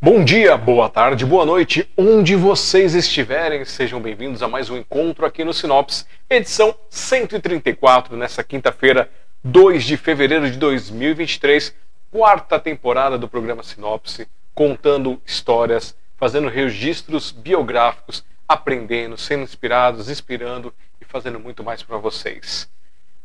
[0.00, 5.26] Bom dia, boa tarde, boa noite, onde vocês estiverem, sejam bem-vindos a mais um encontro
[5.26, 9.10] aqui no Sinopse, edição 134, nessa quinta-feira,
[9.42, 11.74] 2 de fevereiro de 2023,
[12.12, 20.72] quarta temporada do programa Sinopse, contando histórias, fazendo registros biográficos, aprendendo, sendo inspirados, inspirando
[21.16, 22.68] fazendo muito mais para vocês.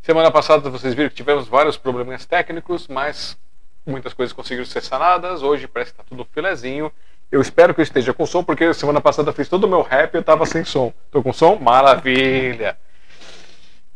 [0.02, 3.38] Semana passada vocês viram que tivemos vários problemas técnicos, mas
[3.86, 5.44] muitas coisas conseguiram ser sanadas.
[5.44, 6.90] Hoje parece que está tudo filezinho.
[7.30, 9.82] Eu espero que eu esteja com som, porque semana passada eu fiz todo o meu
[9.82, 10.94] rap e eu estava sem som.
[11.06, 11.58] Estou com som?
[11.58, 12.78] Maravilha!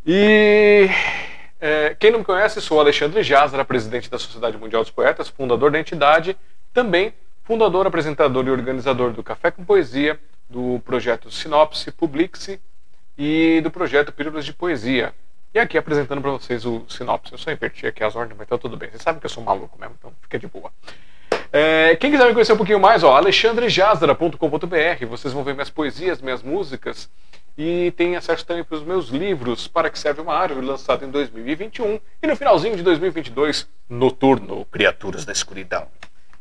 [0.06, 0.90] E
[1.62, 5.72] é, quem não me conhece, sou Alexandre Jazara, presidente da Sociedade Mundial dos Poetas, fundador
[5.72, 6.36] da entidade,
[6.74, 7.14] também
[7.46, 12.60] fundador, apresentador e organizador do Café com Poesia, do projeto Sinopse, Publixe
[13.18, 15.14] e do projeto Pílulas de Poesia.
[15.54, 17.32] E aqui apresentando para vocês o Sinopse.
[17.32, 18.90] Eu só inverti aqui as ordens, mas tá tudo bem.
[18.90, 20.72] Vocês sabem que eu sou maluco mesmo, então fica de boa.
[21.52, 25.06] É, quem quiser me conhecer um pouquinho mais, ó, alexandrejazara.com.br.
[25.08, 27.10] Vocês vão ver minhas poesias, minhas músicas
[27.58, 31.10] e tem acesso também para os meus livros Para que serve uma árvore, lançado em
[31.10, 35.88] 2021 e no finalzinho de 2022, Noturno, Criaturas da Escuridão.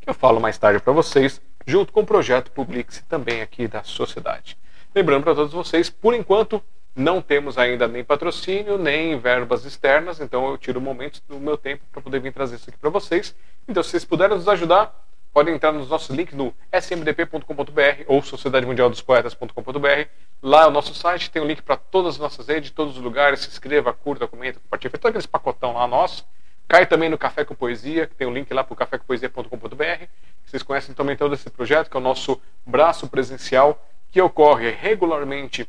[0.01, 3.85] Que eu falo mais tarde para vocês, junto com o projeto Publix também aqui da
[3.85, 4.59] sociedade.
[4.95, 6.63] Lembrando para todos vocês, por enquanto,
[6.95, 11.83] não temos ainda nem patrocínio, nem verbas externas, então eu tiro momentos do meu tempo
[11.91, 13.35] para poder vir trazer isso aqui para vocês.
[13.67, 14.95] Então, se vocês puderem nos ajudar,
[15.33, 20.09] podem entrar nos nossos links no smdp.com.br ou sociedademundialdospoetas.com.br.
[20.41, 22.97] Lá é o nosso site, tem o um link para todas as nossas redes, todos
[22.97, 23.41] os lugares.
[23.41, 24.93] Se inscreva, curta, comenta, compartilhe.
[24.93, 26.25] Todo aquele pacotão lá nosso.
[26.69, 30.05] Cai também no Café com Poesia, que tem o um link lá para o cafécompoesia.com.br.
[30.47, 35.69] Vocês conhecem também todo esse projeto, que é o nosso braço presencial, que ocorre regularmente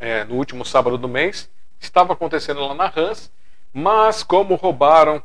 [0.00, 1.48] é, no último sábado do mês.
[1.78, 3.30] Estava acontecendo lá na Rans,
[3.72, 5.22] mas como roubaram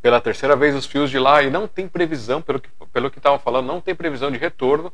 [0.00, 3.18] pela terceira vez os fios de lá e não tem previsão, pelo que pelo que
[3.18, 4.90] estavam falando, não tem previsão de retorno.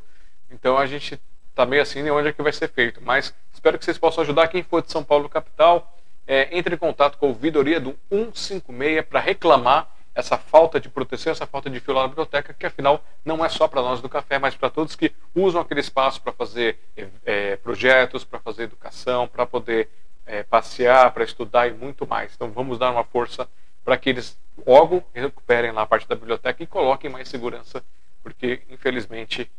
[0.50, 3.00] Então a gente está meio assim onde é que vai ser feito.
[3.00, 5.96] Mas espero que vocês possam ajudar quem for de São Paulo capital.
[6.26, 11.32] É, entre em contato com a ouvidoria do 156 para reclamar essa falta de proteção,
[11.32, 14.08] essa falta de fio lá na biblioteca, que afinal não é só para nós do
[14.08, 16.78] café, mas para todos que usam aquele espaço para fazer
[17.24, 19.88] é, projetos, para fazer educação, para poder
[20.24, 22.32] é, passear, para estudar e muito mais.
[22.34, 23.48] Então vamos dar uma força
[23.84, 27.82] para que eles logo recuperem lá a parte da biblioteca e coloquem mais segurança,
[28.22, 29.50] porque infelizmente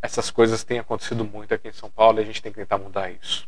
[0.00, 2.78] essas coisas têm acontecido muito aqui em São Paulo e a gente tem que tentar
[2.78, 3.46] mudar isso.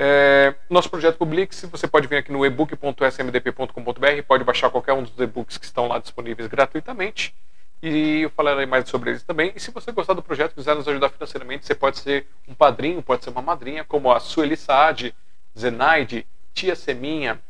[0.00, 5.18] É, nosso projeto Publix, você pode vir aqui no ebook.smdp.com.br, pode baixar qualquer um dos
[5.18, 7.34] e-books que estão lá disponíveis gratuitamente.
[7.82, 9.52] E eu falarei mais sobre eles também.
[9.56, 13.02] E se você gostar do projeto, quiser nos ajudar financeiramente, você pode ser um padrinho,
[13.02, 15.12] pode ser uma madrinha, como a Sueli Saad,
[15.58, 17.40] Zenaide, Tia Seminha,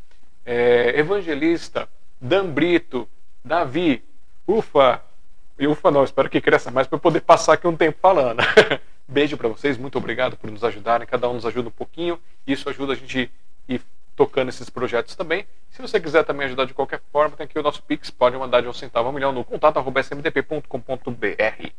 [0.47, 1.87] é, Evangelista,
[2.19, 3.07] Dan Brito,
[3.45, 4.03] Davi,
[4.47, 5.03] Ufa,
[5.59, 8.43] e Ufa não, espero que cresça mais para eu poder passar aqui um tempo falando.
[9.09, 12.69] Beijo para vocês, muito obrigado por nos ajudarem, cada um nos ajuda um pouquinho, isso
[12.69, 13.31] ajuda a gente
[13.67, 13.81] ir
[14.15, 15.47] tocando esses projetos também.
[15.71, 18.61] Se você quiser também ajudar de qualquer forma, tem aqui o nosso Pix, pode mandar
[18.61, 21.71] de um centavo a um milhão no contato.smdp.com.br.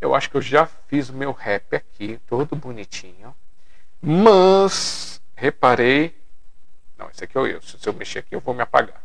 [0.00, 3.34] Eu acho que eu já fiz o meu rap aqui, todo bonitinho.
[4.00, 6.18] Mas reparei
[6.98, 7.62] não, esse aqui é eu.
[7.62, 9.00] Se eu mexer aqui, eu vou me apagar.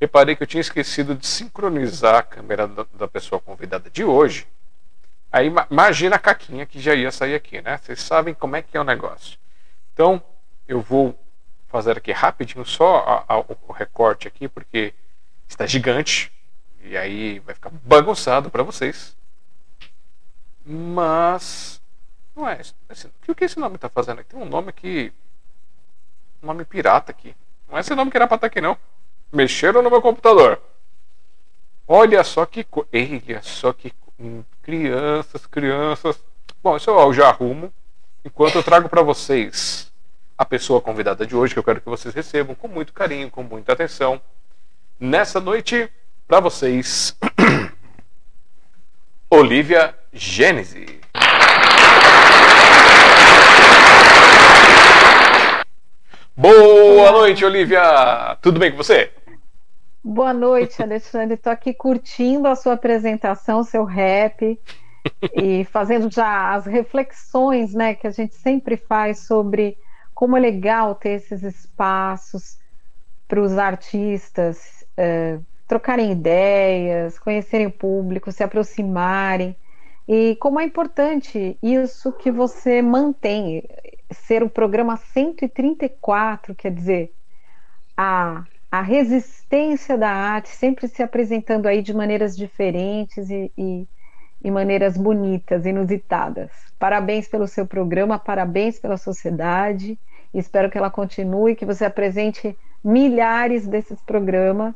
[0.00, 4.46] Reparei que eu tinha esquecido de sincronizar a câmera da pessoa convidada de hoje.
[5.32, 7.78] Aí imagina a caquinha que já ia sair aqui, né?
[7.78, 9.38] Vocês sabem como é que é o negócio.
[9.92, 10.22] Então,
[10.66, 11.18] eu vou
[11.68, 14.92] fazer aqui rapidinho só a, a, o recorte aqui, porque
[15.48, 16.32] está gigante.
[16.82, 19.16] E aí vai ficar bagunçado para vocês.
[20.64, 21.80] Mas.
[22.34, 22.60] Não é.
[22.88, 24.30] Assim, o que esse nome está fazendo aqui?
[24.30, 25.12] Tem um nome que
[26.42, 27.34] nome pirata aqui.
[27.68, 28.76] Não é esse nome que era pra estar aqui, não.
[29.32, 30.60] Mexeram no meu computador.
[31.86, 32.64] Olha só que.
[32.64, 32.86] Co...
[32.92, 33.92] Olha só que.
[34.70, 36.20] Crianças, crianças.
[36.62, 37.72] Bom, isso eu já arrumo.
[38.24, 39.90] Enquanto eu trago para vocês
[40.38, 43.42] a pessoa convidada de hoje, que eu quero que vocês recebam com muito carinho, com
[43.42, 44.20] muita atenção.
[44.98, 45.90] Nessa noite,
[46.28, 47.16] para vocês,
[49.28, 51.00] Olivia Gênese.
[56.36, 58.38] Boa noite, Olivia!
[58.40, 59.10] Tudo bem com você?
[60.12, 61.34] Boa noite, Alexandre.
[61.34, 64.58] Estou aqui curtindo a sua apresentação, seu rap,
[65.36, 69.78] e fazendo já as reflexões né, que a gente sempre faz sobre
[70.12, 72.58] como é legal ter esses espaços
[73.28, 79.54] para os artistas é, trocarem ideias, conhecerem o público, se aproximarem.
[80.08, 83.62] E como é importante isso que você mantém,
[84.10, 87.14] ser o programa 134, quer dizer,
[87.96, 93.88] a, a resistência da arte, sempre se apresentando aí de maneiras diferentes e, e,
[94.42, 96.52] e maneiras bonitas, inusitadas.
[96.78, 99.98] Parabéns pelo seu programa, parabéns pela sociedade.
[100.32, 104.74] Espero que ela continue, que você apresente milhares desses programas,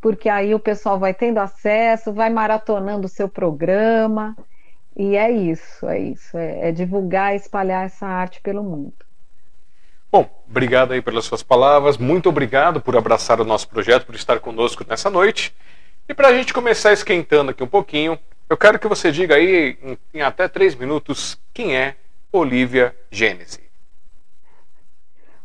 [0.00, 4.36] porque aí o pessoal vai tendo acesso, vai maratonando o seu programa.
[4.94, 9.05] E é isso, é isso, é, é divulgar, espalhar essa arte pelo mundo.
[10.10, 14.38] Bom, obrigado aí pelas suas palavras, muito obrigado por abraçar o nosso projeto, por estar
[14.38, 15.54] conosco nessa noite.
[16.08, 18.18] E para a gente começar esquentando aqui um pouquinho,
[18.48, 21.96] eu quero que você diga aí, em, em até três minutos, quem é
[22.30, 23.60] Olivia Gênese.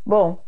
[0.05, 0.43] Bom,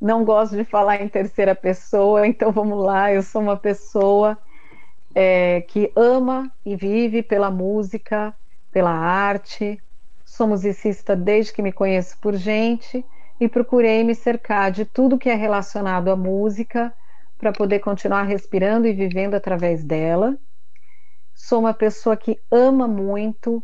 [0.00, 3.12] não gosto de falar em terceira pessoa, então vamos lá.
[3.12, 4.36] Eu sou uma pessoa
[5.14, 8.34] é, que ama e vive pela música,
[8.72, 9.80] pela arte.
[10.24, 13.04] Sou musicista desde que me conheço por gente
[13.40, 16.94] e procurei me cercar de tudo que é relacionado à música
[17.38, 20.36] para poder continuar respirando e vivendo através dela.
[21.34, 23.62] Sou uma pessoa que ama muito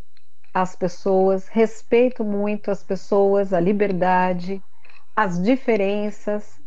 [0.53, 4.61] as pessoas, respeito muito as pessoas, a liberdade,
[5.15, 6.59] as diferenças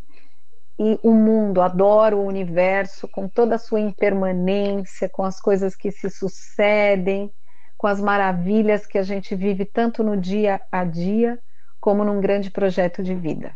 [0.79, 5.91] e o mundo, adoro o universo com toda a sua impermanência, com as coisas que
[5.91, 7.29] se sucedem,
[7.77, 11.37] com as maravilhas que a gente vive tanto no dia a dia
[11.83, 13.53] como num grande projeto de vida.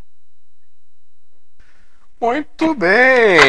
[2.19, 3.39] Muito bem!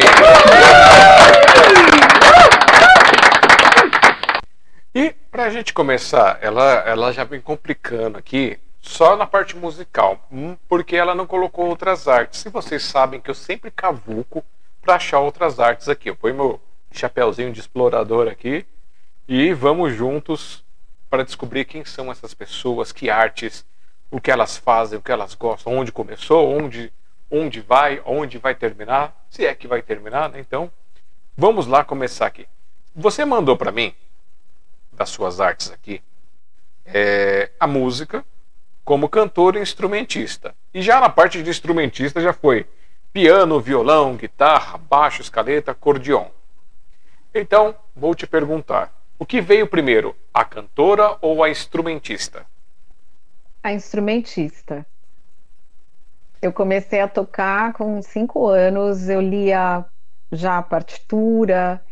[4.95, 10.25] E para a gente começar, ela, ela já vem complicando aqui só na parte musical,
[10.31, 12.47] hum, porque ela não colocou outras artes.
[12.47, 14.45] E vocês sabem que eu sempre cavuco
[14.81, 16.09] para achar outras artes aqui.
[16.09, 16.61] Eu ponho meu
[16.93, 18.65] chapéuzinho de explorador aqui
[19.27, 20.65] e vamos juntos
[21.11, 23.67] para descobrir quem são essas pessoas, que artes
[24.11, 26.93] o que elas fazem, o que elas gostam, onde começou, onde,
[27.31, 30.41] onde vai, onde vai terminar, se é que vai terminar, né?
[30.41, 30.71] Então,
[31.37, 32.47] vamos lá começar aqui.
[32.95, 33.95] Você mandou para mim,
[34.93, 36.03] das suas artes aqui,
[36.85, 38.25] é, a música
[38.85, 40.55] como cantor e instrumentista.
[40.73, 42.67] E já na parte de instrumentista já foi
[43.13, 46.29] piano, violão, guitarra, baixo, escaleta, acordeon.
[47.35, 52.47] Então, vou te perguntar, o que veio primeiro, a cantora ou a instrumentista?
[53.69, 54.87] A instrumentista.
[56.41, 59.85] Eu comecei a tocar com cinco anos, eu lia
[60.31, 61.83] já a partitura,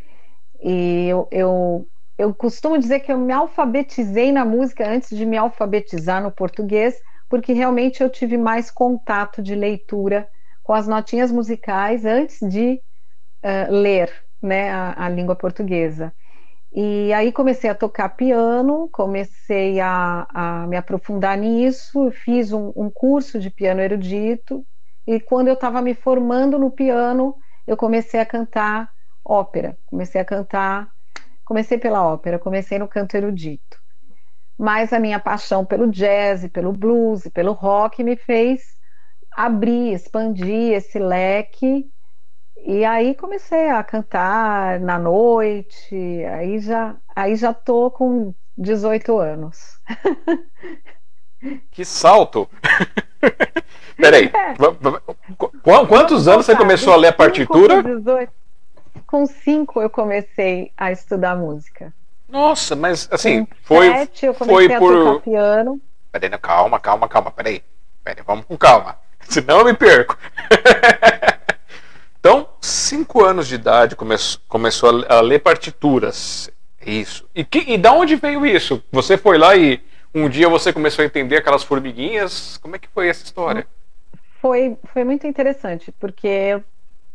[0.61, 5.37] e eu, eu, eu costumo dizer que eu me alfabetizei na música antes de me
[5.37, 6.97] alfabetizar no português,
[7.29, 10.29] porque realmente eu tive mais contato de leitura
[10.63, 12.81] com as notinhas musicais antes de
[13.45, 16.13] uh, ler né, a, a língua portuguesa.
[16.79, 22.91] E aí comecei a tocar piano, comecei a, a me aprofundar nisso, fiz um, um,
[22.91, 24.63] curso de piano erudito,
[25.07, 27.35] e quando eu estava me formando no piano,
[27.67, 28.91] eu comecei a cantar
[29.25, 30.91] ópera, comecei a cantar,
[31.47, 33.79] comecei pela ópera, comecei no canto erudito.
[34.59, 38.63] Mas a minha paixão pelo jazz, pelo blues, pelo rock me fez
[39.35, 41.91] abrir, expandir esse leque
[42.67, 49.79] e aí comecei a cantar na noite, aí já, aí já tô com 18 anos.
[51.71, 52.49] Que salto!
[53.97, 55.87] Peraí, é.
[55.87, 57.85] quantos anos você começou a ler a partitura?
[59.07, 61.93] Com 5 eu comecei a estudar música.
[62.29, 64.93] Nossa, mas assim, com foi, sete, eu comecei foi por...
[64.93, 65.81] a tocar piano.
[66.11, 67.63] Peraí, calma, calma, calma, peraí.
[68.03, 70.19] Peraí, vamos com calma, senão eu me perco.
[72.27, 74.17] Então, cinco anos de idade come
[74.49, 76.51] começou a, a, ler partituras.
[76.85, 77.25] Isso.
[77.33, 78.83] E, que, e da onde veio isso?
[78.91, 79.81] Você foi lá e
[80.13, 82.57] um dia você começou a entender aquelas formiguinhas?
[82.57, 83.65] Como é que foi essa história?
[84.41, 86.61] Foi, foi muito interessante, porque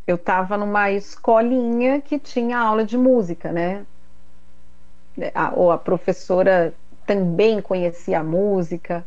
[0.07, 3.85] eu estava numa escolinha que tinha aula de música, né?
[5.35, 6.73] A, ou a professora
[7.05, 9.05] também conhecia a música.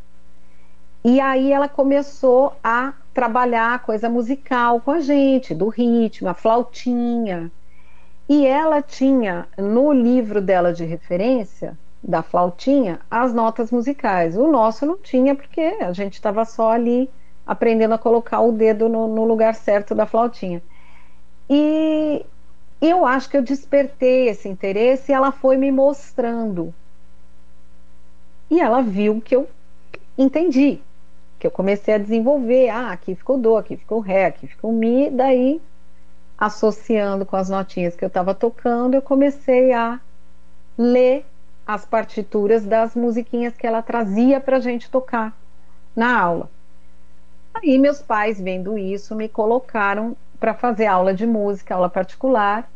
[1.03, 7.51] E aí ela começou a trabalhar coisa musical com a gente, do ritmo, a flautinha.
[8.29, 14.37] E ela tinha no livro dela de referência, da flautinha, as notas musicais.
[14.37, 17.09] O nosso não tinha, porque a gente estava só ali
[17.47, 20.61] aprendendo a colocar o dedo no, no lugar certo da flautinha.
[21.49, 22.25] E
[22.81, 26.75] eu acho que eu despertei esse interesse e ela foi me mostrando.
[28.51, 29.49] E ela viu que eu
[30.19, 30.81] entendi
[31.45, 35.11] que eu comecei a desenvolver, ah, aqui ficou dó, aqui ficou ré, aqui ficou mi,
[35.11, 35.61] daí
[36.39, 40.01] associando com as notinhas que eu estava tocando, eu comecei a
[40.79, 41.27] ler
[41.67, 45.37] as partituras das musiquinhas que ela trazia para a gente tocar
[45.95, 46.51] na aula.
[47.53, 52.67] Aí meus pais, vendo isso, me colocaram para fazer aula de música, aula particular,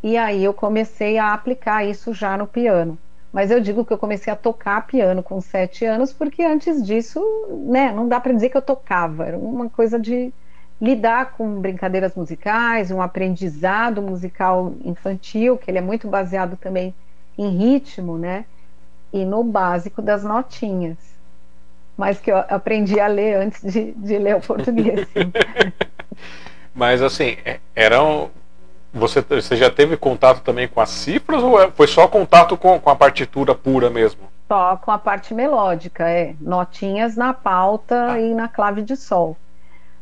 [0.00, 2.96] e aí eu comecei a aplicar isso já no piano.
[3.36, 7.20] Mas eu digo que eu comecei a tocar piano com sete anos, porque antes disso,
[7.68, 10.32] né, não dá para dizer que eu tocava, era uma coisa de
[10.80, 16.94] lidar com brincadeiras musicais, um aprendizado musical infantil, que ele é muito baseado também
[17.36, 18.46] em ritmo, né?
[19.12, 20.96] E no básico das notinhas.
[21.94, 25.06] Mas que eu aprendi a ler antes de, de ler o português.
[26.74, 28.30] Mas assim, é, eram.
[28.96, 32.80] Você, você já teve contato também com as cifras ou é, foi só contato com,
[32.80, 34.22] com a partitura pura mesmo?
[34.48, 36.34] Só com a parte melódica, é.
[36.40, 38.20] Notinhas na pauta ah.
[38.20, 39.36] e na clave de sol.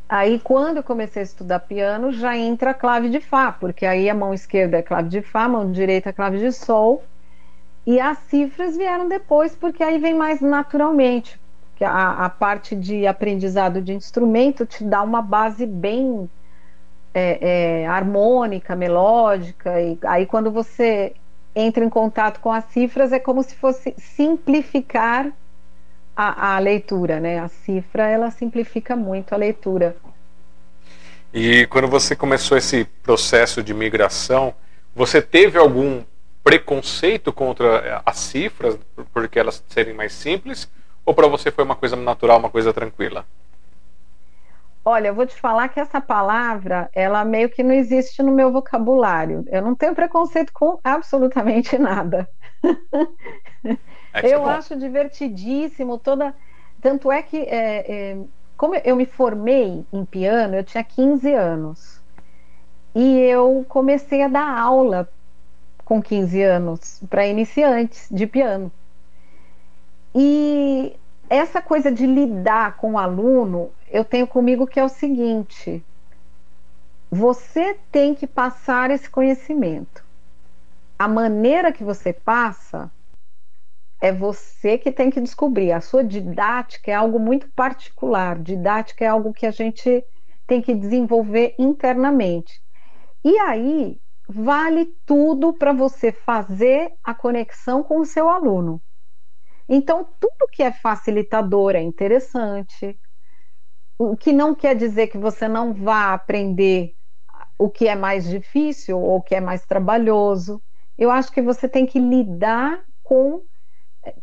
[0.08, 4.08] Aí, quando eu comecei a estudar piano, já entra a clave de Fá, porque aí
[4.08, 7.02] a mão esquerda é clave de Fá, a mão direita é clave de Sol.
[7.86, 11.40] E as cifras vieram depois, porque aí vem mais naturalmente.
[11.80, 16.30] A, a parte de aprendizado de instrumento te dá uma base bem
[17.14, 17.38] é,
[17.82, 19.80] é, harmônica, melódica.
[19.80, 21.14] E aí, quando você
[21.54, 25.30] entra em contato com as cifras, é como se fosse simplificar
[26.16, 27.38] a, a, leitura, né?
[27.38, 29.96] A cifra ela simplifica muito a leitura.
[31.32, 34.54] E quando você começou esse processo de migração,
[34.94, 36.02] você teve algum
[36.42, 38.78] preconceito contra as cifras
[39.12, 40.68] porque elas serem mais simples?
[41.04, 43.24] Ou para você foi uma coisa natural, uma coisa tranquila?
[44.84, 48.52] Olha, eu vou te falar que essa palavra, ela meio que não existe no meu
[48.52, 49.44] vocabulário.
[49.48, 52.28] Eu não tenho preconceito com absolutamente nada.
[54.12, 56.34] É eu acho divertidíssimo toda.
[56.82, 58.18] Tanto é que, é, é,
[58.58, 62.02] como eu me formei em piano, eu tinha 15 anos.
[62.94, 65.08] E eu comecei a dar aula
[65.84, 68.70] com 15 anos para iniciantes de piano.
[70.14, 70.94] E
[71.28, 75.80] essa coisa de lidar com o aluno, eu tenho comigo que é o seguinte:
[77.08, 80.04] você tem que passar esse conhecimento.
[80.98, 82.90] A maneira que você passa
[84.02, 85.70] é você que tem que descobrir.
[85.70, 88.36] A sua didática é algo muito particular.
[88.42, 90.04] Didática é algo que a gente
[90.44, 92.60] tem que desenvolver internamente.
[93.24, 98.82] E aí vale tudo para você fazer a conexão com o seu aluno.
[99.68, 102.98] Então, tudo que é facilitador é interessante.
[103.98, 106.94] O que não quer dizer que você não vá aprender
[107.58, 110.62] o que é mais difícil ou o que é mais trabalhoso.
[110.98, 113.42] Eu acho que você tem que lidar com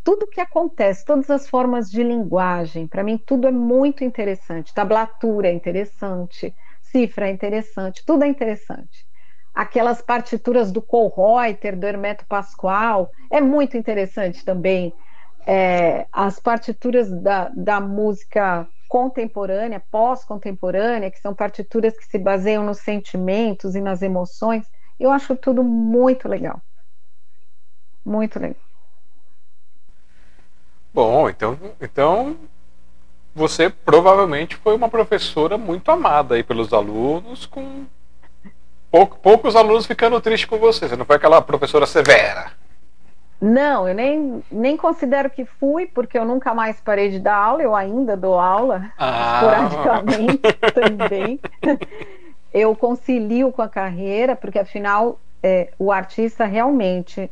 [0.03, 4.73] tudo que acontece, todas as formas de linguagem, para mim tudo é muito interessante.
[4.73, 9.05] Tablatura é interessante, cifra é interessante, tudo é interessante.
[9.53, 14.93] Aquelas partituras do Kohlreuter, do Hermeto Pascoal, é muito interessante também.
[15.47, 22.79] É, as partituras da, da música contemporânea, pós-contemporânea, que são partituras que se baseiam nos
[22.79, 24.69] sentimentos e nas emoções,
[24.99, 26.61] eu acho tudo muito legal.
[28.05, 28.61] Muito legal.
[30.93, 32.35] Bom, então, então
[33.33, 37.85] você provavelmente foi uma professora muito amada aí pelos alunos, com
[38.91, 40.89] pouco, poucos alunos ficando tristes com você.
[40.89, 42.51] Você não foi aquela professora severa.
[43.41, 47.63] Não, eu nem, nem considero que fui, porque eu nunca mais parei de dar aula,
[47.63, 49.33] eu ainda dou aula, ah.
[49.33, 50.39] esporadicamente
[50.75, 51.39] também.
[52.53, 57.31] Eu concilio com a carreira, porque afinal é, o artista realmente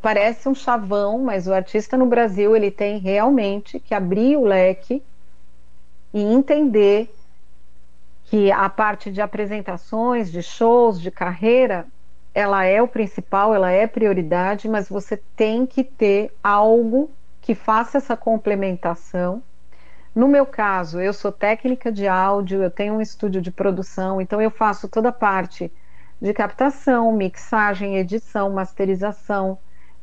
[0.00, 5.02] parece um chavão, mas o artista no Brasil ele tem realmente que abrir o leque
[6.14, 7.14] e entender
[8.24, 11.86] que a parte de apresentações, de shows, de carreira,
[12.36, 17.96] ela é o principal, ela é prioridade, mas você tem que ter algo que faça
[17.96, 19.42] essa complementação.
[20.14, 24.38] No meu caso, eu sou técnica de áudio, eu tenho um estúdio de produção, então
[24.38, 25.72] eu faço toda a parte
[26.20, 29.56] de captação, mixagem, edição, masterização,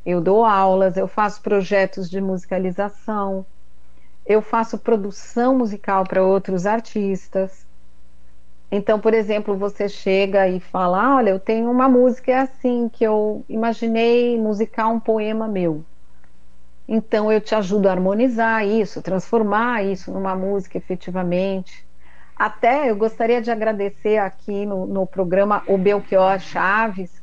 [0.04, 3.46] eu dou aulas, eu faço projetos de musicalização,
[4.26, 7.64] eu faço produção musical para outros artistas.
[8.76, 13.44] Então, por exemplo, você chega e fala: Olha, eu tenho uma música assim que eu
[13.48, 15.84] imaginei musicar um poema meu.
[16.88, 21.86] Então, eu te ajudo a harmonizar isso, transformar isso numa música efetivamente.
[22.34, 27.22] Até eu gostaria de agradecer aqui no, no programa o Belchior Chaves,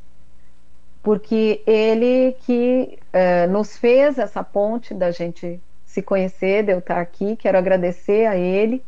[1.02, 6.98] porque ele que uh, nos fez essa ponte da gente se conhecer, de eu estar
[6.98, 8.82] aqui, quero agradecer a ele.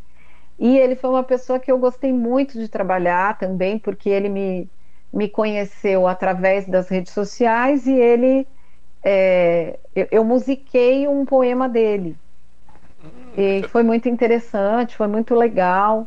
[0.59, 4.71] E ele foi uma pessoa que eu gostei muito de trabalhar também, porque ele me,
[5.13, 8.47] me conheceu através das redes sociais e ele.
[9.03, 12.17] É, eu, eu, musiquei um poema dele.
[13.05, 16.07] Hum, e foi muito interessante, foi muito legal.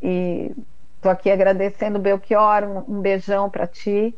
[0.00, 0.52] E
[1.00, 4.14] Tô aqui agradecendo, Belchior, um, um beijão para ti.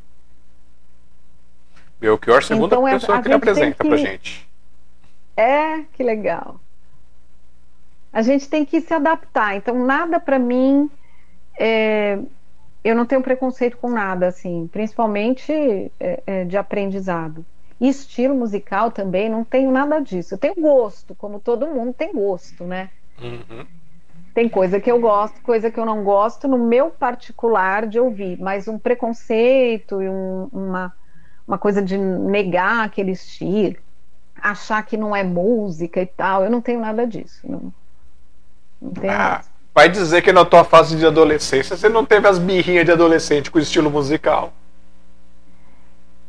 [2.00, 3.88] Belchior, segunda então, é, pessoa que ele apresenta que...
[3.88, 4.48] pra gente.
[5.36, 6.60] É, que legal.
[8.12, 9.56] A gente tem que se adaptar.
[9.56, 10.90] Então, nada para mim.
[11.58, 12.18] É...
[12.84, 15.52] Eu não tenho preconceito com nada, assim, principalmente
[16.00, 17.46] é, é, de aprendizado.
[17.80, 20.34] E estilo musical também, não tenho nada disso.
[20.34, 22.90] Eu tenho gosto, como todo mundo tem gosto, né?
[23.20, 23.64] Uhum.
[24.34, 28.38] Tem coisa que eu gosto, coisa que eu não gosto, no meu particular de ouvir,
[28.40, 30.92] mas um preconceito e um, uma,
[31.46, 33.76] uma coisa de negar aquele estilo,
[34.40, 37.40] achar que não é música e tal, eu não tenho nada disso.
[37.48, 37.72] Não,
[38.82, 42.84] não ah, vai dizer que na tua fase de adolescência você não teve as birrinhas
[42.84, 44.52] de adolescente com estilo musical.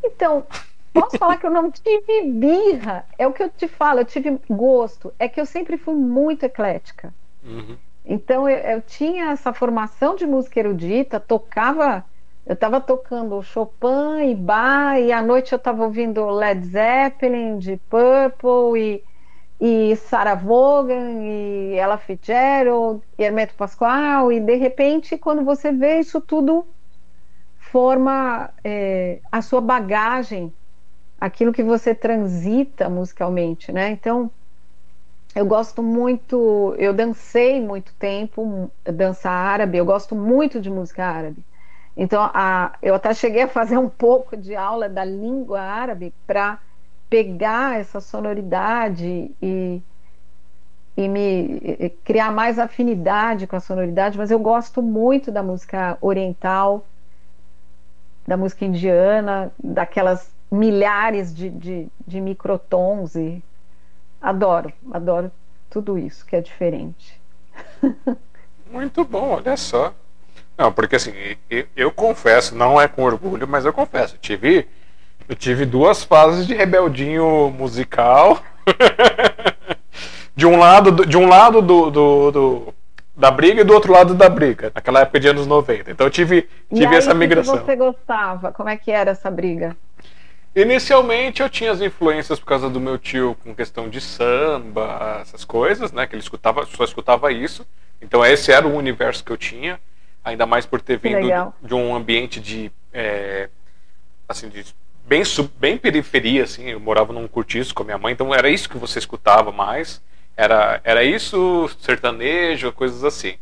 [0.03, 0.45] Então,
[0.93, 3.05] posso falar que eu não tive birra.
[3.17, 5.13] É o que eu te falo, eu tive gosto.
[5.17, 7.13] É que eu sempre fui muito eclética.
[7.43, 7.77] Uhum.
[8.05, 12.05] Então eu, eu, tinha essa formação de música erudita, tocava
[12.45, 17.79] eu estava tocando Chopin e Bach, e à noite eu estava ouvindo Led Zeppelin, de
[17.89, 19.03] Purple, e,
[19.65, 25.99] e Sarah Vaughan, e Ella Fitzgerald, e Hermeto Pascoal, e de repente, quando você vê
[25.99, 26.67] isso tudo,
[27.71, 30.53] forma é, a sua bagagem,
[31.17, 33.91] aquilo que você transita musicalmente, né?
[33.91, 34.29] Então,
[35.33, 41.41] eu gosto muito, eu dancei muito tempo, dança árabe, eu gosto muito de música árabe.
[41.95, 46.59] Então, a, eu até cheguei a fazer um pouco de aula da língua árabe para
[47.13, 49.79] pegar essa sonoridade e,
[50.97, 55.95] e me e criar mais afinidade com a sonoridade, mas eu gosto muito da música
[56.01, 56.83] oriental,
[58.25, 63.43] da música indiana, daquelas milhares de, de, de microtons e
[64.19, 65.31] adoro, adoro
[65.69, 67.21] tudo isso que é diferente.
[68.71, 69.93] Muito bom, olha só.
[70.57, 71.13] Não, porque assim,
[71.47, 74.67] eu, eu, confesso, não é com orgulho, mas eu confesso, tive,
[75.27, 78.41] eu tive duas fases de rebeldinho musical.
[80.35, 82.73] de um lado, de um lado do, do, do,
[83.15, 85.91] da briga e do outro lado da briga, naquela época de anos 90.
[85.91, 87.57] Então eu tive, tive aí, essa migração.
[87.57, 88.51] Que você gostava?
[88.51, 89.75] Como é que era essa briga?
[90.55, 95.43] Inicialmente eu tinha as influências por causa do meu tio com questão de samba, essas
[95.43, 96.05] coisas, né?
[96.05, 97.65] Que ele escutava, só escutava isso.
[98.01, 99.79] Então esse era o universo que eu tinha
[100.23, 103.49] ainda mais por ter vindo de, de, um ambiente de é,
[104.27, 104.63] assim de
[105.05, 108.49] bem sub, bem periferia assim eu morava num cortiço com a minha mãe então era
[108.49, 110.01] isso que você escutava mais?
[110.35, 113.35] Era era isso sertanejo coisas assim.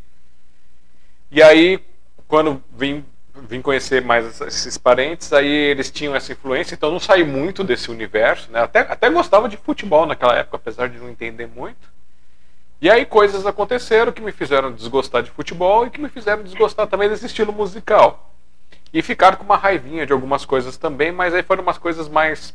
[1.32, 1.80] E aí
[2.28, 3.06] quando vim
[3.48, 7.90] vim conhecer mais esses parentes aí eles tinham essa influência então não saí muito desse
[7.90, 8.62] universo né?
[8.62, 11.92] Até até gostava de futebol naquela época apesar de não entender muito.
[12.82, 16.88] E aí coisas aconteceram que me fizeram desgostar de futebol e que me fizeram desgostar
[16.88, 18.32] também desse estilo musical.
[18.94, 22.54] E ficar com uma raivinha de algumas coisas também, mas aí foram umas coisas mais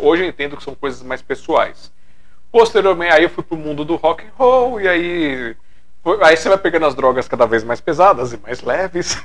[0.00, 1.92] hoje eu entendo que são coisas mais pessoais.
[2.50, 5.56] Posteriormente, aí eu fui pro mundo do rock and roll e aí
[6.22, 9.22] aí você vai pegando as drogas cada vez mais pesadas e mais leves.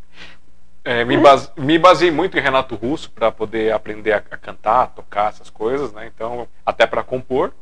[0.84, 4.82] é, me, base, me baseei muito em Renato Russo para poder aprender a, a, cantar,
[4.82, 6.10] a tocar essas coisas, né?
[6.14, 7.52] Então, até para compor.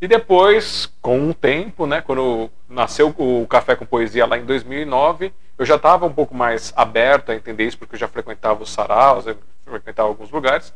[0.00, 5.32] E depois, com o tempo, né, quando nasceu o Café com Poesia lá em 2009,
[5.58, 8.70] eu já estava um pouco mais aberto a entender isso, porque eu já frequentava os
[8.70, 10.72] saraus, eu frequentava alguns lugares.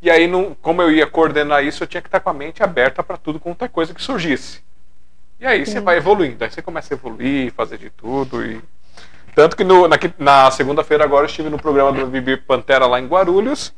[0.00, 2.62] E aí, não, como eu ia coordenar isso, eu tinha que estar com a mente
[2.62, 4.60] aberta para tudo quanto é coisa que surgisse.
[5.38, 5.72] E aí Sim.
[5.72, 8.44] você vai evoluindo, aí você começa a evoluir, fazer de tudo.
[8.44, 8.60] E...
[9.34, 13.00] Tanto que no, na, na segunda-feira agora eu estive no programa do Vivi Pantera lá
[13.00, 13.72] em Guarulhos,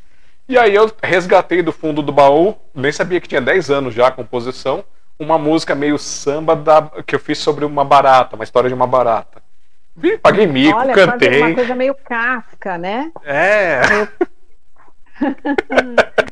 [0.48, 4.08] e aí eu resgatei do fundo do baú, nem sabia que tinha 10 anos já
[4.08, 4.84] a composição,
[5.18, 8.86] uma música meio samba da, que eu fiz sobre uma barata, uma história de uma
[8.86, 9.43] barata.
[10.22, 11.40] Paguei mico, Olha, cantei.
[11.40, 13.12] Uma coisa meio Kafka, né?
[13.24, 13.80] É.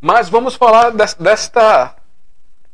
[0.00, 1.94] Mas vamos falar desta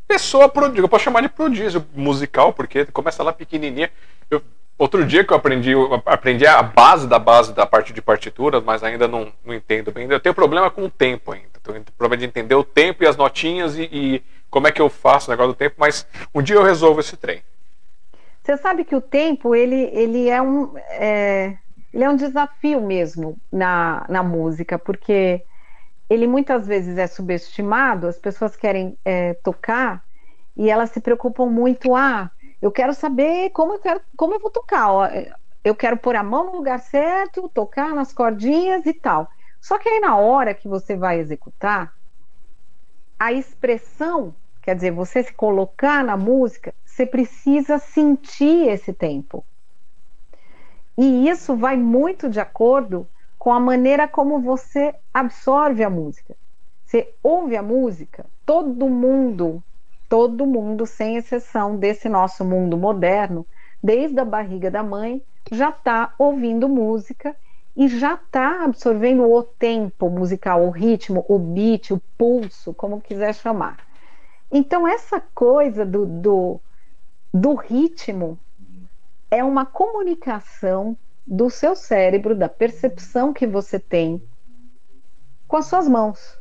[0.09, 0.85] pessoa prodígio.
[0.85, 3.91] Eu posso chamar de prodígio musical, porque começa lá pequenininha.
[4.31, 4.43] Eu
[4.79, 8.61] Outro dia que eu aprendi, eu aprendi a base da base da parte de partitura,
[8.61, 10.07] mas ainda não, não entendo bem.
[10.11, 11.49] Eu tenho problema com o tempo ainda.
[11.63, 14.91] Tenho problema de entender o tempo e as notinhas e, e como é que eu
[14.91, 17.43] faço o negócio do tempo, mas um dia eu resolvo esse trem.
[18.47, 21.59] Você sabe que o tempo ele, ele é um é,
[21.93, 25.45] ele é um desafio mesmo na, na música, porque
[26.09, 28.07] ele muitas vezes é subestimado.
[28.07, 30.05] As pessoas querem é, tocar
[30.57, 31.93] e elas se preocupam muito.
[31.97, 32.31] Ah,
[32.63, 34.93] eu quero saber como eu quero, como eu vou tocar.
[34.93, 35.09] Ó.
[35.65, 39.29] Eu quero pôr a mão no lugar certo, tocar nas cordinhas e tal.
[39.61, 41.93] Só que aí na hora que você vai executar,
[43.19, 49.45] a expressão, quer dizer, você se colocar na música, você precisa sentir esse tempo.
[50.97, 53.07] E isso vai muito de acordo
[53.39, 56.35] com a maneira como você absorve a música.
[56.87, 59.63] Você ouve a música, todo mundo,
[60.09, 63.47] todo mundo, sem exceção desse nosso mundo moderno,
[63.83, 67.37] desde a barriga da mãe, já está ouvindo música
[67.77, 73.35] e já está absorvendo o tempo musical, o ritmo, o beat, o pulso, como quiser
[73.35, 73.77] chamar.
[74.51, 76.61] Então, essa coisa do, do,
[77.37, 78.39] do ritmo
[79.31, 80.97] é uma comunicação
[81.27, 84.23] do seu cérebro, da percepção que você tem
[85.47, 86.39] com as suas mãos.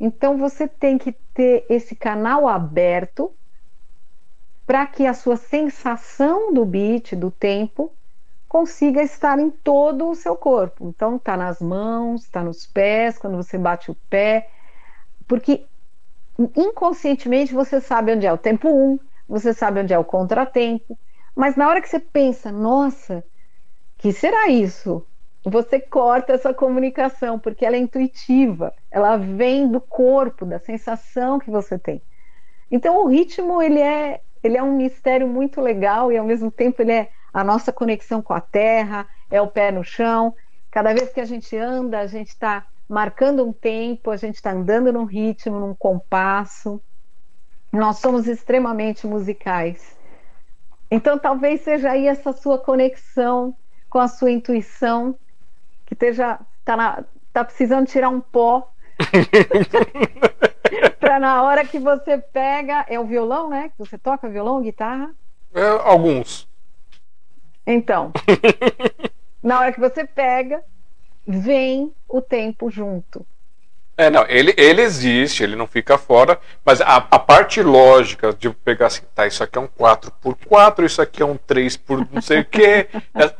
[0.00, 3.32] Então você tem que ter esse canal aberto
[4.66, 7.92] para que a sua sensação do beat, do tempo,
[8.48, 10.88] consiga estar em todo o seu corpo.
[10.88, 14.50] Então está nas mãos, está nos pés, quando você bate o pé,
[15.28, 15.64] porque
[16.56, 18.98] inconscientemente você sabe onde é o tempo 1, um,
[19.32, 20.98] você sabe onde é o contratempo,
[21.34, 23.24] mas na hora que você pensa, nossa,
[23.96, 25.06] que será isso?
[25.42, 31.50] Você corta essa comunicação, porque ela é intuitiva, ela vem do corpo, da sensação que
[31.50, 32.02] você tem.
[32.70, 36.82] Então o ritmo ele é, ele é um mistério muito legal e ao mesmo tempo
[36.82, 40.34] ele é a nossa conexão com a terra, é o pé no chão.
[40.70, 44.52] Cada vez que a gente anda, a gente está marcando um tempo, a gente está
[44.52, 46.82] andando num ritmo, num compasso.
[47.72, 49.96] Nós somos extremamente musicais.
[50.90, 53.56] Então, talvez seja aí essa sua conexão
[53.88, 55.16] com a sua intuição,
[55.86, 58.70] que esteja tá, na, tá precisando tirar um pó.
[61.00, 63.70] para na hora que você pega, é o violão, né?
[63.70, 65.14] Que você toca violão, guitarra?
[65.54, 66.48] É, alguns.
[67.66, 68.12] Então,
[69.42, 70.62] na hora que você pega,
[71.26, 73.26] vem o tempo junto.
[73.96, 78.48] É, não, ele, ele existe, ele não fica fora, mas a, a parte lógica de
[78.50, 81.76] pegar assim, tá, isso aqui é um 4 por 4 isso aqui é um 3
[81.76, 82.88] por não sei o quê.
[83.14, 83.34] É,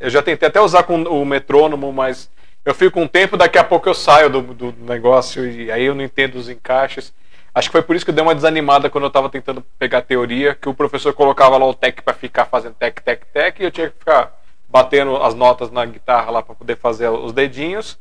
[0.00, 2.30] eu já tentei até usar com o metrônomo, mas
[2.64, 5.94] eu fico um tempo, daqui a pouco eu saio do, do negócio e aí eu
[5.94, 7.12] não entendo os encaixes.
[7.54, 10.02] Acho que foi por isso que eu dei uma desanimada quando eu estava tentando pegar
[10.02, 13.64] teoria, que o professor colocava lá o tec para ficar fazendo tec, tec, tec, e
[13.64, 17.98] eu tinha que ficar batendo as notas na guitarra lá para poder fazer os dedinhos.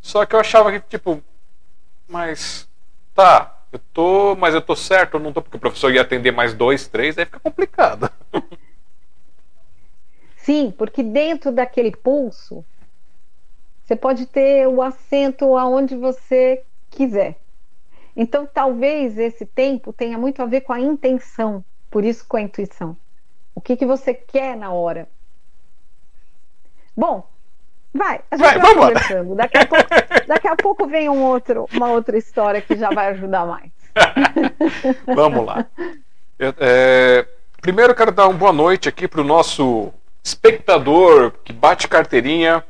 [0.00, 1.22] Só que eu achava que, tipo,
[2.08, 2.68] mas
[3.14, 6.32] tá, eu tô, mas eu tô certo ou não tô, porque o professor ia atender
[6.32, 8.10] mais dois, três, aí fica complicado.
[10.36, 12.64] Sim, porque dentro daquele pulso,
[13.84, 17.40] você pode ter o acento aonde você quiser.
[18.16, 22.42] Então, talvez esse tempo tenha muito a ver com a intenção, por isso com a
[22.42, 22.96] intuição.
[23.54, 25.08] O que, que você quer na hora?
[26.96, 27.28] Bom,
[27.96, 29.34] Vai, a gente vai, vai conversando.
[29.34, 29.88] Daqui a, pouco,
[30.26, 33.70] daqui a pouco vem um outro, uma outra história que já vai ajudar mais.
[35.06, 35.66] Vamos lá.
[36.38, 37.26] Eu, é,
[37.60, 42.62] primeiro quero dar uma boa noite aqui para o nosso espectador que bate carteirinha.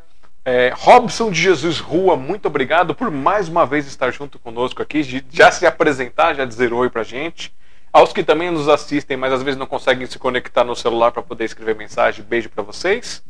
[0.44, 5.02] É, Robson de Jesus Rua, muito obrigado por mais uma vez estar junto conosco aqui,
[5.32, 7.52] já se apresentar, já dizer oi pra gente.
[7.92, 11.22] Aos que também nos assistem, mas às vezes não conseguem se conectar no celular para
[11.22, 13.24] poder escrever mensagem, beijo para vocês.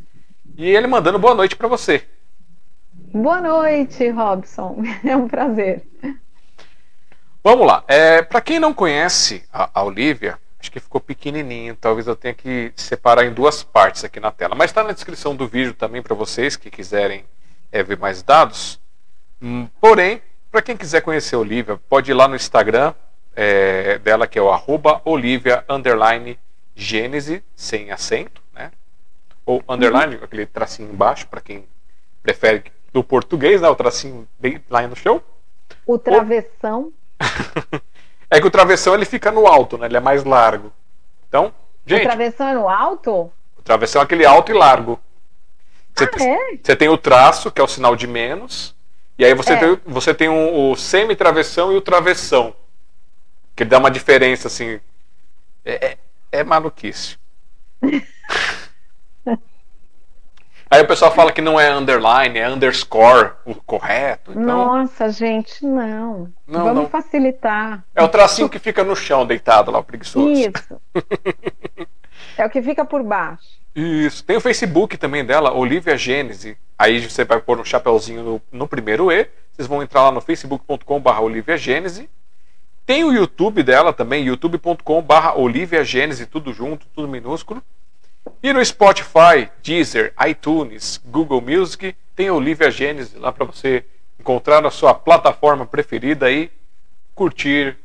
[0.58, 2.02] E ele mandando boa noite para você.
[3.12, 4.82] Boa noite, Robson.
[5.04, 5.86] É um prazer.
[7.44, 7.84] Vamos lá.
[7.86, 11.76] É, para quem não conhece a, a Olivia, acho que ficou pequenininho.
[11.76, 14.54] Talvez eu tenha que separar em duas partes aqui na tela.
[14.54, 17.26] Mas está na descrição do vídeo também para vocês que quiserem
[17.70, 18.80] é, ver mais dados.
[19.42, 22.94] Hum, porém, para quem quiser conhecer a Olivia, pode ir lá no Instagram
[23.34, 25.62] é, dela, que é o arroba Olivia
[26.74, 28.45] Gênese, sem acento
[29.46, 30.24] ou underline, uhum.
[30.24, 31.64] aquele tracinho embaixo, para quem
[32.22, 35.22] prefere do português, né, o tracinho bem lá no show.
[35.86, 36.92] O travessão.
[37.72, 37.80] Ou...
[38.28, 39.86] é que o travessão ele fica no alto, né?
[39.86, 40.72] Ele é mais largo.
[41.28, 41.54] Então,
[41.86, 42.02] gente.
[42.02, 43.30] O travessão é no alto?
[43.56, 45.00] O travessão é aquele alto e largo.
[45.94, 46.58] Você, ah, é?
[46.62, 48.74] você tem o traço, que é o sinal de menos,
[49.18, 49.56] e aí você é.
[49.56, 52.54] tem, você tem um, o semi-travessão e o travessão.
[53.54, 54.78] Que dá uma diferença assim.
[55.64, 55.98] É, é,
[56.32, 57.16] é maluquice.
[60.76, 64.32] Aí o pessoal fala que não é underline, é underscore o correto.
[64.32, 64.42] Então...
[64.42, 66.30] Nossa, gente, não.
[66.46, 66.90] não Vamos não.
[66.90, 67.82] facilitar.
[67.94, 70.28] É o tracinho que fica no chão, deitado lá, o preguiçoso.
[70.28, 70.78] Isso.
[72.36, 73.42] é o que fica por baixo.
[73.74, 74.22] Isso.
[74.22, 76.58] Tem o Facebook também dela, Olivia Gênese.
[76.78, 79.30] Aí você vai pôr um chapéuzinho no, no primeiro E.
[79.52, 82.06] Vocês vão entrar lá no facebook.com.br Olivia Gênese.
[82.84, 87.62] Tem o YouTube dela também, youtube.com.br Olivia Gênese, tudo junto, tudo minúsculo.
[88.42, 93.84] E no Spotify, Deezer, iTunes, Google Music, tem Olivia Gênesis lá para você
[94.18, 96.50] encontrar na sua plataforma preferida e
[97.14, 97.76] curtir,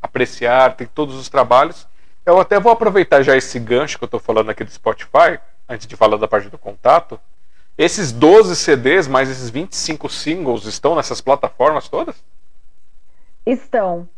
[0.00, 1.86] apreciar, tem todos os trabalhos.
[2.24, 5.86] Eu até vou aproveitar já esse gancho que eu estou falando aqui do Spotify antes
[5.86, 7.18] de falar da parte do contato,
[7.76, 12.14] esses 12 CDs mais esses 25 singles estão nessas plataformas todas?
[13.44, 14.08] Estão.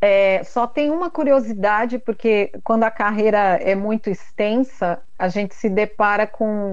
[0.00, 5.68] É, só tem uma curiosidade, porque quando a carreira é muito extensa, a gente se
[5.70, 6.70] depara com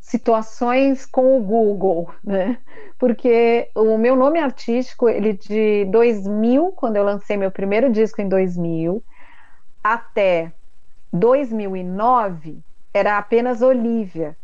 [0.00, 2.58] situações com o Google, né?
[2.98, 8.28] Porque o meu nome artístico, ele de 2000, quando eu lancei meu primeiro disco em
[8.28, 9.04] 2000,
[9.82, 10.52] até
[11.12, 12.60] 2009,
[12.92, 14.36] era apenas Olivia.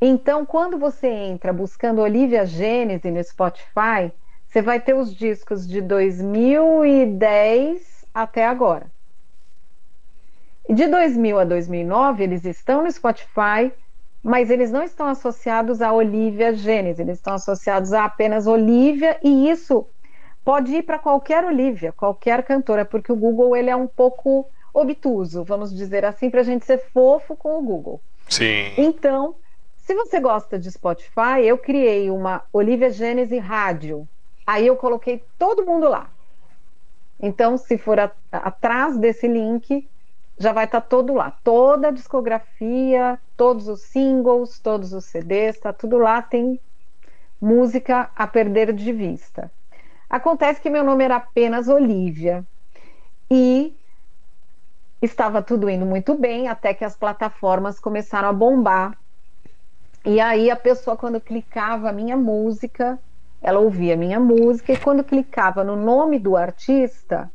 [0.00, 4.12] Então, quando você entra buscando Olivia Gênese no Spotify,
[4.50, 8.90] você vai ter os discos de 2010 até agora.
[10.68, 13.72] E de 2000 a 2009, eles estão no Spotify,
[14.22, 19.48] mas eles não estão associados a Olivia Gênesis, eles estão associados a apenas Olivia, e
[19.48, 19.86] isso
[20.44, 25.44] pode ir para qualquer Olivia, qualquer cantora, porque o Google ele é um pouco obtuso,
[25.44, 28.00] vamos dizer assim, para a gente ser fofo com o Google.
[28.28, 28.72] Sim.
[28.76, 29.36] Então,
[29.76, 34.08] se você gosta de Spotify, eu criei uma Olivia Gênesis Rádio,
[34.50, 36.10] Aí eu coloquei todo mundo lá.
[37.20, 39.88] Então, se for a, atrás desse link,
[40.36, 41.30] já vai estar tá todo lá.
[41.44, 46.20] Toda a discografia, todos os singles, todos os CDs, está tudo lá.
[46.20, 46.58] Tem
[47.40, 49.52] música a perder de vista.
[50.08, 52.44] Acontece que meu nome era apenas Olivia.
[53.30, 53.72] E
[55.00, 58.98] estava tudo indo muito bem, até que as plataformas começaram a bombar.
[60.04, 62.98] E aí a pessoa, quando clicava a minha música,
[63.42, 67.30] ela ouvia minha música e quando clicava no nome do artista,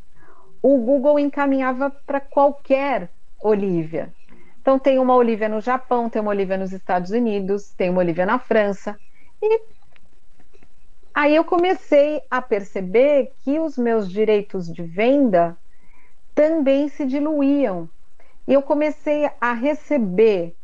[0.62, 3.10] o Google encaminhava para qualquer
[3.42, 4.14] Olivia.
[4.62, 8.26] Então tem uma Olivia no Japão, tem uma Olivia nos Estados Unidos, tem uma Olivia
[8.26, 8.98] na França.
[9.42, 9.62] E
[11.14, 15.56] aí eu comecei a perceber que os meus direitos de venda
[16.34, 17.88] também se diluíam.
[18.48, 20.56] E eu comecei a receber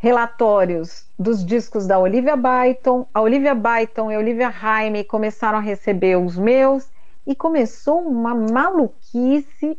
[0.00, 3.06] relatórios dos discos da Olivia Byton.
[3.12, 6.88] A Olivia Byton e a Olivia Jaime começaram a receber os meus
[7.26, 9.76] e começou uma maluquice.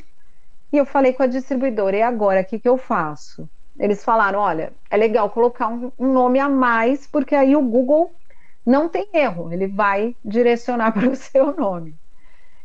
[0.71, 3.49] E eu falei com a distribuidora: e agora, o que, que eu faço?
[3.79, 8.13] Eles falaram: olha, é legal colocar um, nome a mais, porque aí o Google
[8.63, 11.95] não tem erro, ele vai direcionar para o seu nome.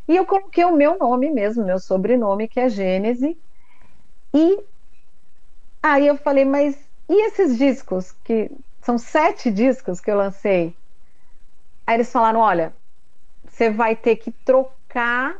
[0.07, 3.37] E eu coloquei o meu nome mesmo, meu sobrenome, que é Gênese.
[4.35, 4.61] E
[5.83, 8.51] aí eu falei, mas e esses discos, que
[8.83, 10.77] são sete discos que eu lancei?
[11.87, 12.75] Aí eles falaram: olha,
[13.47, 15.37] você vai ter que trocar,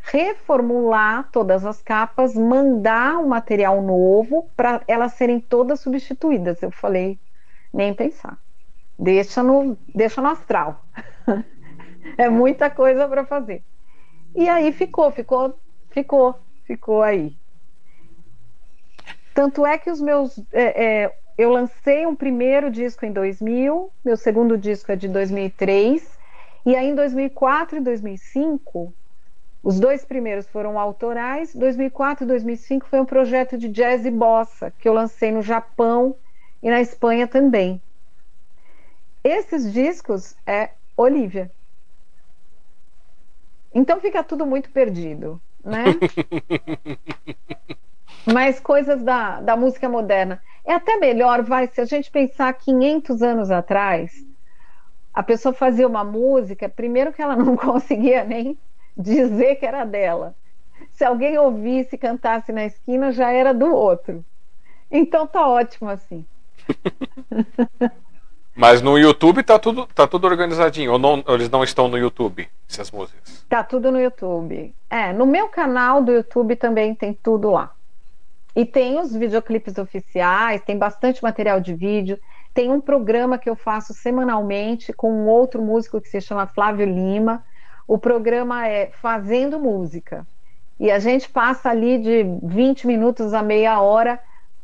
[0.00, 6.62] reformular todas as capas, mandar um material novo para elas serem todas substituídas.
[6.62, 7.20] Eu falei:
[7.72, 8.38] nem pensar.
[8.98, 10.84] Deixa no, deixa no astral.
[12.18, 13.64] é muita coisa para fazer.
[14.34, 15.58] E aí ficou, ficou,
[15.90, 17.36] ficou, ficou aí.
[19.36, 20.38] Tanto é que os meus.
[20.50, 26.18] É, é, eu lancei um primeiro disco em 2000, meu segundo disco é de 2003,
[26.64, 28.94] e aí em 2004 e 2005,
[29.62, 34.70] os dois primeiros foram autorais, 2004 e 2005 foi um projeto de jazz e bossa,
[34.70, 36.16] que eu lancei no Japão
[36.62, 37.82] e na Espanha também.
[39.22, 41.52] Esses discos é Olivia.
[43.74, 45.84] Então fica tudo muito perdido, né?
[48.32, 50.42] mas coisas da, da música moderna.
[50.64, 54.12] É até melhor, vai, se a gente pensar 500 anos atrás,
[55.14, 58.58] a pessoa fazia uma música, primeiro que ela não conseguia nem
[58.96, 60.34] dizer que era dela.
[60.92, 64.24] Se alguém ouvisse, cantasse na esquina, já era do outro.
[64.90, 66.24] Então tá ótimo assim.
[68.56, 70.92] Mas no YouTube tá tudo, tá tudo organizadinho.
[70.92, 73.44] Ou, não, ou eles não estão no YouTube, essas músicas?
[73.48, 74.74] Tá tudo no YouTube.
[74.88, 77.75] É, no meu canal do YouTube também tem tudo lá.
[78.56, 82.18] E tem os videoclipes oficiais, tem bastante material de vídeo.
[82.54, 86.86] Tem um programa que eu faço semanalmente com um outro músico que se chama Flávio
[86.86, 87.44] Lima.
[87.86, 90.26] O programa é Fazendo Música.
[90.80, 94.18] E a gente passa ali de 20 minutos a meia hora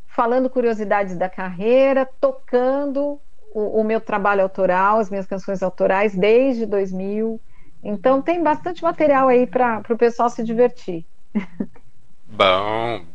[0.07, 3.21] falando curiosidades da carreira, tocando
[3.53, 7.39] o, o meu trabalho autoral, as minhas canções autorais desde 2000.
[7.83, 11.05] Então tem bastante material aí para o pessoal se divertir.
[12.27, 13.12] Bom,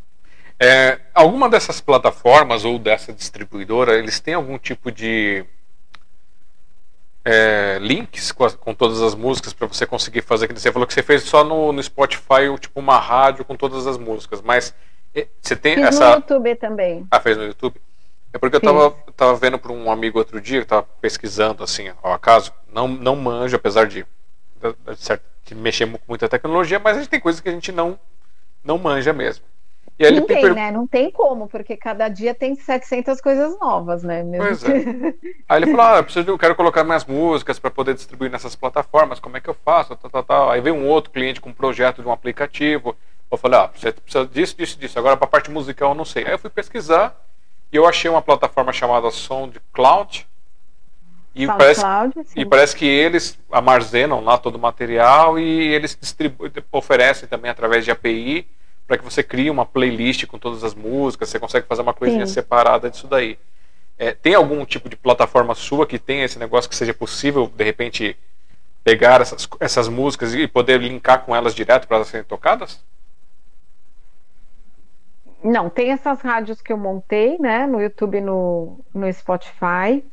[0.59, 5.45] é, alguma dessas plataformas ou dessa distribuidora, eles têm algum tipo de
[7.23, 10.59] é, links com, com, todas as músicas para você conseguir fazer aquilo?
[10.59, 13.97] Você falou que você fez só no, no Spotify, tipo uma rádio com todas as
[13.97, 14.73] músicas, mas
[15.15, 16.09] é, você tem Fiz essa.
[16.09, 17.07] no YouTube também.
[17.09, 17.79] Ah, fez no YouTube?
[18.33, 21.91] É porque eu estava tava vendo para um amigo outro dia, que estava pesquisando assim,
[22.03, 24.05] ao acaso, não, não manjo, apesar de,
[24.61, 27.71] de, de, de mexer com muita tecnologia, mas a gente tem coisas que a gente
[27.71, 27.97] não,
[28.63, 29.43] não manja mesmo.
[29.99, 30.55] E aí Ninguém, per...
[30.55, 30.71] né?
[30.71, 34.23] Não tem como, porque cada dia tem 700 coisas novas, né?
[34.23, 34.71] Mesmo pois que...
[34.71, 35.13] é.
[35.49, 38.55] Aí ele falou: ah, eu, preciso, eu quero colocar minhas músicas para poder distribuir nessas
[38.55, 39.97] plataformas, como é que eu faço?
[39.97, 40.51] Tal, tal, tal.
[40.51, 42.95] Aí veio um outro cliente com um projeto de um aplicativo.
[43.29, 44.97] Eu falei: ah, você precisa disso, disso, disso.
[44.97, 46.25] Agora, para a parte musical, eu não sei.
[46.25, 47.13] Aí eu fui pesquisar
[47.69, 50.25] e eu achei uma plataforma chamada SoundCloud.
[51.35, 51.85] E parece,
[52.37, 57.83] e parece que eles armazenam lá todo o material e eles distribuem, oferecem também através
[57.83, 58.47] de API
[58.89, 62.25] para que você crie uma playlist com todas as músicas, você consegue fazer uma coisinha
[62.25, 62.33] Sim.
[62.33, 63.37] separada disso daí.
[63.99, 67.63] É, tem algum tipo de plataforma sua que tenha esse negócio que seja possível, de
[67.63, 68.17] repente,
[68.83, 72.83] pegar essas, essas músicas e poder linkar com elas direto para elas serem tocadas?
[75.43, 80.03] Não, tem essas rádios que eu montei, né, no YouTube e no, no Spotify.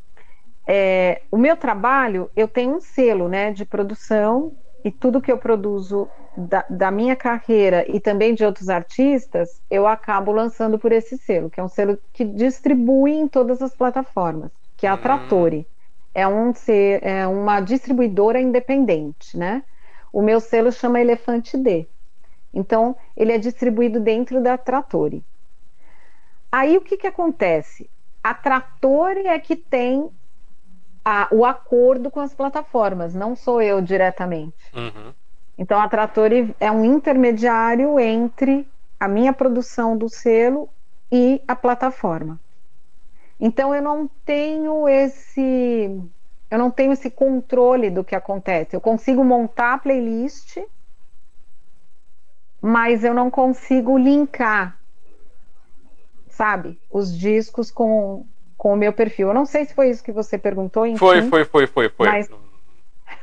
[0.67, 4.53] É, o meu trabalho, eu tenho um selo, né, de produção
[4.87, 9.85] e tudo que eu produzo da, da, minha carreira e também de outros artistas, eu
[9.85, 14.53] acabo lançando por esse selo, que é um selo que distribui em todas as plataformas,
[14.77, 14.99] que é a hum.
[14.99, 15.67] Trattori.
[16.15, 16.53] É, um
[17.03, 19.65] é uma distribuidora independente, né?
[20.13, 21.89] O meu selo chama Elefante D.
[22.55, 25.21] Então, ele é distribuído dentro da Trattori.
[26.51, 27.91] Aí, o que, que acontece?
[28.23, 30.09] A Trattori é que tem
[31.09, 34.57] a, o acordo com as plataformas, não sou eu diretamente.
[34.75, 35.15] Uhum.
[35.57, 38.67] Então, a Trattori é um intermediário entre
[38.99, 40.69] a minha produção do selo
[41.11, 42.41] e a plataforma.
[43.39, 45.97] Então, eu não tenho esse
[46.51, 48.75] eu não tenho esse controle do que acontece.
[48.75, 50.59] Eu consigo montar a playlist,
[52.61, 54.77] mas eu não consigo linkar,
[56.29, 58.25] sabe, os discos com,
[58.57, 59.29] com o meu perfil.
[59.29, 60.87] Eu não sei se foi isso que você perguntou.
[60.87, 62.09] Enfim, foi, foi, foi, foi, foi.
[62.09, 62.29] Mas...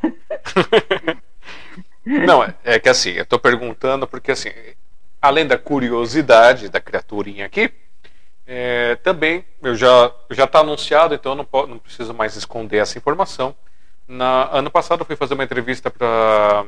[2.06, 4.50] Não, é, é que assim, eu estou perguntando porque assim,
[5.22, 7.72] além da curiosidade da criaturinha aqui,
[8.46, 12.98] é, também eu já já está anunciado, então eu não, não preciso mais esconder essa
[12.98, 13.56] informação.
[14.06, 16.66] Na, ano passado eu fui fazer uma entrevista para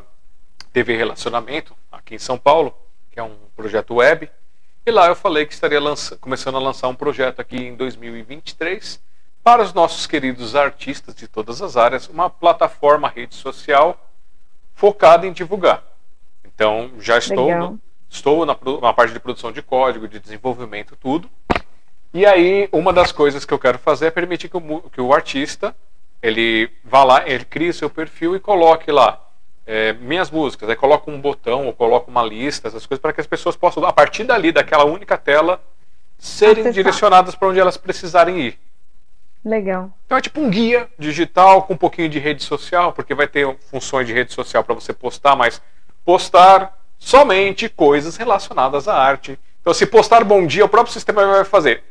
[0.72, 2.74] TV Relacionamento aqui em São Paulo,
[3.12, 4.30] que é um projeto web,
[4.86, 9.02] e lá eu falei que estaria lança, começando a lançar um projeto aqui em 2023
[9.44, 14.00] para os nossos queridos artistas de todas as áreas, uma plataforma rede social
[14.74, 15.84] focado em divulgar.
[16.44, 21.30] Então, já estou, no, estou na, na, parte de produção de código, de desenvolvimento, tudo.
[22.14, 25.14] E aí, uma das coisas que eu quero fazer é permitir que o, que o
[25.14, 25.76] artista
[26.22, 29.25] ele vá lá, ele crie seu perfil e coloque lá
[29.66, 30.70] é, minhas músicas.
[30.70, 33.86] Aí coloca um botão ou coloca uma lista, essas coisas, para que as pessoas possam,
[33.86, 35.62] a partir dali, daquela única tela,
[36.18, 36.74] serem Acessar.
[36.74, 38.60] direcionadas para onde elas precisarem ir.
[39.44, 39.92] Legal.
[40.06, 43.56] Então é tipo um guia digital com um pouquinho de rede social, porque vai ter
[43.70, 45.62] funções de rede social para você postar, mas
[46.04, 49.38] postar somente coisas relacionadas à arte.
[49.62, 51.84] Então, se postar bom dia, o próprio sistema vai fazer.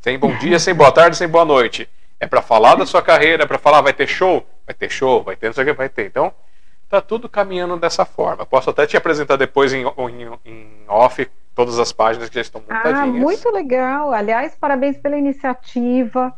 [0.00, 1.88] Sem bom dia, sem boa tarde, sem boa noite.
[2.18, 4.46] É para falar da sua carreira, é para falar, vai ter show?
[4.64, 6.06] Vai ter show, vai ter, não sei o que, vai ter.
[6.06, 6.32] Então,
[6.88, 8.46] tá tudo caminhando dessa forma.
[8.46, 12.60] Posso até te apresentar depois em, em, em off todas as páginas que já estão
[12.60, 12.98] montadinhas.
[12.98, 14.12] Ah, muito legal.
[14.12, 16.36] Aliás, parabéns pela iniciativa.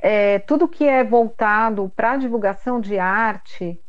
[0.00, 3.80] É, tudo que é voltado para a divulgação de arte,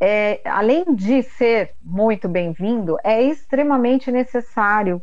[0.00, 5.00] é, além de ser muito bem-vindo, é extremamente necessário,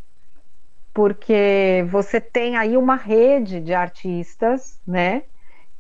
[0.94, 5.24] porque você tem aí uma rede de artistas, né?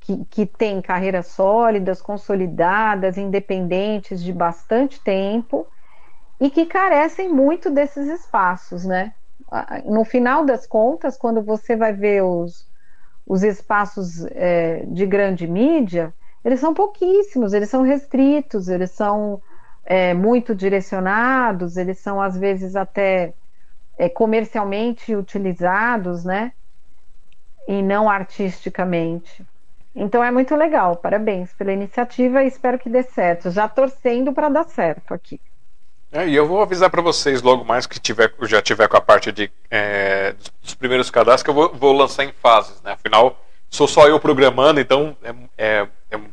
[0.09, 5.67] Que, que tem carreiras sólidas, consolidadas, independentes de bastante tempo
[6.41, 9.13] e que carecem muito desses espaços, né?
[9.85, 12.67] No final das contas, quando você vai ver os,
[13.25, 19.41] os espaços é, de grande mídia, eles são pouquíssimos, eles são restritos, eles são
[19.85, 23.35] é, muito direcionados, eles são às vezes até
[23.97, 26.53] é, comercialmente utilizados, né?
[27.67, 29.48] E não artisticamente.
[30.00, 33.52] Então é muito legal, parabéns pela iniciativa e espero que dê certo.
[33.52, 35.39] Já torcendo para dar certo aqui.
[36.12, 39.02] É, e eu vou avisar para vocês logo mais que tiver, já tiver com a
[39.02, 40.33] parte de, é,
[40.63, 42.93] dos primeiros cadastros que eu vou, vou, lançar em fases, né?
[42.93, 46.29] Afinal, sou só eu programando, então é, é, é um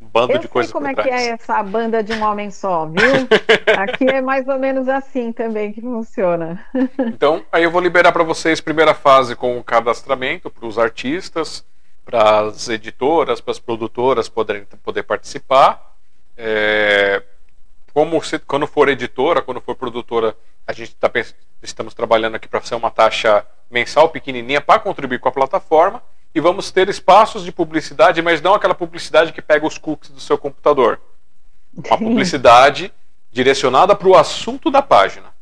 [0.00, 0.96] bando eu de coisas por trás.
[0.96, 3.12] como é que é essa banda de um homem só, viu?
[3.78, 6.62] Aqui é mais ou menos assim também que funciona.
[6.98, 11.64] então, aí eu vou liberar para vocês primeira fase com o cadastramento para os artistas,
[12.04, 15.96] para as editoras, para as produtoras poderem poder participar.
[16.36, 17.22] É,
[17.92, 20.36] como se, quando for editora, quando for produtora,
[20.66, 21.10] a gente tá,
[21.62, 26.02] estamos trabalhando aqui para ser uma taxa mensal pequenininha para contribuir com a plataforma
[26.34, 30.20] e vamos ter espaços de publicidade, mas não aquela publicidade que pega os cookies do
[30.20, 31.00] seu computador.
[31.86, 32.92] Uma publicidade
[33.30, 35.32] direcionada para o assunto da página.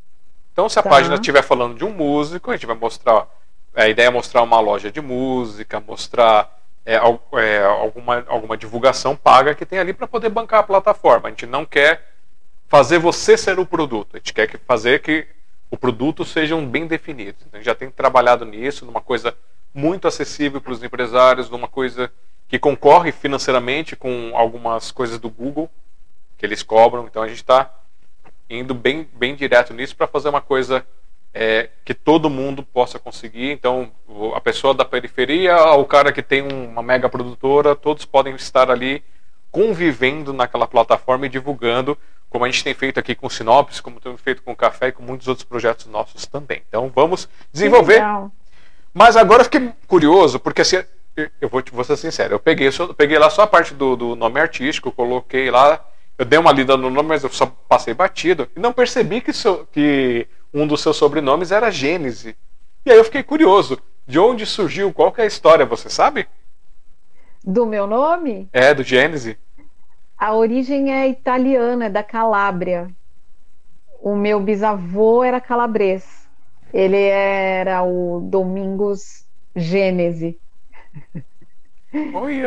[0.53, 0.91] Então, se a tá.
[0.91, 3.27] página estiver falando de um músico, a gente vai mostrar.
[3.75, 9.55] A ideia é mostrar uma loja de música, mostrar é, é, alguma, alguma divulgação paga
[9.55, 11.29] que tem ali para poder bancar a plataforma.
[11.29, 12.13] A gente não quer
[12.69, 15.27] fazer você ser o produto, a gente quer que fazer que
[15.71, 17.43] o produto sejam bem definidos.
[17.47, 19.35] Então, a gente já tem trabalhado nisso, numa coisa
[19.73, 22.13] muito acessível para os empresários, numa coisa
[22.49, 25.71] que concorre financeiramente com algumas coisas do Google
[26.37, 27.07] que eles cobram.
[27.07, 27.73] Então a gente está
[28.51, 30.87] indo bem, bem direto nisso para fazer uma coisa
[31.35, 33.51] é, que todo mundo possa conseguir.
[33.53, 33.91] Então,
[34.35, 39.03] a pessoa da periferia, o cara que tem uma mega produtora, todos podem estar ali
[39.51, 41.97] convivendo naquela plataforma e divulgando,
[42.29, 44.89] como a gente tem feito aqui com o Sinopse, como temos feito com o Café
[44.89, 46.63] e com muitos outros projetos nossos também.
[46.69, 48.03] Então, vamos desenvolver.
[48.95, 50.83] Mas agora eu fiquei curioso, porque assim,
[51.41, 54.17] eu vou, vou ser sincero, eu peguei, eu peguei lá só a parte do, do
[54.17, 55.83] nome artístico, coloquei lá,
[56.19, 59.33] eu dei uma lida no nome, mas eu só passei batido e não percebi que,
[59.33, 62.37] so, que um dos seus sobrenomes era Gênese.
[62.85, 63.79] E aí eu fiquei curioso.
[64.07, 64.93] De onde surgiu?
[64.93, 65.65] Qual é a história?
[65.65, 66.29] Você sabe?
[67.45, 68.49] Do meu nome?
[68.53, 69.39] É, do Gênese.
[70.19, 72.91] A origem é italiana, é da Calábria.
[74.01, 76.29] O meu bisavô era calabrês.
[76.73, 79.25] Ele era o Domingos
[79.55, 80.39] Gênese.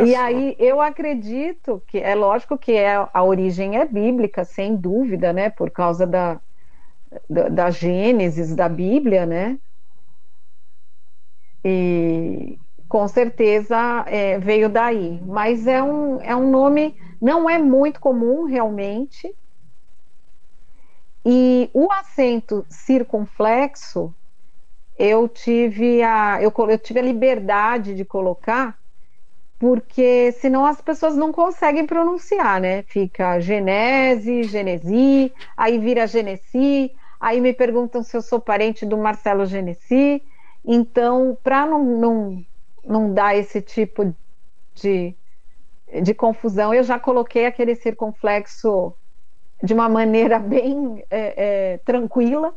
[0.06, 5.32] e aí eu acredito que é lógico que é, a origem é bíblica, sem dúvida,
[5.32, 5.50] né?
[5.50, 6.40] Por causa da,
[7.30, 9.60] da, da Gênesis da Bíblia, né?
[11.64, 13.76] E com certeza
[14.08, 15.20] é, veio daí.
[15.22, 19.36] Mas é um, é um nome, não é muito comum realmente.
[21.26, 24.16] E o acento circunflexo,
[24.98, 28.78] eu tive a, eu, eu tive a liberdade de colocar,
[29.60, 32.84] porque senão as pessoas não conseguem pronunciar, né?
[32.84, 36.92] Fica genese, genesi, aí vira genesi,
[37.26, 40.22] aí me perguntam se eu sou parente do Marcelo Genesi.
[40.64, 42.46] Então, para não, não,
[42.86, 44.16] não dar esse tipo
[44.76, 45.16] de,
[46.04, 48.94] de confusão, eu já coloquei aquele circunflexo
[49.64, 52.56] de uma maneira bem é, é, tranquila,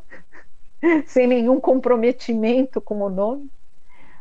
[1.07, 3.51] sem nenhum comprometimento com o nome.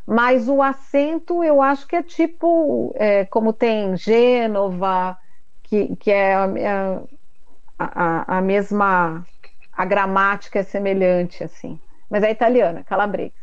[0.06, 5.18] Mas o acento eu acho que é tipo, é, como tem Gênova,
[5.64, 7.04] que, que é a,
[7.78, 9.28] a, a mesma
[9.78, 11.80] a gramática é semelhante, assim.
[12.10, 13.36] Mas é italiana, calabresa.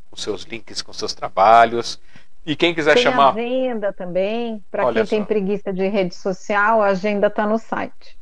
[0.09, 1.99] com seus links, com seus trabalhos.
[2.45, 3.31] E quem quiser tem chamar.
[3.31, 4.63] Agenda também.
[4.71, 5.09] Para quem só.
[5.09, 8.17] tem preguiça de rede social, a agenda está no site.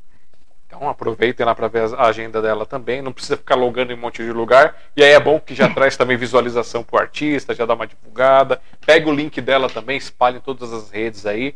[0.65, 2.99] Então aproveitem lá para ver a agenda dela também.
[2.99, 4.75] Não precisa ficar logando em um monte de lugar.
[4.97, 7.85] E aí é bom que já traz também visualização para o artista, já dá uma
[7.85, 8.59] divulgada.
[8.83, 11.53] Pega o link dela também, espalhe em todas as redes aí.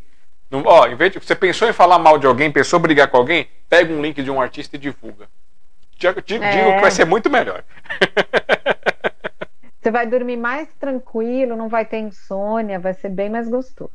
[0.52, 3.08] Não, ó, em vez de você pensou em falar mal de alguém, pensou em brigar
[3.08, 5.28] com alguém, pega um link de um artista e divulga.
[5.98, 6.76] Digo, digo é.
[6.76, 7.64] que vai ser muito melhor.
[9.82, 13.92] Você vai dormir mais tranquilo, não vai ter insônia, vai ser bem mais gostoso.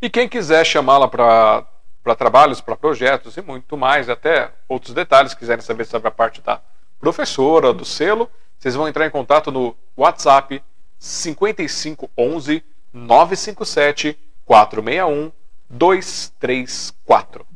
[0.00, 1.66] E quem quiser chamá-la para
[2.02, 6.40] para trabalhos, para projetos e muito mais, até outros detalhes, quiserem saber sobre a parte
[6.40, 6.60] da
[6.98, 10.60] professora, do selo, vocês vão entrar em contato no WhatsApp
[10.98, 15.30] 5511 957 461
[15.70, 17.46] 234.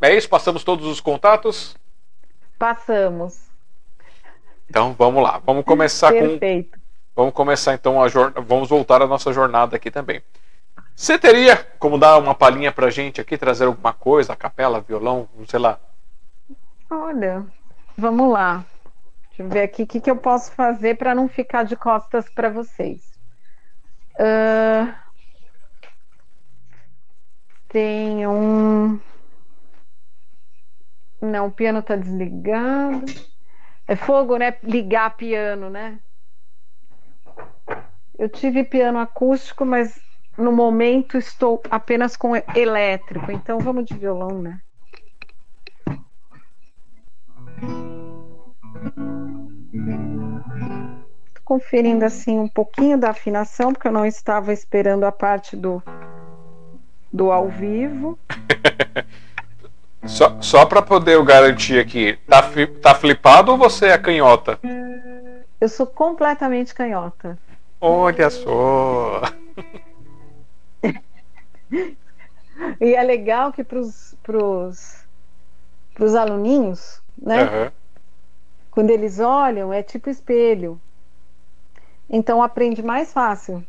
[0.00, 1.76] É isso, passamos todos os contatos.
[2.58, 3.46] Passamos.
[4.68, 6.70] Então vamos lá, vamos começar Perfeito.
[6.72, 6.86] com.
[7.14, 8.40] Vamos começar então a jornada.
[8.40, 10.22] Vamos voltar à nossa jornada aqui também.
[10.94, 15.28] Você teria como dar uma palhinha pra gente aqui, trazer alguma coisa, a capela, violão,
[15.46, 15.78] sei lá?
[16.90, 17.44] Olha,
[17.96, 18.64] vamos lá.
[19.28, 22.28] Deixa eu ver aqui o que, que eu posso fazer para não ficar de costas
[22.30, 23.02] para vocês.
[24.14, 24.94] Uh,
[27.68, 28.98] tem um.
[31.26, 33.04] Não, o piano está desligado.
[33.88, 34.56] É fogo, né?
[34.62, 35.98] Ligar piano, né?
[38.18, 40.00] Eu tive piano acústico, mas
[40.38, 43.30] no momento estou apenas com elétrico.
[43.30, 44.60] Então vamos de violão, né?
[51.34, 55.82] Tô conferindo assim um pouquinho da afinação, porque eu não estava esperando a parte do,
[57.12, 58.18] do ao vivo.
[60.08, 62.42] Só, só para poder eu garantir aqui, tá,
[62.80, 64.58] tá flipado ou você é canhota?
[65.60, 67.38] Eu sou completamente canhota.
[67.80, 69.22] Olha só!
[72.80, 75.04] e é legal que para os
[76.14, 77.44] aluninhos, né?
[77.44, 77.70] Uhum.
[78.70, 80.80] Quando eles olham, é tipo espelho.
[82.08, 83.64] Então aprende mais fácil.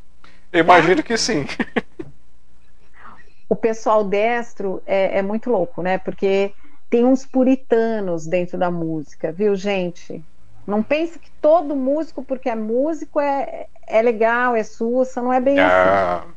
[0.54, 1.04] imagino tá?
[1.04, 1.46] que sim.
[3.50, 5.98] O pessoal destro é, é muito louco, né?
[5.98, 6.54] Porque
[6.90, 10.24] tem uns puritanos dentro da música, viu, gente?
[10.66, 15.40] Não pense que todo músico, porque é músico, é, é legal, é sussa, não é
[15.40, 16.20] bem ah.
[16.20, 16.34] assim.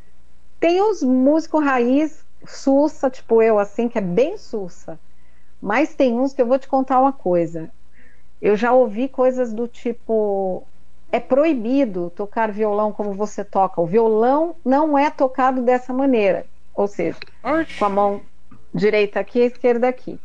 [0.60, 4.98] Tem uns músicos raiz sussa, tipo eu, assim, que é bem sussa.
[5.60, 7.70] Mas tem uns que eu vou te contar uma coisa.
[8.40, 10.66] Eu já ouvi coisas do tipo:
[11.10, 13.80] é proibido tocar violão como você toca.
[13.80, 16.46] O violão não é tocado dessa maneira.
[16.80, 17.18] Ou seja,
[17.78, 18.22] com a mão
[18.72, 20.18] direita aqui e a esquerda aqui.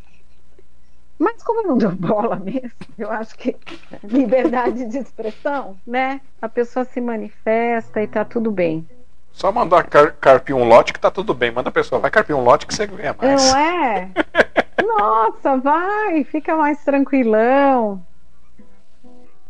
[1.20, 3.58] Mas como eu não dou bola mesmo, eu acho que
[4.02, 6.22] liberdade de expressão, né?
[6.42, 8.88] A pessoa se manifesta e tá tudo bem.
[9.34, 11.52] Só mandar car carpir um lote que tá tudo bem.
[11.52, 13.52] Manda a pessoa, vai carpir um lote que você ganha mais.
[13.52, 14.10] Não é?
[14.82, 18.02] Nossa, vai, fica mais tranquilão.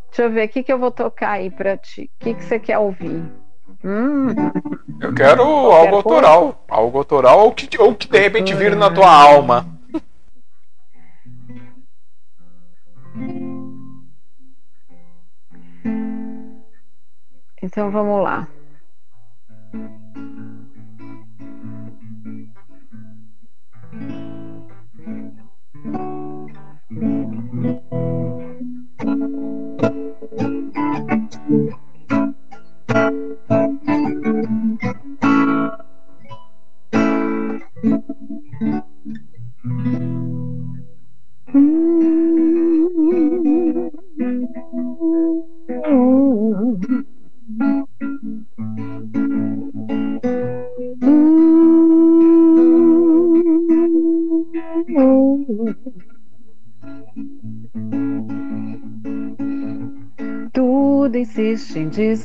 [0.07, 2.09] Deixa eu ver, o que, que eu vou tocar aí pra ti?
[2.15, 3.44] O que, que você quer ouvir?
[3.85, 4.33] Hum.
[4.99, 6.65] Eu quero algo autoral.
[6.67, 9.67] Algo autoral ou que, ou que de repente vira na tua alma.
[17.61, 18.47] Então vamos lá.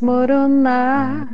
[0.01, 1.29] Desmoronar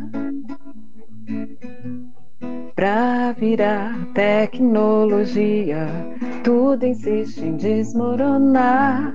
[2.74, 5.86] pra virar tecnologia.
[6.42, 9.14] Tudo insiste em desmoronar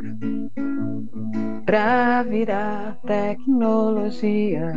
[1.66, 4.74] pra virar tecnologia.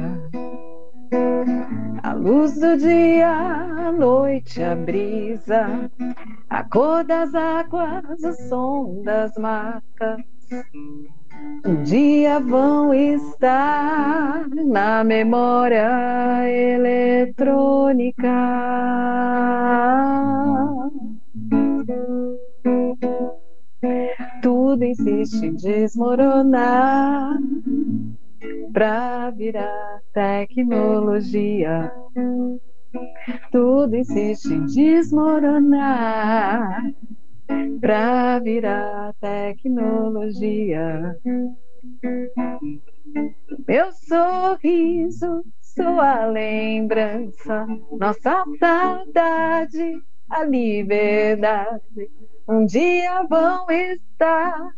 [2.03, 5.89] A luz do dia, a noite, a brisa,
[6.51, 10.34] a cor das águas, o som das matas.
[11.67, 15.89] Um dia vão estar na memória
[16.47, 18.29] eletrônica.
[24.43, 27.39] Tudo insiste em desmoronar
[28.71, 31.91] pra virar tecnologia.
[33.51, 35.25] Tudo insiste em desmoronar
[37.81, 41.19] pra virar tecnologia.
[43.67, 47.67] Meu sorriso, sua lembrança,
[47.99, 52.11] nossa saudade, a liberdade,
[52.49, 54.75] um dia vão estar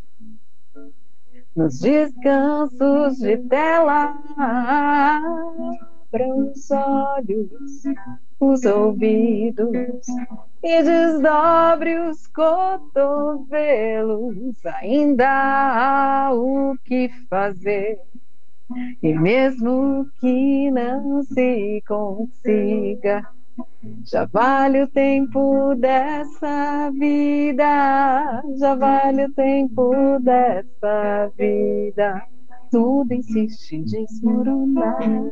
[1.54, 4.18] nos descansos de tela.
[4.36, 7.82] Abra os olhos,
[8.38, 10.06] os ouvidos
[10.62, 13.46] e desdobre os cotovelos.
[14.82, 17.98] Ainda há o que fazer.
[19.02, 23.24] E mesmo que não se consiga,
[24.04, 32.26] já vale o tempo dessa vida, já vale o tempo dessa vida.
[32.72, 35.30] Tudo insiste em desmoronar.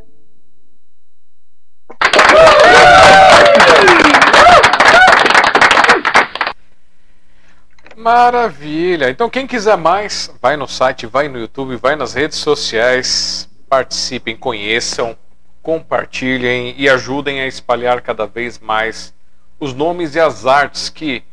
[7.95, 9.09] Maravilha!
[9.09, 14.35] Então, quem quiser mais, vai no site, vai no YouTube, vai nas redes sociais, participem,
[14.35, 15.17] conheçam,
[15.61, 19.13] compartilhem e ajudem a espalhar cada vez mais
[19.59, 21.23] os nomes e as artes que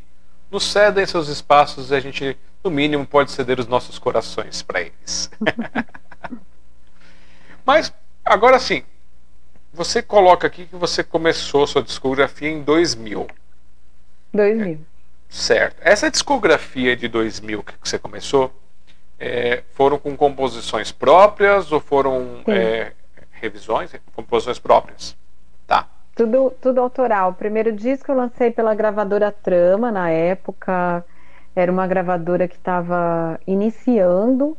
[0.50, 4.82] nos cedem seus espaços e a gente, no mínimo, pode ceder os nossos corações para
[4.82, 5.30] eles.
[7.66, 7.92] Mas,
[8.24, 8.84] agora sim,
[9.72, 13.26] você coloca aqui que você começou sua discografia em 2000.
[14.32, 14.91] 2000.
[15.32, 15.76] Certo.
[15.80, 18.52] Essa discografia de 2000 que você começou,
[19.18, 22.92] é, foram com composições próprias ou foram é,
[23.30, 25.16] revisões, composições próprias?
[25.66, 25.88] Tá.
[26.14, 27.30] Tudo, tudo autoral.
[27.30, 31.02] O primeiro disco eu lancei pela gravadora Trama, na época
[31.56, 34.56] era uma gravadora que estava iniciando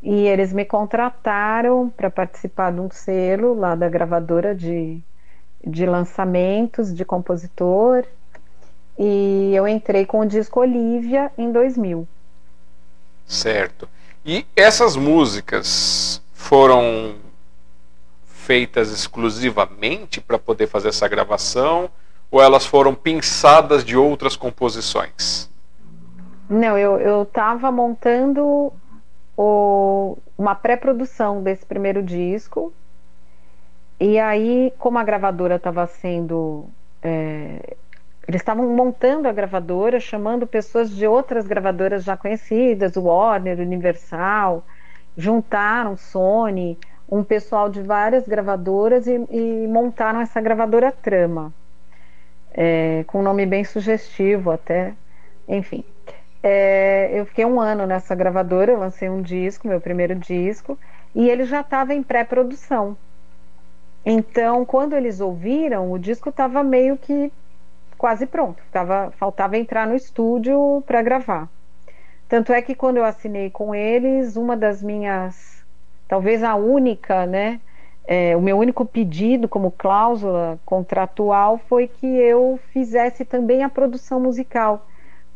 [0.00, 5.02] E eles me contrataram para participar de um selo lá da gravadora de,
[5.66, 8.04] de lançamentos de compositor.
[8.98, 12.06] E eu entrei com o disco Olivia em 2000.
[13.26, 13.88] Certo.
[14.24, 17.14] E essas músicas foram
[18.24, 21.90] feitas exclusivamente para poder fazer essa gravação
[22.30, 25.48] ou elas foram pinçadas de outras composições?
[26.48, 28.72] Não, eu estava montando
[29.36, 32.72] o, uma pré-produção desse primeiro disco.
[34.00, 36.66] E aí, como a gravadora estava sendo.
[37.02, 37.76] É,
[38.28, 44.62] eles estavam montando a gravadora, chamando pessoas de outras gravadoras já conhecidas, Warner, Universal,
[45.16, 46.78] juntaram Sony,
[47.10, 51.54] um pessoal de várias gravadoras e, e montaram essa gravadora Trama,
[52.52, 54.92] é, com um nome bem sugestivo até,
[55.48, 55.82] enfim.
[56.42, 60.78] É, eu fiquei um ano nessa gravadora, eu lancei um disco, meu primeiro disco,
[61.14, 62.94] e ele já estava em pré-produção.
[64.04, 67.32] Então, quando eles ouviram, o disco estava meio que
[67.98, 71.48] quase pronto, tava, faltava entrar no estúdio para gravar.
[72.28, 75.64] Tanto é que quando eu assinei com eles, uma das minhas,
[76.06, 77.60] talvez a única, né,
[78.06, 84.20] é, o meu único pedido como cláusula contratual foi que eu fizesse também a produção
[84.20, 84.86] musical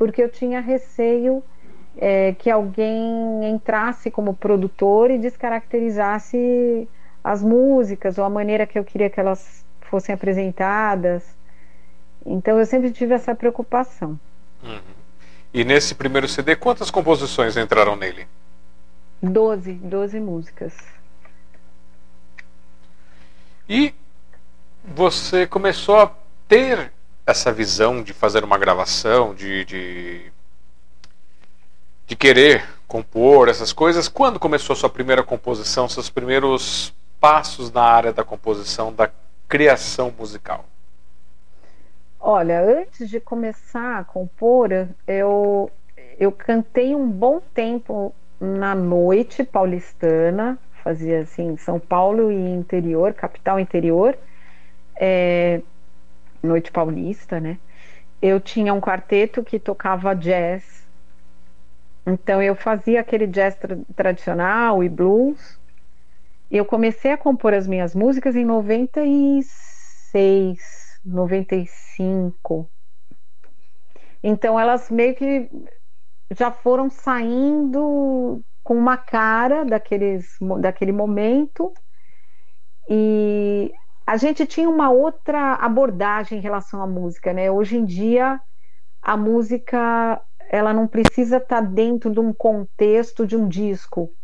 [0.02, 1.44] porque eu tinha receio
[1.96, 6.88] é, que alguém entrasse como produtor e descaracterizasse
[7.22, 11.36] as músicas ou a maneira que eu queria que elas fossem apresentadas.
[12.24, 14.18] Então eu sempre tive essa preocupação.
[14.62, 14.80] Uhum.
[15.52, 18.26] E nesse primeiro CD, quantas composições entraram nele?
[19.22, 20.74] Doze, doze músicas.
[23.68, 23.94] E
[24.84, 26.12] você começou a
[26.48, 26.92] ter
[27.26, 30.32] essa visão de fazer uma gravação, de, de,
[32.06, 34.08] de querer compor essas coisas?
[34.08, 39.10] Quando começou a sua primeira composição, seus primeiros passos na área da composição, da
[39.48, 40.64] criação musical?
[42.24, 44.70] Olha, antes de começar a compor,
[45.06, 45.70] eu,
[46.18, 53.58] eu cantei um bom tempo na noite paulistana, fazia assim, São Paulo e interior, capital
[53.58, 54.16] interior.
[55.00, 55.62] É,
[56.42, 57.58] Noite Paulista, né?
[58.22, 60.88] Eu tinha um quarteto que tocava jazz.
[62.06, 65.58] Então eu fazia aquele jazz tra tradicional e blues.
[66.50, 70.58] E eu comecei a compor as minhas músicas em 96,
[71.04, 72.70] 95.
[74.22, 75.50] Então elas meio que
[76.30, 81.72] já foram saindo com uma cara daqueles, daquele momento
[82.88, 83.72] e
[84.06, 87.50] a gente tinha uma outra abordagem em relação à música, né?
[87.50, 88.40] Hoje em dia
[89.00, 94.14] a música ela não precisa estar tá dentro de um contexto de um disco.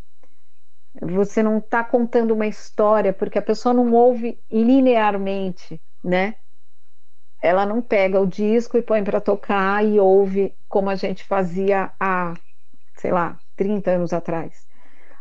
[1.01, 6.35] Você não está contando uma história porque a pessoa não ouve linearmente, né?
[7.43, 11.93] Ela não pega o disco e põe para tocar e ouve como a gente fazia
[12.01, 12.35] há,
[12.97, 14.67] sei lá, 30 anos atrás.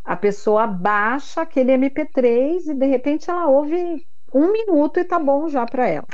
[0.03, 5.47] A pessoa baixa aquele MP3 e de repente ela ouve um minuto e tá bom
[5.49, 6.07] já para ela.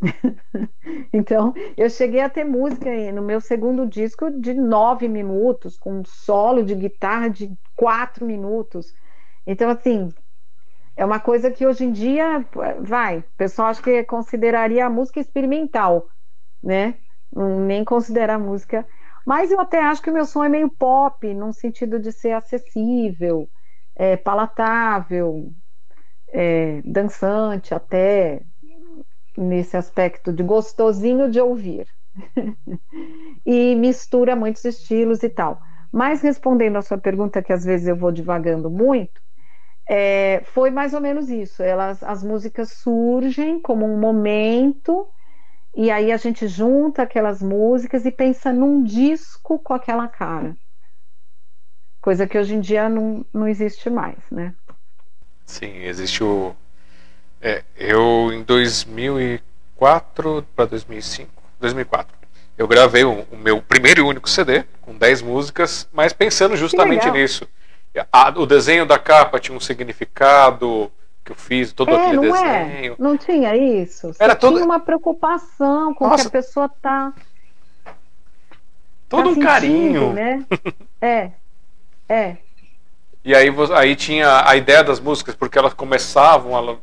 [1.12, 6.04] então, eu cheguei a ter música no meu segundo disco de nove minutos, com um
[6.04, 8.92] solo de guitarra de quatro minutos.
[9.46, 10.08] Então, assim,
[10.96, 12.44] é uma coisa que hoje em dia,
[12.80, 16.08] vai, o pessoal acho que consideraria a música experimental,
[16.62, 16.98] né?
[17.32, 18.86] Nem considera a música.
[19.26, 22.32] Mas eu até acho que o meu som é meio pop, num sentido de ser
[22.32, 23.48] acessível,
[23.94, 25.52] é, palatável,
[26.32, 28.42] é, dançante, até
[29.36, 31.86] nesse aspecto de gostosinho de ouvir.
[33.44, 35.60] e mistura muitos estilos e tal.
[35.92, 39.20] Mas respondendo a sua pergunta, que às vezes eu vou divagando muito,
[39.88, 41.62] é, foi mais ou menos isso.
[41.62, 45.06] Elas, as músicas surgem como um momento,
[45.74, 50.56] e aí a gente junta aquelas músicas e pensa num disco com aquela cara.
[52.00, 54.54] Coisa que hoje em dia não, não existe mais, né?
[55.44, 56.54] Sim, existe o.
[57.40, 61.30] É, eu em 2004 para 2005,
[61.60, 62.16] 2004,
[62.56, 67.08] eu gravei o, o, meu primeiro e único CD com 10 músicas, mas pensando justamente
[67.10, 67.46] nisso.
[68.12, 70.90] A, o desenho da capa tinha um significado
[71.24, 72.64] que eu fiz, todo é, aquele não é?
[72.64, 72.92] desenho.
[72.92, 72.96] É?
[72.98, 74.12] Não tinha isso?
[74.12, 74.54] Você Era todo...
[74.54, 76.22] tinha uma preocupação com Nossa.
[76.22, 77.12] que a pessoa tá.
[79.08, 80.12] Todo tá um sentindo, carinho.
[80.12, 80.46] Né?
[81.00, 81.30] é,
[82.08, 82.36] é.
[83.24, 86.78] E aí, aí tinha a ideia das músicas, porque elas começavam,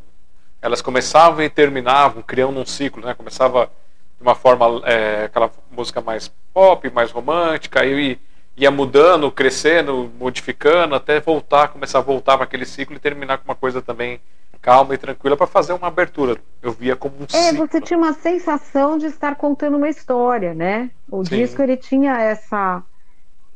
[0.61, 3.13] elas começavam e terminavam, criando um ciclo, né?
[3.13, 3.71] Começava
[4.17, 8.19] de uma forma, é, aquela música mais pop, mais romântica, e,
[8.57, 13.45] ia mudando, crescendo, modificando, até voltar, começar a voltar para aquele ciclo e terminar com
[13.45, 14.21] uma coisa também
[14.61, 16.37] calma e tranquila para fazer uma abertura.
[16.61, 17.67] Eu via como um É, ciclo.
[17.67, 20.91] você tinha uma sensação de estar contando uma história, né?
[21.09, 21.23] O Sim.
[21.23, 22.83] disco ele tinha essa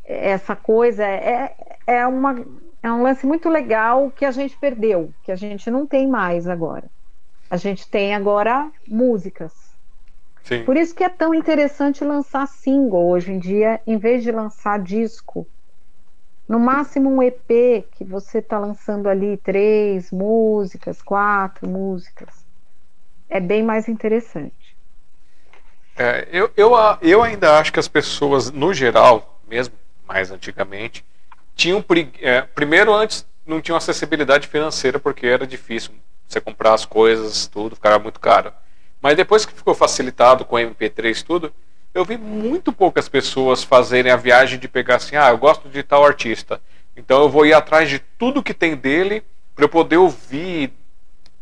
[0.05, 1.55] essa coisa, é,
[1.87, 2.35] é, uma,
[2.83, 6.47] é um lance muito legal que a gente perdeu, que a gente não tem mais
[6.47, 6.89] agora.
[7.49, 9.66] A gente tem agora músicas.
[10.47, 10.63] Sim.
[10.63, 14.81] Por isso que é tão interessante lançar single hoje em dia, em vez de lançar
[14.81, 15.45] disco.
[16.47, 22.45] No máximo um EP que você está lançando ali três músicas, quatro músicas.
[23.27, 24.77] É bem mais interessante.
[25.97, 26.71] É, eu, eu,
[27.01, 29.75] eu ainda acho que as pessoas, no geral, mesmo
[30.07, 31.03] mais antigamente,
[31.57, 31.83] tinham.
[32.21, 35.91] é, primeiro, antes, não tinham acessibilidade financeira, porque era difícil
[36.25, 38.53] você comprar as coisas, tudo, ficava muito caro.
[39.07, 41.53] Mas depois que ficou facilitado com MP3 e tudo,
[41.93, 45.81] eu vi muito poucas pessoas fazerem a viagem de pegar assim: ah, eu gosto de
[45.81, 46.59] tal artista,
[46.93, 49.23] então eu vou ir atrás de tudo que tem dele
[49.55, 50.73] para eu poder ouvir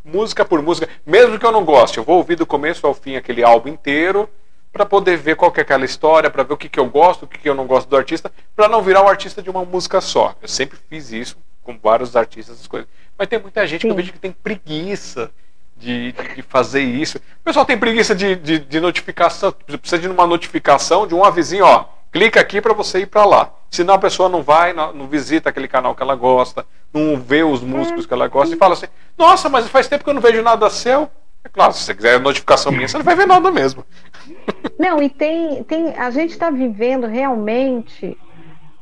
[0.04, 3.16] música por música, mesmo que eu não goste, eu vou ouvir do começo ao fim
[3.16, 4.30] aquele álbum inteiro
[4.72, 7.24] para poder ver qual que é aquela história, para ver o que, que eu gosto,
[7.24, 9.66] o que, que eu não gosto do artista, para não virar o artista de uma
[9.66, 10.36] música só.
[10.40, 12.88] Eu sempre fiz isso com vários artistas, essas coisas.
[13.18, 13.98] Mas tem muita gente que eu Sim.
[13.98, 15.32] vejo que tem preguiça
[15.76, 17.18] de, de, de fazer isso.
[17.18, 21.66] O pessoal tem preguiça de, de, de notificação, precisa de uma notificação de um avisinho,
[21.66, 23.52] ó, clica aqui para você ir para lá.
[23.70, 27.44] Senão a pessoa não vai, não, não visita aquele canal que ela gosta, não vê
[27.44, 30.22] os músicos que ela gosta e fala assim: Nossa, mas faz tempo que eu não
[30.22, 31.10] vejo nada seu.
[31.44, 33.86] É claro, se você quiser notificação minha, você não vai ver nada mesmo.
[34.80, 38.18] Não, e tem, tem a gente está vivendo realmente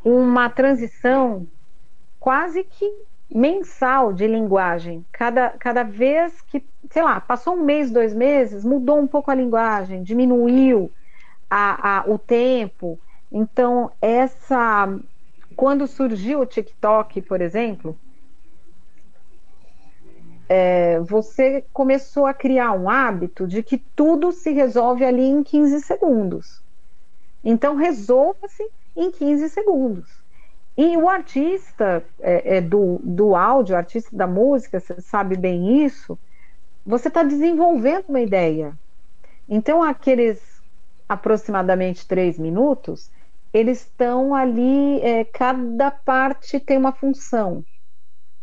[0.04, 1.46] uma transição
[2.20, 2.90] quase que
[3.30, 5.06] mensal de linguagem.
[5.12, 6.64] Cada, cada vez que,
[6.94, 10.92] sei lá, passou um mês, dois meses, mudou um pouco a linguagem, diminuiu
[11.50, 13.00] a, a, o tempo.
[13.32, 14.88] Então, essa.
[15.56, 17.98] Quando surgiu o TikTok, por exemplo,
[20.48, 25.82] é, você começou a criar um hábito de que tudo se resolve ali em 15
[25.82, 26.62] segundos.
[27.44, 28.64] Então, resolva-se
[28.96, 30.24] em 15 segundos.
[30.78, 35.84] E o artista é, é, do, do áudio, o artista da música, você sabe bem
[35.84, 36.18] isso,
[36.86, 38.78] você está desenvolvendo uma ideia.
[39.48, 40.62] Então, aqueles
[41.08, 43.12] aproximadamente três minutos,
[43.54, 47.64] eles estão ali, é, cada parte tem uma função.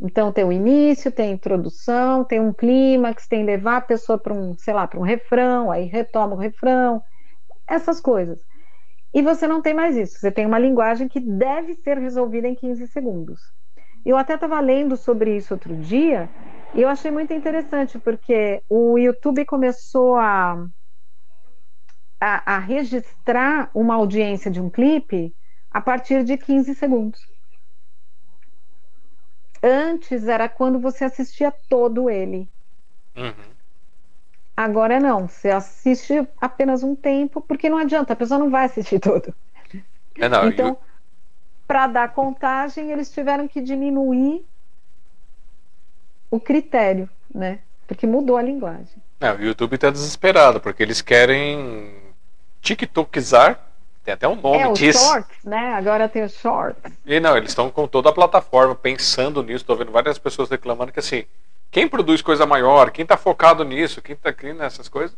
[0.00, 4.32] Então tem o início, tem a introdução, tem um clímax, tem levar a pessoa para
[4.32, 7.02] um, sei lá, para um refrão, aí retoma o refrão,
[7.68, 8.40] essas coisas.
[9.12, 10.18] E você não tem mais isso.
[10.18, 13.40] Você tem uma linguagem que deve ser resolvida em 15 segundos.
[14.04, 16.30] Eu até estava lendo sobre isso outro dia
[16.72, 20.66] e eu achei muito interessante porque o YouTube começou a,
[22.20, 25.34] a, a registrar uma audiência de um clipe
[25.70, 27.20] a partir de 15 segundos.
[29.62, 32.52] Antes era quando você assistia todo ele.
[33.16, 33.56] Uhum.
[34.56, 39.00] Agora não, você assiste apenas um tempo, porque não adianta, a pessoa não vai assistir
[39.00, 39.34] todo.
[40.18, 40.80] É, não, então, eu-
[41.68, 44.46] para dar contagem, eles tiveram que diminuir
[46.30, 47.58] o critério, né?
[47.86, 48.96] Porque mudou a linguagem.
[49.18, 51.92] não, o YouTube tá desesperado, porque eles querem
[52.60, 53.58] TikTokizar,
[54.04, 54.98] tem até um nome é, os disso.
[54.98, 55.74] shorts, né?
[55.74, 56.92] Agora tem os shorts.
[57.04, 59.62] E não, eles estão com toda a plataforma pensando nisso.
[59.62, 61.24] Estou vendo várias pessoas reclamando que assim,
[61.70, 65.16] quem produz coisa maior, quem está focado nisso, quem está aqui nessas coisas,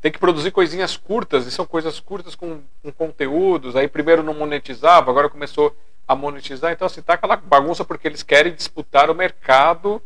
[0.00, 3.76] tem que produzir coisinhas curtas, e são coisas curtas com, com conteúdos.
[3.76, 5.74] Aí primeiro não monetizava, agora começou
[6.06, 6.72] a monetizar.
[6.72, 10.02] Então, assim, tá aquela bagunça porque eles querem disputar o mercado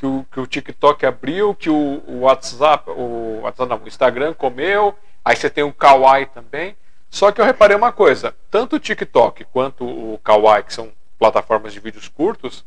[0.00, 4.32] que o, que o TikTok abriu, que o, o WhatsApp, o WhatsApp não, o Instagram
[4.32, 6.74] comeu, aí você tem o Kawaii também.
[7.10, 11.74] Só que eu reparei uma coisa, tanto o TikTok quanto o Kawaii, que são plataformas
[11.74, 12.64] de vídeos curtos,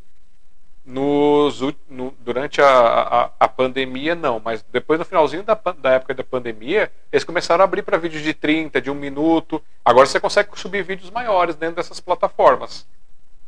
[0.86, 6.14] nos, no- durante a, a, a pandemia não, mas depois no finalzinho da, da época
[6.14, 9.60] da pandemia, eles começaram a abrir para vídeos de 30, de um minuto.
[9.84, 12.86] Agora você consegue subir vídeos maiores dentro dessas plataformas.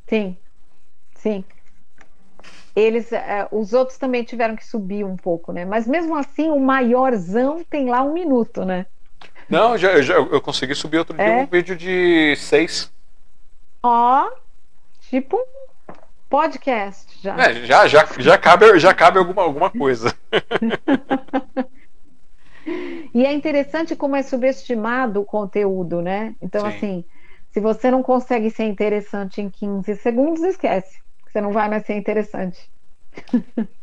[0.08, 0.36] Sim,
[1.14, 1.44] sim.
[2.76, 5.64] Eles, eh, os outros também tiveram que subir um pouco, né?
[5.64, 8.84] Mas mesmo assim, o maiorzão tem lá um minuto, né?
[9.48, 11.42] Não, já, eu, já, eu consegui subir outro dia É?
[11.42, 12.92] um vídeo de 6.
[13.82, 14.28] Ó,
[15.08, 15.94] tipo um
[16.28, 17.34] podcast já.
[17.40, 20.14] É, já, já, já cabe, já cabe alguma, alguma coisa.
[23.14, 26.34] E é interessante como é subestimado o conteúdo, né?
[26.42, 26.66] Então, Sim.
[26.66, 27.04] assim,
[27.50, 30.98] se você não consegue ser interessante em 15 segundos, esquece.
[31.36, 32.70] Você não vai mais ser interessante.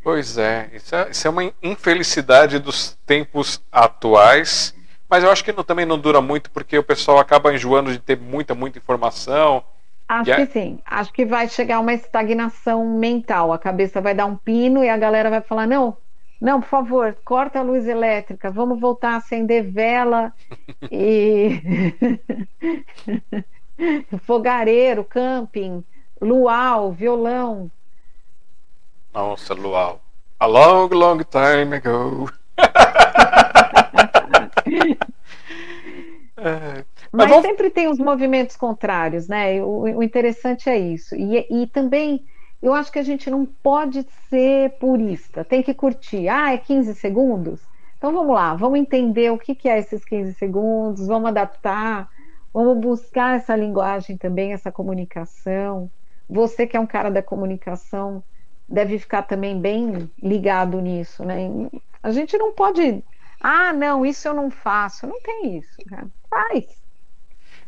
[0.02, 4.74] Pois é, isso é, isso é uma infelicidade dos tempos atuais,
[5.08, 7.98] mas eu acho que não- também não dura muito porque o pessoal acaba enjoando de
[7.98, 9.64] ter muita, muita informação
[10.08, 10.80] Acho que sim.
[10.84, 13.52] Acho que vai chegar uma estagnação mental.
[13.52, 15.96] A cabeça vai dar um pino e a galera vai falar: não,
[16.40, 20.32] não, por favor, corta a luz elétrica, vamos voltar a acender vela
[20.90, 21.60] e
[24.26, 25.84] fogareiro, camping,
[26.24, 27.70] luau, violão.
[29.12, 30.00] Nossa, luau.
[30.40, 32.32] A long, long time ago.
[36.36, 36.84] é.
[37.12, 37.46] Mas, Mas vamos...
[37.46, 39.62] sempre tem os movimentos contrários, né?
[39.62, 41.14] O, o interessante é isso.
[41.14, 42.26] E, e, também
[42.60, 46.28] eu acho que a gente não pode ser purista, tem que curtir.
[46.28, 47.60] Ah, é 15 segundos?
[47.96, 52.10] Então vamos lá, vamos entender o que, que é esses 15 segundos, vamos adaptar,
[52.52, 55.88] vamos buscar essa linguagem também, essa comunicação.
[56.34, 58.20] Você que é um cara da comunicação
[58.68, 61.48] deve ficar também bem ligado nisso, né?
[62.02, 63.04] A gente não pode.
[63.40, 65.06] Ah, não, isso eu não faço.
[65.06, 66.08] Não tem isso, cara.
[66.28, 66.82] Faz.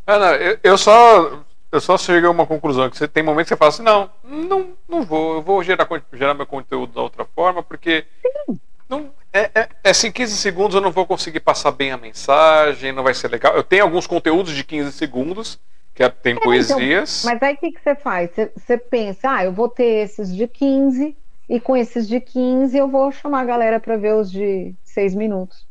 [0.04, 3.48] Ah, não, eu, eu, só eu só cheguei a uma conclusão que você tem momentos
[3.48, 7.02] que você fala assim, não, não, não vou, eu vou gerar, gerar meu conteúdo da
[7.02, 8.04] outra forma, porque
[8.88, 12.90] não, é, é, é assim, 15 segundos eu não vou conseguir passar bem a mensagem,
[12.90, 13.54] não vai ser legal.
[13.54, 15.60] Eu tenho alguns conteúdos de 15 segundos,
[15.96, 17.24] que é, tem é, poesias.
[17.24, 18.30] Então, mas aí o que, que você faz?
[18.30, 21.16] Você, você pensa, ah, eu vou ter esses de 15,
[21.48, 25.14] e com esses de 15 eu vou chamar a galera para ver os de 6
[25.14, 25.66] minutos.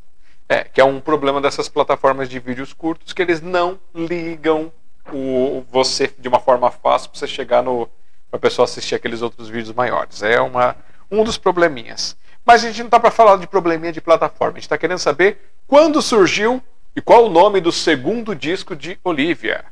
[0.49, 4.71] É, que é um problema dessas plataformas de vídeos curtos que eles não ligam
[5.13, 7.87] o você de uma forma fácil para você chegar no
[8.29, 10.23] para a pessoa assistir aqueles outros vídeos maiores.
[10.23, 10.75] É uma
[11.09, 12.17] um dos probleminhas.
[12.43, 14.53] Mas a gente não está para falar de probleminha de plataforma.
[14.53, 16.61] A gente está querendo saber quando surgiu
[16.95, 19.65] e qual o nome do segundo disco de Olivia.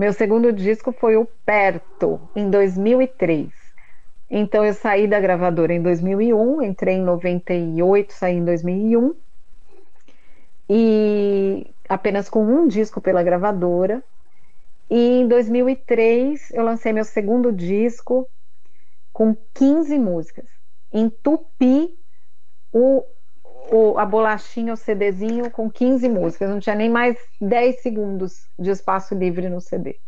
[0.00, 3.52] Meu segundo disco foi o Perto, em 2003.
[4.30, 9.14] Então eu saí da gravadora em 2001, entrei em 98, saí em 2001
[10.70, 14.02] e apenas com um disco pela gravadora.
[14.88, 18.26] E em 2003 eu lancei meu segundo disco
[19.12, 20.46] com 15 músicas.
[20.90, 21.94] Entupi
[22.72, 23.04] o,
[23.70, 26.50] o, a bolachinha, o CDzinho com 15 músicas.
[26.50, 29.98] Não tinha nem mais 10 segundos de espaço livre no CD.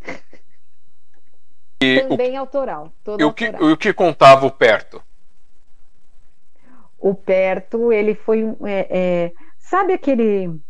[1.78, 2.90] E Também o, autoral.
[3.18, 5.02] e o que, o que contava o perto?
[6.98, 10.60] o Perto, ele foi é, é, sabe aquele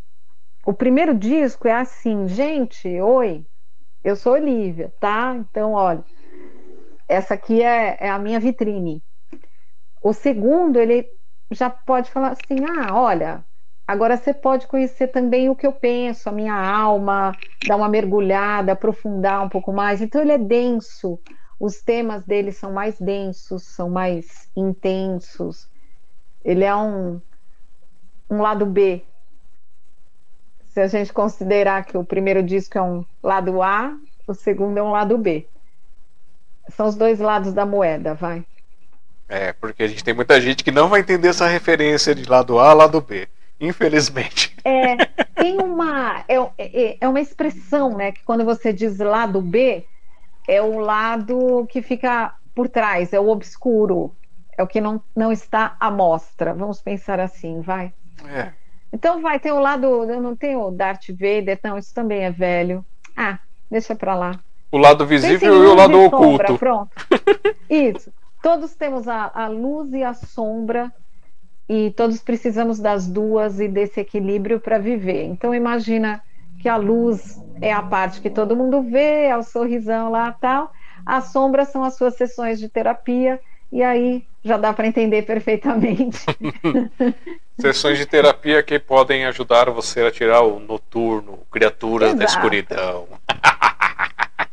[0.66, 3.46] o primeiro disco é assim, gente, oi,
[4.02, 5.34] eu sou Olivia, tá?
[5.36, 6.04] Então, olha,
[7.08, 9.00] essa aqui é, é a minha vitrine.
[10.02, 11.08] O segundo, ele
[11.50, 13.44] já pode falar assim, ah, olha,
[13.86, 17.36] agora você pode conhecer também o que eu penso, a minha alma,
[17.66, 20.00] dar uma mergulhada, aprofundar um pouco mais.
[20.00, 21.18] Então, ele é denso.
[21.58, 25.68] Os temas dele são mais densos, são mais intensos.
[26.44, 27.20] Ele é um,
[28.30, 29.02] um lado B.
[30.66, 33.96] Se a gente considerar que o primeiro disco é um lado A,
[34.28, 35.48] o segundo é um lado B.
[36.68, 38.44] São os dois lados da moeda, vai.
[39.28, 42.58] É, porque a gente tem muita gente que não vai entender essa referência de lado
[42.58, 43.28] A, lado B.
[43.60, 44.54] Infelizmente.
[44.64, 44.96] É,
[45.34, 46.24] tem uma.
[46.28, 48.12] É, é, é uma expressão, né?
[48.12, 49.84] Que quando você diz lado B,
[50.46, 54.14] é o lado que fica por trás, é o obscuro
[54.56, 56.54] é o que não, não está à mostra.
[56.54, 57.92] Vamos pensar assim, vai.
[58.26, 58.52] É.
[58.92, 62.30] Então vai ter o lado, eu não tenho o Darth Vader, não, isso também é
[62.30, 62.84] velho.
[63.16, 63.38] Ah,
[63.70, 64.40] deixa para lá.
[64.72, 66.46] O lado visível e o lado oculto.
[66.46, 66.90] Sombra, pronto.
[67.70, 68.10] Isso.
[68.46, 70.92] Todos temos a, a luz e a sombra
[71.68, 75.24] e todos precisamos das duas e desse equilíbrio para viver.
[75.24, 76.22] Então imagina
[76.62, 80.72] que a luz é a parte que todo mundo vê, é o sorrisão lá tal.
[81.04, 83.40] As sombras são as suas sessões de terapia
[83.72, 86.24] e aí já dá para entender perfeitamente.
[87.58, 92.18] Sessões de terapia que podem ajudar você a tirar o noturno, criaturas Exato.
[92.20, 93.08] da escuridão.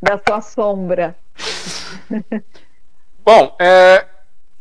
[0.02, 1.16] da sua sombra.
[3.26, 4.06] Bom, é,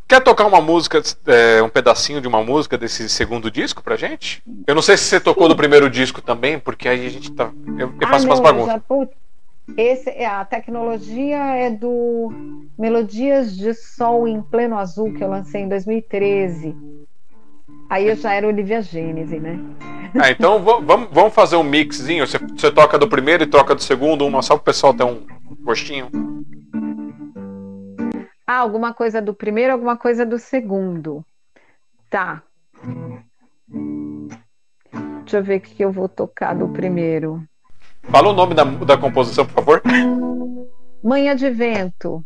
[0.07, 4.43] quer tocar uma música, é, um pedacinho de uma música desse segundo disco pra gente?
[4.67, 5.49] Eu não sei se você tocou Sim.
[5.49, 7.51] do primeiro disco também, porque aí a gente tá.
[7.79, 8.81] Eu, eu faço ah, umas bagunças.
[9.77, 12.33] Esse, é, a tecnologia é do
[12.79, 16.77] Melodias de Sol em Pleno Azul, que eu lancei em 2013.
[17.89, 19.59] Aí eu já era Olivia Gênese, né?
[20.19, 22.27] Ah, então vamos, vamos fazer um mixzinho.
[22.27, 25.05] Você, você toca do primeiro e toca do segundo, uma só para o pessoal ter
[25.05, 25.23] um
[25.63, 26.09] gostinho.
[28.47, 31.25] Ah, alguma coisa do primeiro, alguma coisa do segundo.
[32.11, 32.43] Tá.
[35.21, 37.43] Deixa eu ver o que eu vou tocar do primeiro.
[38.03, 39.83] Fala o nome da, da composição, por favor.
[41.03, 42.25] Manhã de Vento.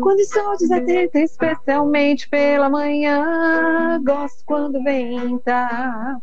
[0.00, 6.20] Quando estou desatenta, especialmente pela manhã, gosto quando venta.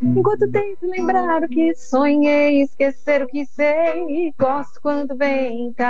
[0.00, 5.84] Enquanto tento lembrar o que sonhei, esquecer o que sei, gosto quando venta.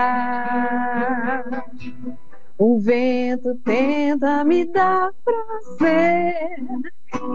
[2.56, 6.64] O vento tenta me dar prazer,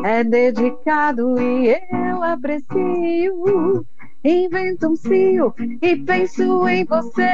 [0.04, 1.76] é dedicado e
[2.08, 3.86] eu aprecio.
[4.24, 7.30] Invento um cio e penso em você.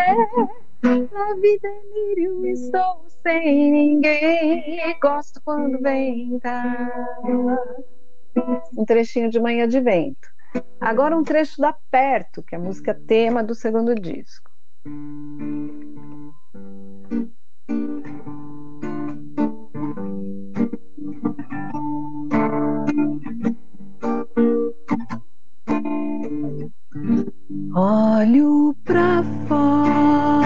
[0.86, 4.96] Na vida é lírio, estou sem ninguém.
[5.02, 6.64] Gosto quando venta.
[8.78, 10.30] Um trechinho de Manhã de Vento.
[10.80, 14.52] Agora um trecho da Perto, que é a música tema do segundo disco.
[27.74, 30.45] Olho pra fora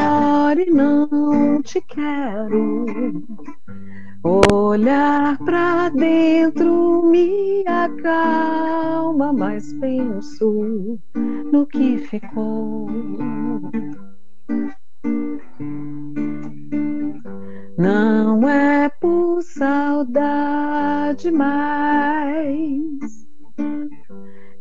[0.57, 2.85] e não te quero.
[4.23, 10.99] Olhar pra dentro me acalma, mas penso
[11.51, 12.89] no que ficou.
[17.77, 23.18] Não é por saudade mais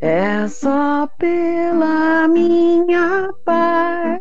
[0.00, 4.20] é só pela minha paz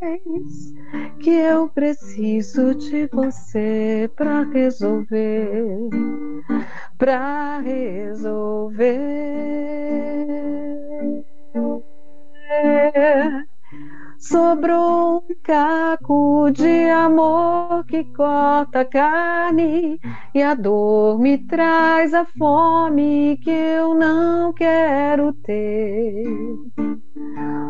[1.19, 5.67] que eu preciso de você para resolver,
[6.97, 9.37] para resolver.
[14.19, 19.99] Sobrou um caco de amor que corta a carne
[20.33, 26.25] e a dor me traz a fome que eu não quero ter.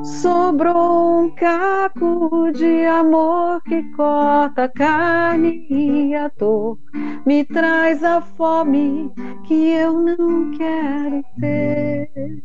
[0.03, 6.79] Sobrou um caco de amor que corta a carne e a dor
[7.25, 9.11] me traz a fome
[9.45, 12.41] que eu não quero ter.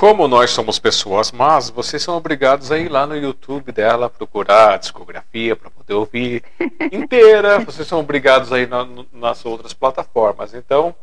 [0.00, 4.72] Como nós somos pessoas mas vocês são obrigados a ir lá no YouTube dela procurar
[4.72, 6.42] a discografia para poder ouvir
[6.90, 7.58] inteira.
[7.58, 10.54] Vocês são obrigados a ir na, nas outras plataformas.
[10.54, 10.94] Então,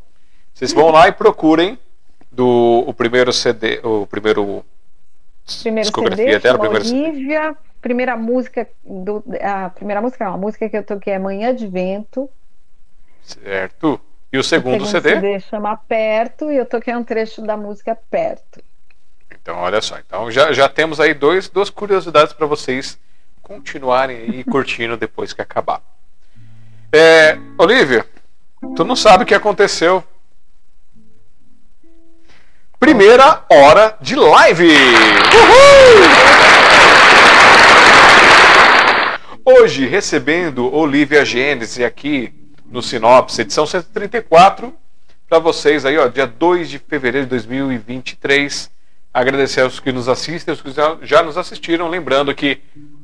[0.52, 1.78] vocês vão lá e procurem
[2.32, 4.66] do o primeiro CD, o primeiro,
[5.62, 10.68] primeiro discografia CD, dela, primeiro Olivia, primeira música do, a primeira música, não, a música
[10.68, 12.28] que eu toquei é Manhã de Vento.
[13.22, 14.02] Certo.
[14.34, 15.22] E o segundo, o segundo CD?
[15.22, 18.60] CD chama Perto e eu toquei um trecho da música Perto.
[19.48, 19.98] Então, olha só.
[19.98, 23.00] Então, já, já temos aí dois, duas curiosidades para vocês
[23.42, 25.82] continuarem aí curtindo depois que acabar.
[26.92, 28.06] É, Olivia,
[28.76, 30.04] tu não sabe o que aconteceu.
[32.78, 34.68] Primeira hora de live!
[34.68, 36.04] Uhul!
[39.46, 42.34] Hoje, recebendo Olivia Gênesis aqui
[42.66, 44.74] no Sinopse, edição 134,
[45.30, 48.76] para vocês aí, ó, dia 2 de fevereiro de 2023
[49.20, 50.70] agradecer aos que nos assistem, aos que
[51.02, 52.62] já nos assistiram, lembrando que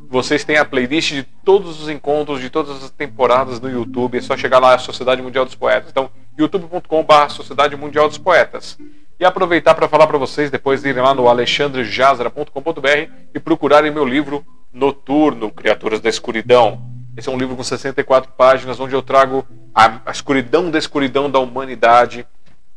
[0.07, 4.21] vocês têm a playlist de todos os encontros, de todas as temporadas no YouTube, é
[4.21, 5.89] só chegar lá, Sociedade Mundial dos Poetas.
[5.89, 8.77] Então, youtube.com.br Sociedade Mundial dos Poetas.
[9.19, 14.05] E aproveitar para falar para vocês, depois de irem lá no alexandrejazara.com.br e procurarem meu
[14.05, 16.79] livro Noturno, Criaturas da Escuridão.
[17.17, 21.27] Esse é um livro com 64 páginas, onde eu trago a, a escuridão da escuridão
[21.29, 22.23] da humanidade,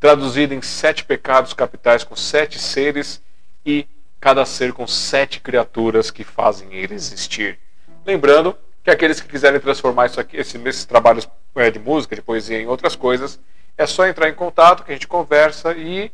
[0.00, 3.25] traduzida em sete pecados capitais com sete seres
[3.66, 3.86] e
[4.20, 7.58] cada ser com sete criaturas que fazem ele existir.
[8.06, 12.60] Lembrando que aqueles que quiserem transformar isso aqui, esses trabalhos é, de música, de poesia
[12.60, 13.38] em outras coisas,
[13.76, 16.10] é só entrar em contato que a gente conversa e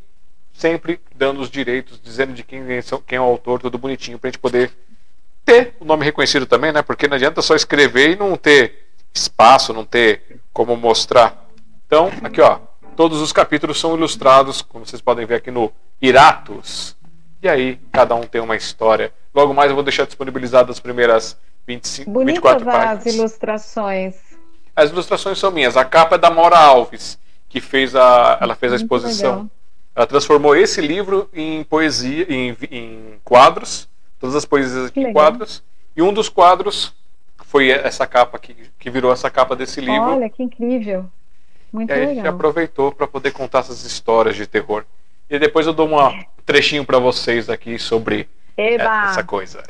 [0.51, 4.31] sempre dando os direitos, dizendo de quem é, é o autor, tudo bonitinho, para a
[4.31, 4.71] gente poder
[5.45, 6.81] ter o nome reconhecido também, né?
[6.81, 11.47] Porque não adianta só escrever e não ter espaço, não ter como mostrar.
[11.85, 12.59] Então, aqui ó,
[12.95, 16.95] Todos os capítulos são ilustrados, como vocês podem ver aqui no Iratus.
[17.43, 19.11] E aí, cada um tem uma história.
[19.35, 21.37] Logo mais eu vou deixar disponibilizadas as primeiras
[21.67, 23.05] 25, Bonita 24 páginas.
[23.05, 24.15] as ilustrações.
[24.73, 25.75] As ilustrações são minhas.
[25.75, 27.19] A capa é da Mora Alves,
[27.49, 29.51] que fez a, ela fez a exposição.
[29.93, 35.61] Ela transformou esse livro em poesia, em, em quadros, todas as poesias aqui em quadros.
[35.97, 36.95] E um dos quadros
[37.43, 40.15] foi essa capa que, que virou essa capa desse livro.
[40.15, 41.05] Olha, que incrível.
[41.73, 42.11] Muito e aí legal.
[42.11, 44.85] a gente aproveitou para poder contar essas histórias de terror.
[45.33, 49.63] E depois eu dou um trechinho para vocês aqui sobre é, essa coisa.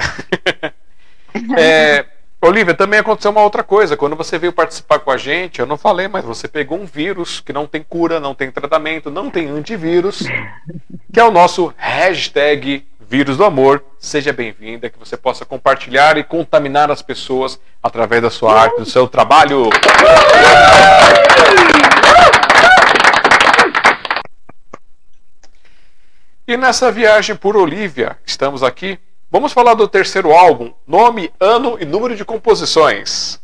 [1.57, 2.03] é,
[2.41, 3.95] Olivia, também aconteceu uma outra coisa.
[3.95, 7.39] Quando você veio participar com a gente, eu não falei, mas você pegou um vírus
[7.39, 10.23] que não tem cura, não tem tratamento, não tem antivírus,
[11.13, 13.85] que é o nosso hashtag vírus do amor.
[13.97, 18.85] Seja bem-vinda, que você possa compartilhar e contaminar as pessoas através da sua arte, do
[18.85, 19.69] seu trabalho.
[26.47, 28.99] E nessa viagem por Olivia, estamos aqui
[29.33, 33.41] Vamos falar do terceiro álbum, nome, ano e número de composições.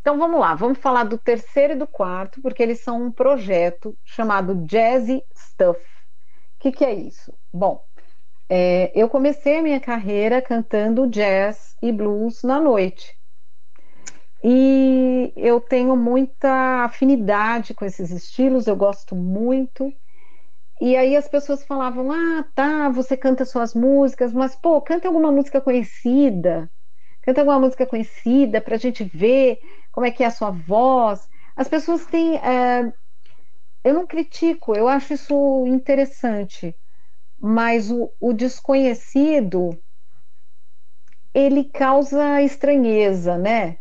[0.00, 3.98] Então vamos lá, vamos falar do terceiro e do quarto, porque eles são um projeto
[4.04, 5.80] chamado Jazzy Stuff.
[5.80, 7.34] O que, que é isso?
[7.52, 7.84] Bom,
[8.48, 13.18] é, eu comecei a minha carreira cantando jazz e blues na noite.
[14.44, 19.92] E eu tenho muita afinidade com esses estilos, eu gosto muito.
[20.80, 25.32] E aí as pessoas falavam: ah, tá, você canta suas músicas, mas pô, canta alguma
[25.32, 26.70] música conhecida,
[27.22, 29.58] canta alguma música conhecida para a gente ver
[29.92, 31.28] como é que é a sua voz.
[31.56, 32.36] As pessoas têm.
[32.38, 32.92] É...
[33.84, 36.76] Eu não critico, eu acho isso interessante,
[37.40, 39.70] mas o, o desconhecido
[41.32, 43.78] ele causa estranheza, né?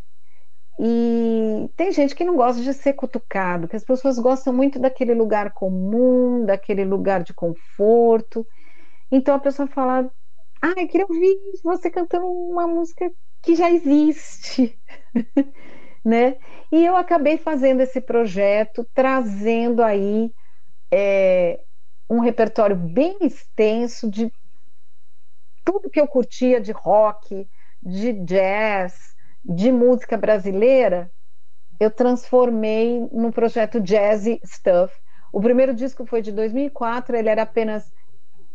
[0.80, 5.13] E tem gente que não gosta de ser cutucado, que as pessoas gostam muito daquele
[5.13, 8.47] lugar comum, daquele lugar de conforto.
[9.11, 10.11] Então a pessoa fala:
[10.61, 13.11] Ah, eu queria ouvir você cantando uma música
[13.43, 14.80] que já existe.
[16.03, 16.38] né?
[16.71, 20.32] E eu acabei fazendo esse projeto, trazendo aí
[20.91, 21.61] é,
[22.09, 24.32] um repertório bem extenso de
[25.63, 27.47] tudo que eu curtia de rock,
[27.82, 29.13] de jazz,
[29.43, 31.11] de música brasileira,
[31.79, 34.93] eu transformei no projeto Jazzy Stuff.
[35.31, 37.91] O primeiro disco foi de 2004, ele era apenas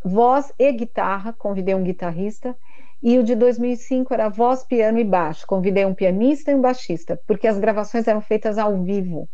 [0.05, 2.57] voz e guitarra, convidei um guitarrista,
[3.03, 7.21] e o de 2005 era voz, piano e baixo, convidei um pianista e um baixista,
[7.27, 9.29] porque as gravações eram feitas ao vivo.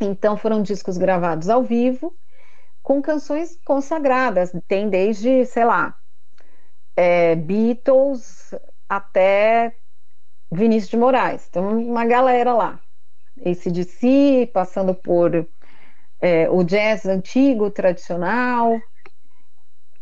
[0.00, 2.14] Então foram discos gravados ao vivo,
[2.82, 5.94] com canções consagradas, tem desde, sei lá,
[6.96, 8.54] é, Beatles
[8.88, 9.74] até
[10.50, 11.46] Vinícius de Moraes.
[11.48, 12.80] Então, uma galera lá.
[13.36, 15.46] Esse de si, passando por
[16.20, 18.78] é, o jazz antigo, tradicional.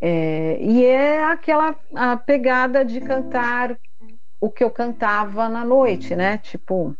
[0.00, 3.78] É, e é aquela a pegada de cantar
[4.40, 6.38] o que eu cantava na noite, né?
[6.38, 6.94] Tipo.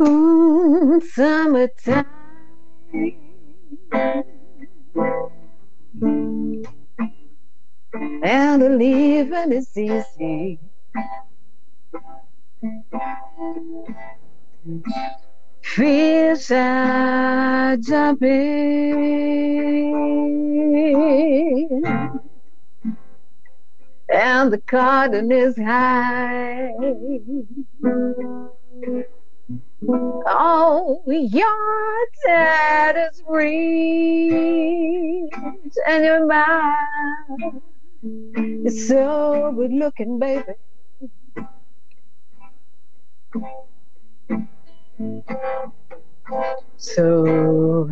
[0.00, 2.04] Um, summertime.
[7.94, 10.58] And the living is easy.
[15.62, 18.32] Fish are jumping,
[24.08, 26.72] and the cotton is high.
[30.26, 35.30] Oh, your dad is rich,
[35.86, 37.62] and your mom
[38.04, 40.52] is so good looking, baby.
[46.76, 47.88] So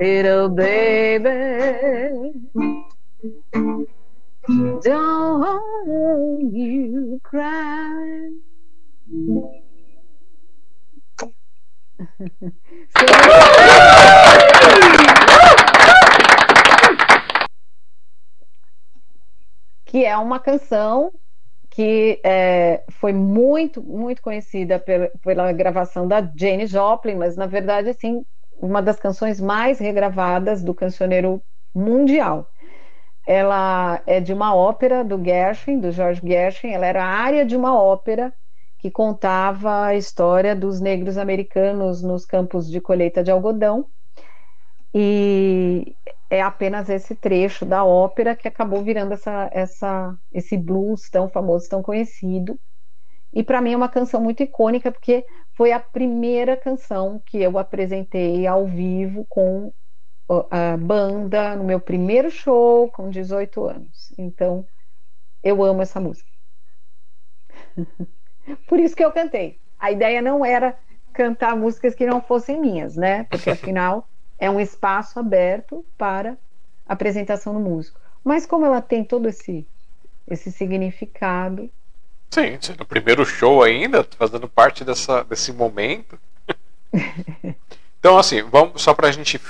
[0.00, 2.32] little baby,
[4.82, 8.30] don't you cry.
[19.90, 21.12] que é uma canção
[21.68, 27.88] que é, foi muito, muito conhecida pela, pela, gravação da Jane Joplin, mas na verdade,
[27.88, 28.24] assim,
[28.62, 31.42] uma das canções mais regravadas do cancioneiro
[31.74, 32.46] mundial.
[33.26, 37.56] Ela é de uma ópera do Gershwin, do George Gershwin, ela era a área de
[37.56, 38.32] uma ópera
[38.78, 43.86] que contava a história dos negros americanos nos campos de colheita de algodão.
[44.94, 45.96] E
[46.30, 51.68] é apenas esse trecho da ópera que acabou virando essa, essa, esse blues tão famoso,
[51.68, 52.58] tão conhecido.
[53.32, 55.26] E para mim é uma canção muito icônica, porque
[55.56, 59.72] foi a primeira canção que eu apresentei ao vivo com
[60.50, 64.12] a banda no meu primeiro show com 18 anos.
[64.16, 64.64] Então,
[65.42, 66.30] eu amo essa música.
[68.68, 69.58] Por isso que eu cantei.
[69.78, 70.78] A ideia não era
[71.12, 73.24] cantar músicas que não fossem minhas, né?
[73.24, 74.08] Porque afinal
[74.40, 76.36] é um espaço aberto para
[76.88, 78.00] apresentação do músico.
[78.24, 79.64] Mas como ela tem todo esse
[80.28, 81.70] esse significado.
[82.30, 86.16] Sim, no primeiro show ainda, fazendo parte dessa, desse momento.
[87.98, 89.40] então, assim, vamos só para a gente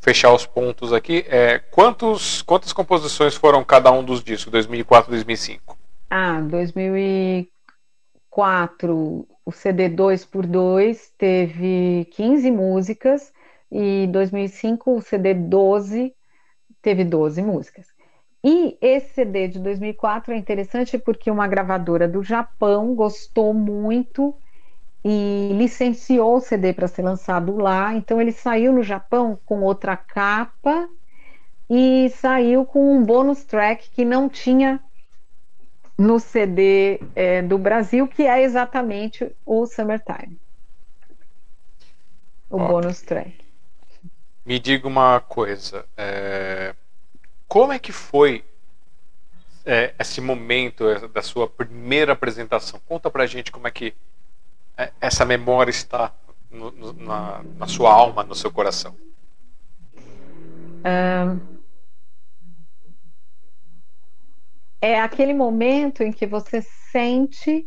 [0.00, 5.16] fechar os pontos aqui, é, quantos, quantas composições foram cada um dos discos, 2004 e
[5.16, 5.76] 2005?
[6.08, 13.32] Ah, 2004, o CD 2x2 teve 15 músicas
[13.70, 16.14] e 2005 o CD 12
[16.80, 17.86] teve 12 músicas.
[18.44, 24.34] E esse CD de 2004 é interessante porque uma gravadora do Japão gostou muito
[25.04, 27.94] e licenciou o CD para ser lançado lá.
[27.94, 30.88] Então ele saiu no Japão com outra capa
[31.68, 34.80] e saiu com um bônus track que não tinha
[35.98, 40.38] no CD é, do Brasil, que é exatamente o Summertime.
[42.50, 43.45] O Ó, bônus track.
[44.46, 45.84] Me diga uma coisa.
[45.96, 46.74] É...
[47.48, 48.44] Como é que foi
[49.64, 52.80] é, esse momento da sua primeira apresentação?
[52.86, 53.92] Conta pra gente como é que
[54.76, 56.14] é, essa memória está
[56.50, 58.96] no, no, na, na, sua alma, no seu coração.
[64.80, 66.62] é aquele momento em que você
[66.92, 67.66] sente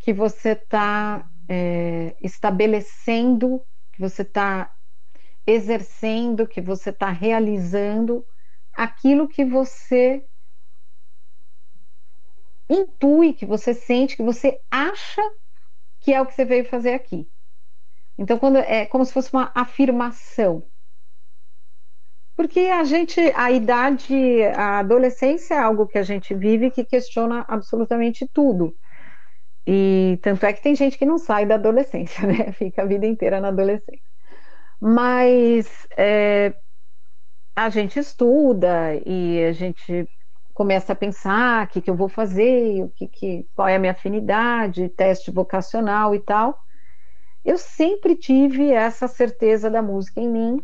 [0.00, 3.62] que você está é, estabelecendo,
[3.92, 4.74] que você está
[5.46, 8.24] exercendo, que você está realizando
[8.72, 10.24] aquilo que você
[12.68, 15.22] intui, que você sente, que você acha
[16.00, 17.28] que é o que você veio fazer aqui.
[18.16, 20.62] Então, quando é como se fosse uma afirmação.
[22.36, 24.14] Porque a gente, a idade,
[24.54, 28.74] a adolescência é algo que a gente vive que questiona absolutamente tudo.
[29.66, 32.52] E tanto é que tem gente que não sai da adolescência, né?
[32.52, 34.09] Fica a vida inteira na adolescência.
[34.80, 36.54] Mas é,
[37.54, 40.08] a gente estuda e a gente
[40.54, 43.78] começa a pensar o que, que eu vou fazer, o que, que, qual é a
[43.78, 46.58] minha afinidade, teste vocacional e tal.
[47.44, 50.60] Eu sempre tive essa certeza da música em mim,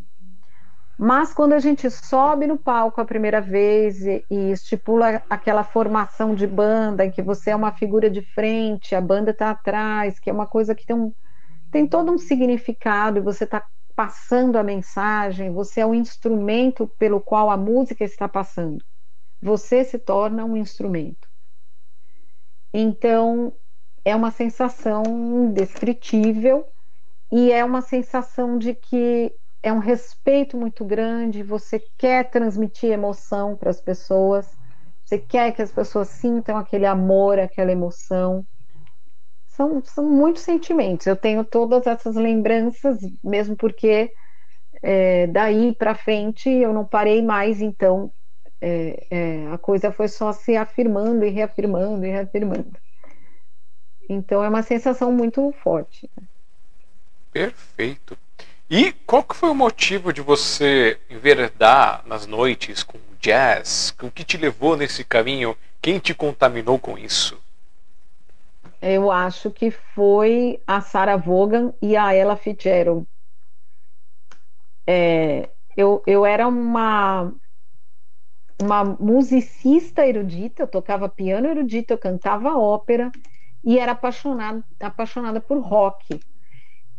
[0.99, 6.35] mas quando a gente sobe no palco a primeira vez e, e estipula aquela formação
[6.35, 10.31] de banda em que você é uma figura de frente, a banda está atrás, que
[10.31, 11.13] é uma coisa que tem, um,
[11.71, 13.63] tem todo um significado, e você está
[13.97, 18.85] passando a mensagem, você é o instrumento pelo qual a música está passando.
[19.41, 21.27] Você se torna um instrumento.
[22.75, 23.55] Então,
[24.05, 26.67] é uma sensação indescritível
[27.33, 33.57] e é uma sensação de que é um respeito muito grande, você quer transmitir emoção
[33.57, 34.47] para as pessoas,
[35.05, 38.47] você quer que as pessoas sintam aquele amor, aquela emoção
[39.57, 41.07] são, são muitos sentimentos.
[41.07, 44.13] Eu tenho todas essas lembranças, mesmo porque
[44.83, 48.13] é, daí para frente eu não parei mais, então
[48.61, 52.77] é, é, a coisa foi só se afirmando e reafirmando e reafirmando.
[54.09, 56.09] Então é uma sensação muito forte.
[57.33, 58.17] Perfeito.
[58.69, 63.95] E qual que foi o motivo de você enveredar nas noites com jazz?
[64.03, 65.57] O que te levou nesse caminho?
[65.81, 67.41] Quem te contaminou com isso?
[68.89, 73.07] Eu acho que foi a Sarah Vaughan e a Ella Fitzgerald.
[74.89, 77.33] É, eu, eu era uma
[78.63, 83.11] uma musicista erudita, eu tocava piano erudito, eu cantava ópera
[83.63, 86.19] e era apaixonada, apaixonada por rock.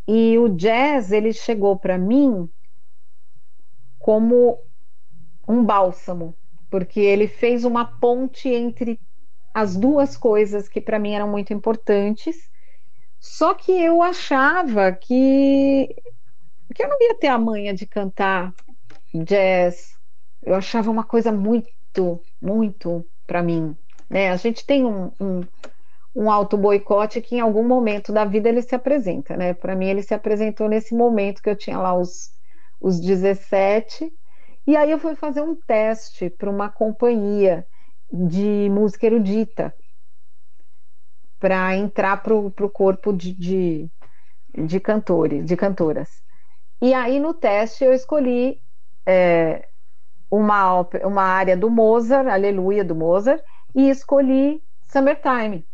[0.07, 2.49] E o jazz, ele chegou para mim
[3.99, 4.57] como
[5.47, 6.37] um bálsamo,
[6.69, 8.99] porque ele fez uma ponte entre
[9.57, 12.35] as duas coisas que para mim eram muito importantes.
[13.19, 15.95] Só que eu achava que,
[16.75, 18.53] que eu não ia ter a manha de cantar
[19.11, 19.95] jazz.
[20.43, 23.75] Eu achava uma coisa muito, muito para mim.
[24.07, 24.29] Né?
[24.29, 25.41] A gente tem um, um,
[26.15, 29.35] um auto-boicote que em algum momento da vida ele se apresenta.
[29.35, 29.55] Né?
[29.55, 32.29] Para mim, ele se apresentou nesse momento que eu tinha lá os,
[32.79, 34.13] os 17.
[34.67, 37.65] E aí eu fui fazer um teste para uma companhia
[38.11, 39.73] de música erudita
[41.39, 43.91] para entrar para o corpo de, de,
[44.57, 46.09] de, cantores, de cantoras.
[46.81, 48.59] E aí no teste eu escolhi
[49.05, 49.67] é,
[50.29, 53.41] uma, uma área do Mozart, Aleluia do Mozart,
[53.75, 55.65] e escolhi Summertime.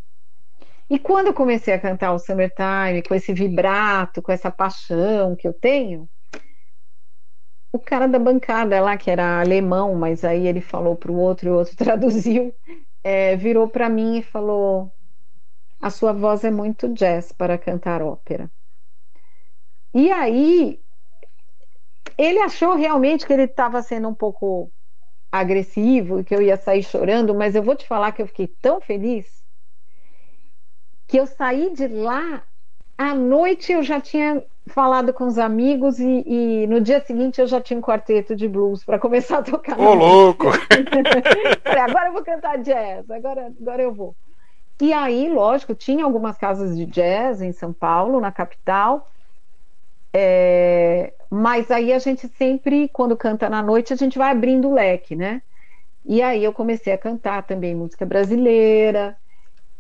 [0.90, 5.48] E quando eu comecei a cantar o Summertime, com esse vibrato, com essa paixão que
[5.48, 6.10] eu tenho,
[7.74, 11.50] o cara da bancada lá, que era alemão, mas aí ele falou para o outro
[11.50, 12.56] e o outro traduziu,
[13.04, 14.94] é, virou para mim e falou:
[15.82, 18.52] A sua voz é muito jazz para cantar ópera.
[20.02, 20.84] E aí
[22.18, 24.72] ele achou realmente que ele estava sendo um pouco
[25.32, 28.48] agressivo e que eu ia sair chorando, mas eu vou te falar que eu fiquei
[28.62, 29.44] tão feliz
[31.08, 32.46] que eu saí de lá
[32.98, 37.48] à noite eu já tinha falado com os amigos e, e, no dia seguinte eu
[37.48, 39.80] já tinha um quarteto de blues para começar a tocar.
[39.80, 40.48] Ô, louco!
[41.64, 44.16] Falei, agora eu vou cantar jazz, agora, agora eu vou.
[44.82, 49.08] E aí, lógico, tinha algumas casas de jazz em São Paulo, na capital,
[50.14, 54.74] é, mas aí a gente sempre, quando canta na noite, a gente vai abrindo o
[54.74, 55.42] leque, né?
[56.06, 59.16] E aí eu comecei a cantar também música brasileira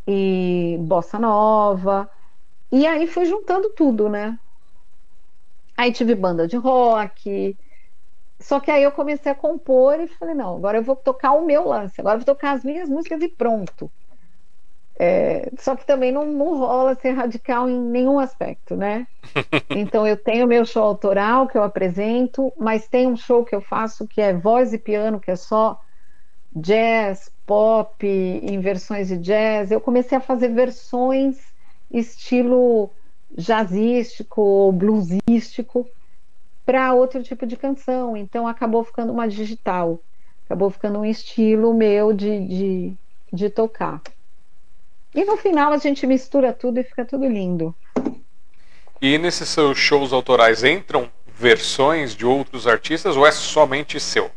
[0.07, 2.09] e bossa nova.
[2.71, 4.39] E aí foi juntando tudo, né?
[5.77, 7.57] Aí tive banda de rock.
[8.39, 11.45] Só que aí eu comecei a compor e falei, não, agora eu vou tocar o
[11.45, 13.89] meu lance, agora eu vou tocar as minhas músicas e pronto.
[14.99, 19.07] É, só que também não, não rola ser radical em nenhum aspecto, né?
[19.75, 23.61] Então eu tenho meu show autoral que eu apresento, mas tem um show que eu
[23.61, 25.79] faço que é voz e piano, que é só
[26.55, 29.71] jazz, pop, em versões de jazz.
[29.71, 31.37] Eu comecei a fazer versões
[31.89, 32.91] estilo
[33.35, 35.87] jazzístico ou bluesístico
[36.65, 38.15] para outro tipo de canção.
[38.15, 39.99] Então acabou ficando uma digital,
[40.45, 42.93] acabou ficando um estilo meu de, de,
[43.31, 44.01] de tocar.
[45.13, 47.75] E no final a gente mistura tudo e fica tudo lindo.
[49.01, 54.31] E nesses seus shows autorais entram versões de outros artistas ou é somente seu?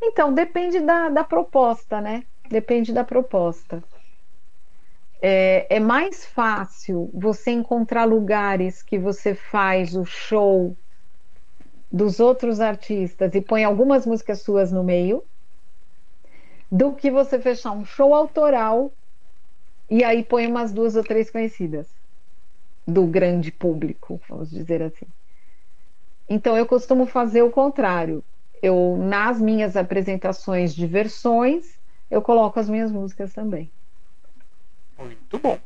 [0.00, 2.24] Então, depende da, da proposta, né?
[2.48, 3.82] Depende da proposta.
[5.20, 10.76] É, é, mais fácil você encontrar lugares que você faz o show
[11.90, 15.24] dos outros artistas e põe algumas músicas suas no meio,
[16.70, 18.92] do que você fechar um show autoral
[19.90, 21.88] e aí põe umas duas ou três conhecidas
[22.86, 25.06] do grande público, vamos dizer assim.
[26.28, 28.24] Então eu costumo fazer o contrário.
[28.62, 31.64] Eu nas minhas apresentações de versões,
[32.10, 33.72] eu coloco as minhas músicas também.
[34.98, 35.58] Muito bom.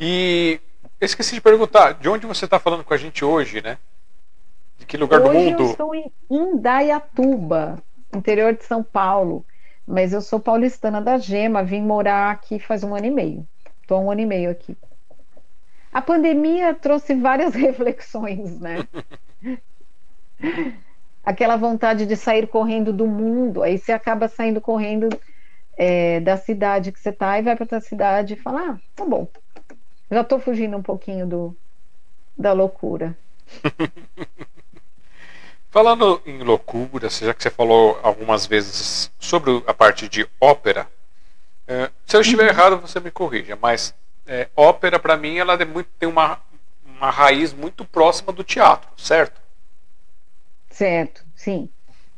[0.00, 0.60] E
[1.00, 3.78] esqueci de perguntar, de onde você está falando com a gente hoje, né?
[4.78, 5.62] De que lugar hoje do mundo?
[5.62, 7.82] Eu estou em Indaiatuba,
[8.14, 9.44] interior de São Paulo.
[9.86, 13.46] Mas eu sou paulistana da Gema, vim morar aqui faz um ano e meio.
[13.82, 14.76] Estou há um ano e meio aqui.
[15.92, 18.86] A pandemia trouxe várias reflexões, né?
[21.24, 25.08] Aquela vontade de sair correndo do mundo, aí você acaba saindo correndo
[25.76, 29.04] é, da cidade que você está e vai para outra cidade e fala: ah, tá
[29.04, 29.28] bom,
[30.10, 31.56] já estou fugindo um pouquinho do,
[32.36, 33.16] da loucura.
[35.70, 40.86] Falando em loucura, já que você falou algumas vezes sobre a parte de ópera,
[41.66, 42.48] é, se eu estiver uhum.
[42.50, 43.94] errado, você me corrija, mas
[44.26, 46.38] é, ópera, para mim, ela é muito, tem uma,
[46.84, 49.40] uma raiz muito próxima do teatro, certo?
[50.70, 51.70] Certo, sim.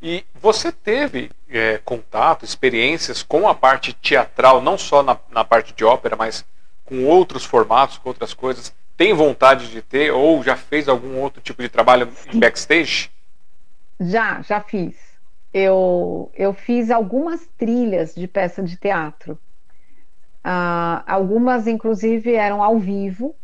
[0.07, 5.73] E você teve é, contato, experiências com a parte teatral, não só na, na parte
[5.73, 6.45] de ópera, mas
[6.85, 8.75] com outros formatos, com outras coisas?
[8.99, 13.11] Tem vontade de ter ou já fez algum outro tipo de trabalho em backstage?
[13.99, 14.95] Já, já fiz.
[15.55, 19.39] Eu, eu fiz algumas trilhas de peça de teatro.
[20.45, 23.35] Uh, algumas, inclusive, eram ao vivo,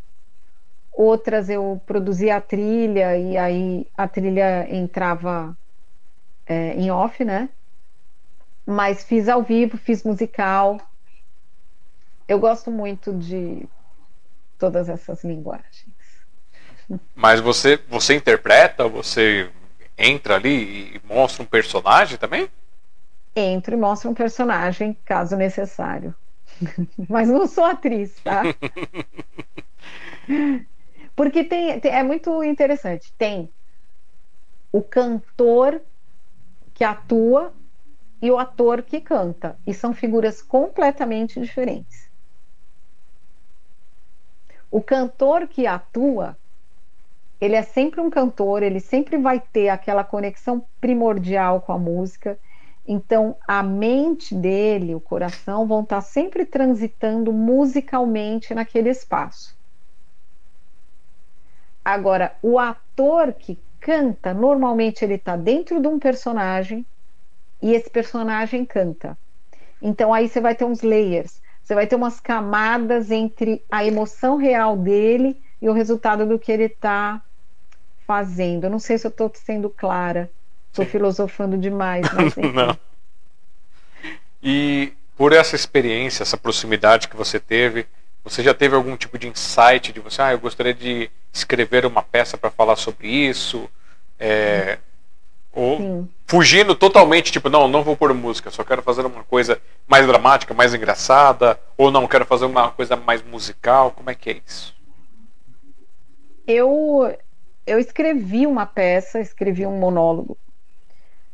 [0.92, 5.56] outras eu produzia a trilha e aí a trilha entrava
[6.51, 7.48] é, em off, né?
[8.66, 10.81] Mas fiz ao vivo, fiz musical.
[12.27, 13.68] Eu gosto muito de
[14.59, 15.94] todas essas linguagens.
[17.14, 19.48] Mas você, você interpreta, você
[19.97, 22.51] entra ali e mostra um personagem também?
[23.36, 26.12] Entro e mostro um personagem, caso necessário.
[27.09, 28.43] Mas não sou atriz, tá?
[31.14, 33.12] Porque tem, tem, é muito interessante.
[33.16, 33.48] Tem
[34.72, 35.81] o cantor
[36.81, 37.52] que atua
[38.23, 39.55] e o ator que canta.
[39.66, 42.09] E são figuras completamente diferentes.
[44.70, 46.39] O cantor que atua
[47.39, 52.39] ele é sempre um cantor, ele sempre vai ter aquela conexão primordial com a música.
[52.89, 59.55] Então, a mente dele, o coração, vão estar sempre transitando musicalmente naquele espaço.
[61.85, 66.85] Agora, o ator que canta, normalmente ele está dentro de um personagem
[67.62, 69.16] e esse personagem canta.
[69.81, 74.36] Então, aí você vai ter uns layers, você vai ter umas camadas entre a emoção
[74.36, 77.23] real dele e o resultado do que ele está
[78.07, 78.65] fazendo.
[78.65, 80.31] Eu não sei se eu estou sendo clara,
[80.69, 82.52] estou filosofando demais, mas enfim.
[82.52, 82.77] não.
[84.43, 87.86] E por essa experiência, essa proximidade que você teve,
[88.22, 92.02] você já teve algum tipo de insight de você, ah, eu gostaria de escrever uma
[92.02, 93.68] peça para falar sobre isso?
[94.18, 94.78] É,
[95.52, 96.09] ou Sim.
[96.26, 100.55] fugindo totalmente, tipo, não, não vou pôr música, só quero fazer uma coisa mais dramática,
[100.55, 104.74] mais engraçada, ou não, quero fazer uma coisa mais musical, como é que é isso?
[106.47, 107.16] Eu,
[107.66, 110.36] eu escrevi uma peça, escrevi um monólogo,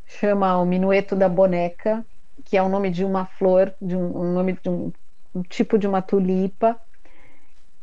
[0.06, 2.04] chama O Minueto da Boneca,
[2.44, 4.92] que é o nome de uma flor, de um, um nome de um,
[5.36, 6.80] um tipo de uma tulipa.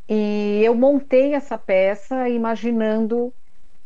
[0.10, 3.32] E eu montei essa peça imaginando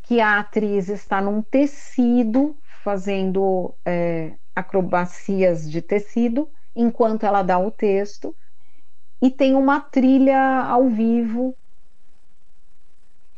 [0.02, 7.70] que a atriz está num tecido, fazendo é, acrobacias de tecido, enquanto ela dá o
[7.70, 8.34] texto,
[9.20, 11.54] e tem uma trilha ao vivo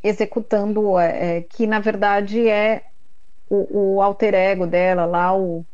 [0.03, 2.85] executando, é, é, que na verdade é
[3.49, 5.67] o, o, alter ego dela, lá o,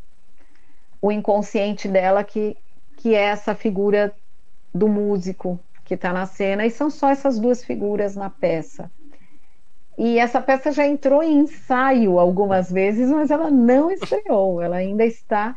[1.03, 2.57] o inconsciente dela, que,
[2.97, 4.15] que é essa figura
[4.77, 8.90] do músico que está na cena, e são só essas duas figuras na peça.
[9.98, 15.05] E essa peça já entrou em ensaio algumas vezes, mas ela não estreou, ela ainda
[15.05, 15.57] está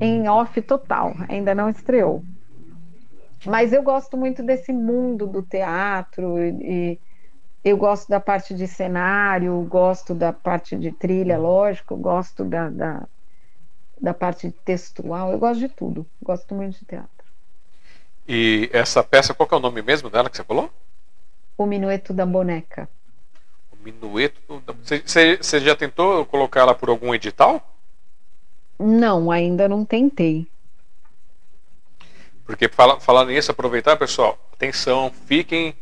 [0.00, 2.22] em off total, ainda não estreou.
[3.44, 6.98] Mas eu gosto muito desse mundo do teatro e,
[7.64, 13.08] eu gosto da parte de cenário, gosto da parte de trilha, lógico, gosto da, da,
[14.00, 17.13] da parte textual, eu gosto de tudo, gosto muito de teatro.
[18.26, 20.70] E essa peça, qual é o nome mesmo dela que você falou?
[21.56, 22.88] O Minueto da Boneca.
[23.70, 24.72] O Minueto da...
[24.72, 27.62] Você, você já tentou colocar ela por algum edital?
[28.78, 30.46] Não, ainda não tentei.
[32.44, 35.74] Porque fala, falando nisso, aproveitar, pessoal, atenção, fiquem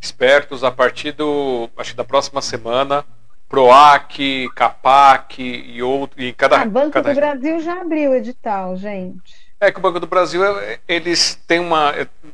[0.00, 3.04] espertos a partir do acho que da próxima semana
[3.48, 7.12] Proac, Capac e outro e cada o Banco cada...
[7.12, 9.45] do Brasil já abriu o edital, gente.
[9.58, 10.42] É que o Banco do Brasil
[10.86, 11.92] eles têm uma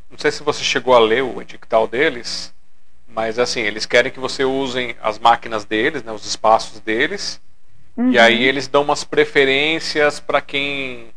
[0.09, 2.53] não sei se você chegou a ler o edital deles,
[3.07, 7.39] mas assim, eles querem que você usem as máquinas deles, né, os espaços deles.
[7.95, 8.11] Uhum.
[8.11, 11.09] E aí eles dão umas preferências para quem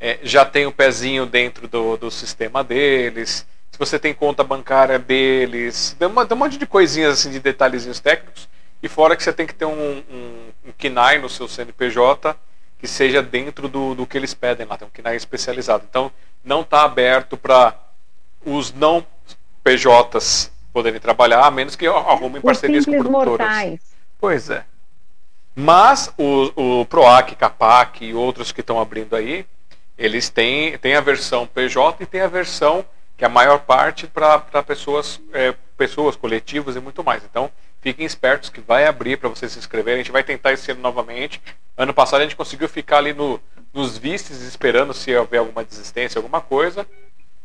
[0.00, 4.98] é, já tem o pezinho dentro do, do sistema deles se você tem conta bancária
[4.98, 8.46] deles, tem, uma, um monte de coisinhas assim, de detalhezinhos técnicos.
[8.82, 12.36] E fora que você tem que ter um, um, um KNAI no seu CNPJ
[12.82, 15.84] que seja dentro do, do que eles pedem lá, tem um KNAI especializado.
[15.88, 16.10] Então,
[16.42, 17.76] não está aberto para
[18.44, 19.06] os não
[19.62, 23.46] PJs poderem trabalhar, a menos que arrumem parcerias com produtoras.
[23.46, 23.80] Mortais.
[24.18, 24.64] Pois é.
[25.54, 29.46] Mas o, o PROAC, CAPAC e outros que estão abrindo aí,
[29.96, 32.84] eles têm, têm a versão PJ e tem a versão
[33.16, 37.22] que é a maior parte para pessoas, é, pessoas, coletivos e muito mais.
[37.22, 37.48] Então,
[37.82, 40.00] fiquem espertos que vai abrir para vocês se inscreverem.
[40.00, 41.42] A gente vai tentar esse ano novamente.
[41.76, 43.38] Ano passado a gente conseguiu ficar ali no,
[43.74, 46.86] nos vistes esperando se houver alguma desistência, alguma coisa.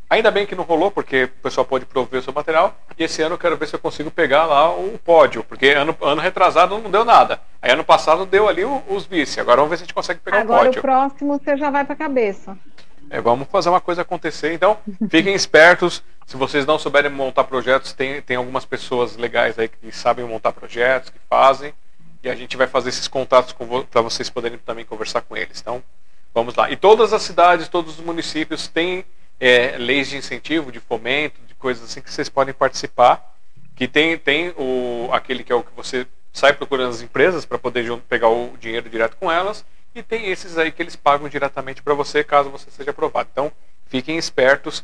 [0.09, 2.73] Ainda bem que não rolou, porque o pessoal pode prover o seu material.
[2.97, 5.97] E esse ano eu quero ver se eu consigo pegar lá o pódio, porque ano,
[6.01, 7.41] ano retrasado não deu nada.
[7.61, 9.41] Aí ano passado deu ali os vice.
[9.41, 10.79] Agora vamos ver se a gente consegue pegar Agora, o pódio.
[10.79, 12.57] Agora o próximo você já vai para a cabeça.
[13.09, 14.53] É, vamos fazer uma coisa acontecer.
[14.53, 14.77] Então,
[15.09, 16.01] fiquem espertos.
[16.27, 20.51] Se vocês não souberem montar projetos, tem, tem algumas pessoas legais aí que sabem montar
[20.51, 21.73] projetos, que fazem.
[22.21, 23.55] E a gente vai fazer esses contatos
[23.89, 25.61] para vocês poderem também conversar com eles.
[25.61, 25.81] Então,
[26.33, 26.69] vamos lá.
[26.69, 29.05] E todas as cidades, todos os municípios têm
[29.39, 33.35] é, leis de incentivo, de fomento, de coisas assim que vocês podem participar.
[33.73, 37.57] Que tem, tem o, aquele que é o que você sai procurando as empresas para
[37.57, 41.81] poder pegar o dinheiro direto com elas e tem esses aí que eles pagam diretamente
[41.81, 43.29] para você caso você seja aprovado.
[43.31, 43.51] Então,
[43.87, 44.83] fiquem espertos.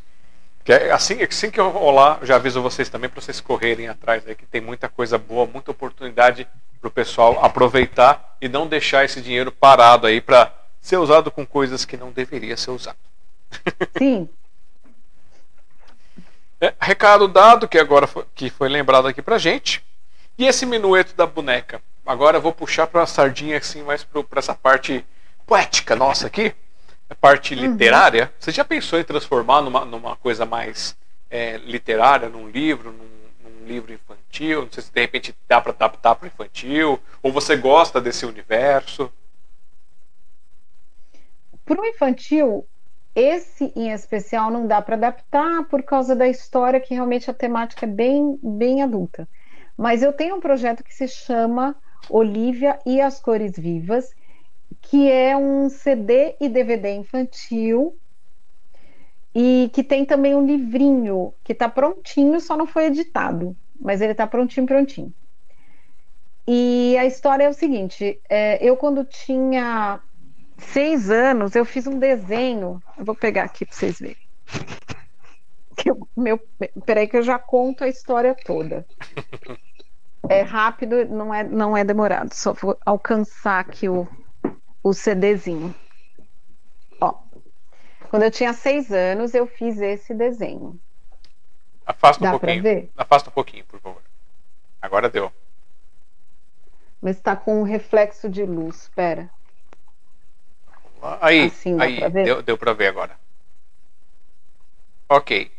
[0.64, 4.26] Que é assim, assim que eu rolar, já aviso vocês também para vocês correrem atrás
[4.26, 6.48] aí, que tem muita coisa boa, muita oportunidade
[6.80, 11.45] para o pessoal aproveitar e não deixar esse dinheiro parado aí para ser usado com
[11.45, 12.98] coisas que não deveria ser usado.
[13.98, 14.30] Sim.
[16.61, 19.84] é, recado dado, que agora foi, que foi lembrado aqui pra gente.
[20.38, 21.81] E esse minueto da boneca?
[22.06, 25.06] agora eu vou puxar para a sardinha assim, mais para essa parte
[25.45, 26.53] poética nossa aqui,
[27.14, 27.61] parte uhum.
[27.61, 28.31] literária.
[28.40, 30.95] Você já pensou em transformar numa, numa coisa mais
[31.30, 34.64] é, literária, num livro, num, num, livro infantil?
[34.64, 39.11] Não sei se de repente dá para adaptar para infantil, ou você gosta desse universo?
[41.65, 42.68] Para o infantil,
[43.15, 47.85] esse em especial não dá para adaptar por causa da história, que realmente a temática
[47.85, 49.27] é bem, bem adulta.
[49.77, 51.76] Mas eu tenho um projeto que se chama
[52.10, 54.14] Olivia e as Cores Vivas,
[54.84, 57.97] que é um CD e DVD infantil
[59.34, 64.11] e que tem também um livrinho que está prontinho, só não foi editado, mas ele
[64.11, 65.11] está prontinho, prontinho.
[66.47, 69.99] E a história é o seguinte: é, eu quando tinha
[70.57, 72.84] seis anos, eu fiz um desenho.
[72.97, 74.18] Eu vou pegar aqui para vocês verem.
[75.85, 76.39] Eu, meu,
[76.85, 78.85] peraí que eu já conto a história toda.
[80.30, 82.31] É rápido, não é, não é demorado.
[82.31, 84.07] Só vou alcançar aqui o,
[84.84, 85.73] o CDzinho.
[86.99, 87.15] Ó,
[88.10, 90.80] quando eu tinha seis anos, eu fiz esse desenho.
[91.85, 92.89] Afasta um Dá pouquinho.
[92.97, 94.01] Afasta um pouquinho, por favor.
[94.81, 95.31] agora deu.
[97.01, 99.30] Mas está com um reflexo de luz, espera.
[101.19, 103.18] Aí, assim, aí pra deu, deu para ver agora.
[105.10, 105.51] Ok.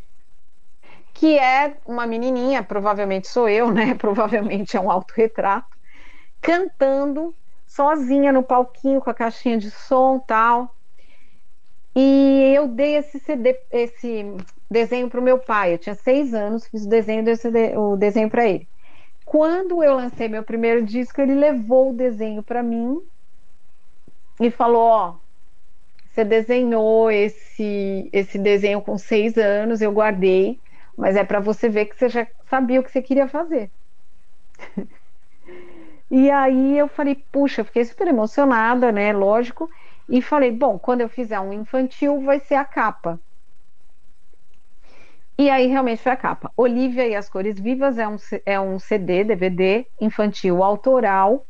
[1.12, 3.94] Que é uma menininha, provavelmente sou eu, né?
[3.98, 5.76] Provavelmente é um autorretrato,
[6.40, 7.34] cantando
[7.74, 10.70] sozinha no palquinho com a caixinha de som tal.
[11.96, 14.24] E eu dei esse CD, esse
[14.70, 15.74] desenho para o meu pai.
[15.74, 17.24] Eu tinha seis anos, fiz o desenho
[17.76, 18.68] o desenho para ele.
[19.24, 22.96] Quando eu lancei meu primeiro disco, ele levou o desenho para mim
[24.40, 25.18] e falou: ó,
[26.10, 30.60] você desenhou esse esse desenho com seis anos, eu guardei,
[30.96, 33.70] mas é para você ver que você já sabia o que você queria fazer.
[36.10, 39.12] e aí eu falei, puxa, fiquei super emocionada, né?
[39.12, 39.68] Lógico.
[40.08, 43.18] E falei, bom, quando eu fizer um infantil, vai ser a capa.
[45.38, 46.52] E aí realmente foi a capa.
[46.56, 48.16] Olivia e as Cores Vivas é um,
[48.46, 51.44] é um CD, DVD infantil autoral,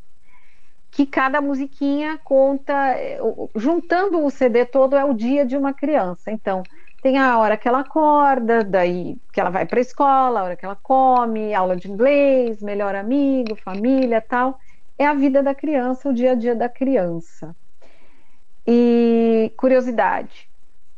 [0.89, 2.73] que cada musiquinha conta,
[3.55, 6.31] juntando o CD todo, é o dia de uma criança.
[6.31, 6.63] Então,
[7.05, 10.55] tem a hora que ela acorda, daí que ela vai para a escola, a hora
[10.55, 14.57] que ela come, aula de inglês, melhor amigo, família, tal.
[14.97, 17.55] É a vida da criança, o dia a dia da criança.
[18.65, 20.49] E curiosidade,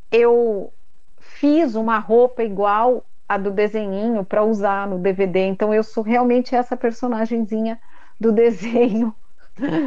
[0.10, 0.74] eu
[1.20, 6.56] fiz uma roupa igual a do desenhinho para usar no DVD, então eu sou realmente
[6.56, 7.78] essa personagemzinha
[8.18, 9.14] do desenho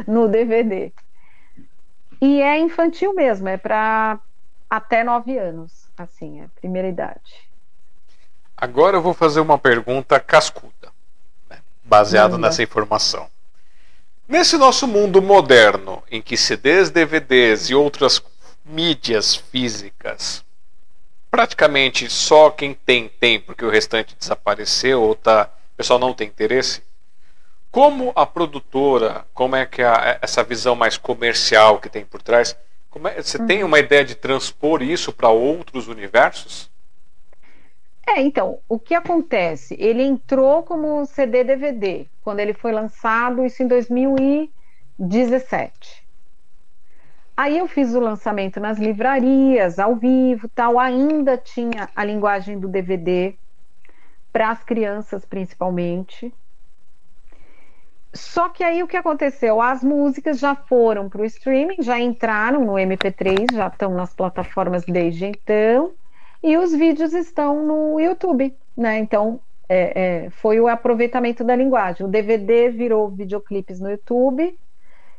[0.07, 0.93] no DVD.
[2.21, 4.19] E é infantil mesmo, é para
[4.69, 7.49] até nove anos, assim, é primeira idade.
[8.55, 10.91] Agora eu vou fazer uma pergunta cascuda,
[11.49, 12.47] né, baseado Manda.
[12.47, 13.27] nessa informação.
[14.27, 18.21] Nesse nosso mundo moderno, em que CDs, DVDs e outras
[18.63, 20.43] mídias físicas
[21.31, 26.27] praticamente só quem tem tem, porque o restante desapareceu ou tá, o pessoal não tem
[26.27, 26.83] interesse.
[27.71, 32.55] Como a produtora, como é que é essa visão mais comercial que tem por trás,
[33.05, 33.47] é, você uhum.
[33.47, 36.69] tem uma ideia de transpor isso para outros universos?
[38.05, 39.75] É, então, o que acontece?
[39.79, 46.01] Ele entrou como CD DVD, quando ele foi lançado, isso em 2017.
[47.37, 52.67] Aí eu fiz o lançamento nas livrarias, ao vivo, tal, ainda tinha a linguagem do
[52.67, 53.33] DVD
[54.33, 56.33] para as crianças principalmente.
[58.13, 59.61] Só que aí o que aconteceu?
[59.61, 64.83] As músicas já foram para o streaming, já entraram no MP3, já estão nas plataformas
[64.83, 65.93] desde então
[66.43, 68.97] e os vídeos estão no YouTube, né?
[68.97, 69.39] Então
[69.69, 72.05] é, é, foi o aproveitamento da linguagem.
[72.05, 74.57] O DVD virou videoclipes no YouTube.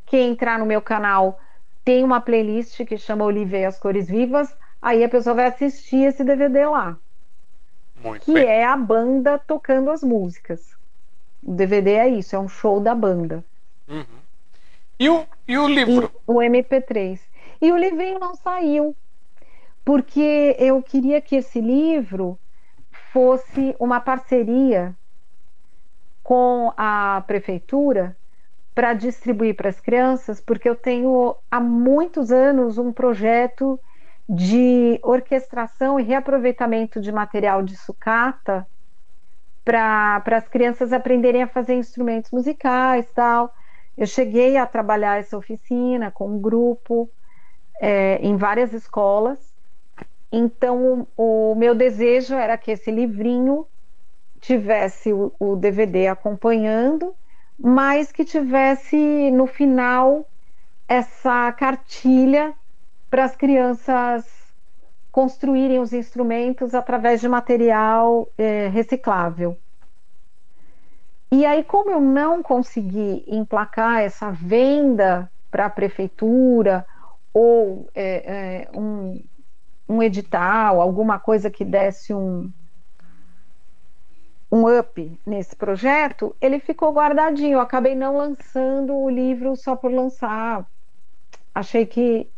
[0.05, 1.39] Quem entrar no meu canal
[1.83, 4.55] tem uma playlist que chama Olivia e as Cores Vivas.
[4.83, 6.99] Aí a pessoa vai assistir esse DVD lá.
[8.03, 8.45] Muito que bem.
[8.45, 10.77] é a banda tocando as músicas.
[11.43, 13.45] O DVD é isso, é um show da banda.
[13.89, 14.05] Uhum.
[14.99, 16.11] E, o, e o livro?
[16.15, 17.21] E o MP3.
[17.61, 18.97] E o livrinho não saiu
[19.85, 22.39] porque eu queria que esse livro
[23.13, 24.95] fosse uma parceria
[26.23, 28.17] com a prefeitura
[28.75, 33.79] para distribuir para as crianças, porque eu tenho há muitos anos um projeto
[34.29, 38.67] de orquestração e reaproveitamento de material de sucata
[39.65, 43.55] para as crianças aprenderem a fazer instrumentos musicais tal.
[43.97, 47.11] Eu cheguei a trabalhar essa oficina com um grupo
[47.81, 49.53] é, em várias escolas
[50.33, 53.67] então, o, meu desejo era que esse livrinho
[54.41, 57.15] tivesse o, o DVD acompanhando,
[57.59, 60.27] mas que tivesse no final
[60.89, 62.55] essa cartilha
[63.11, 64.25] para as crianças
[65.13, 69.59] construírem os instrumentos através de material é, reciclável.
[71.31, 76.85] E aí, como eu não consegui emplacar essa venda para a prefeitura
[77.33, 79.23] ou é, é, um,
[79.89, 82.51] um edital, alguma coisa que desse um,
[84.51, 87.55] um up nesse projeto, ele ficou guardadinho.
[87.55, 90.67] Eu acabei não lançando o livro só por lançar.
[91.55, 92.31] Achei que,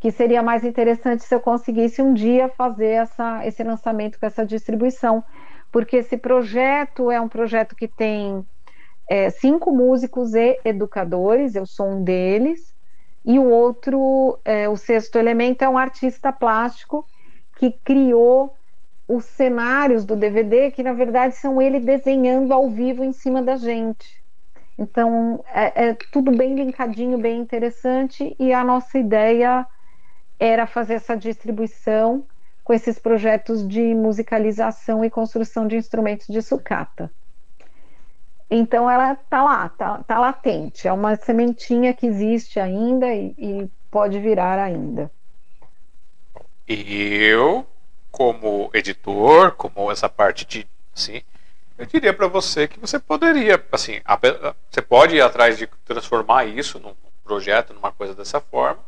[0.00, 4.46] que seria mais interessante se eu conseguisse um dia fazer essa, esse lançamento com essa
[4.46, 5.22] distribuição,
[5.70, 8.44] porque esse projeto é um projeto que tem
[9.08, 12.74] é, cinco músicos e educadores, eu sou um deles,
[13.24, 17.04] e o outro, é, o sexto elemento, é um artista plástico
[17.58, 18.54] que criou
[19.06, 23.56] os cenários do DVD, que na verdade são ele desenhando ao vivo em cima da
[23.56, 24.24] gente.
[24.78, 29.66] Então é, é tudo bem linkadinho, bem interessante, e a nossa ideia
[30.40, 32.24] era fazer essa distribuição
[32.64, 37.12] com esses projetos de musicalização e construção de instrumentos de sucata.
[38.50, 40.88] Então ela tá lá, tá, tá latente.
[40.88, 45.10] É uma sementinha que existe ainda e, e pode virar ainda.
[46.66, 47.66] E eu,
[48.10, 51.22] como editor, como essa parte de, assim,
[51.76, 54.00] eu diria para você que você poderia, assim,
[54.70, 56.94] você pode ir atrás de transformar isso num
[57.24, 58.80] projeto, numa coisa dessa forma,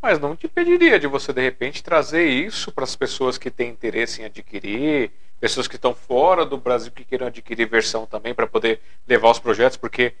[0.00, 3.70] mas não te pediria de você de repente trazer isso para as pessoas que têm
[3.70, 5.10] interesse em adquirir,
[5.40, 9.38] pessoas que estão fora do Brasil que queiram adquirir versão também para poder levar os
[9.38, 10.14] projetos, porque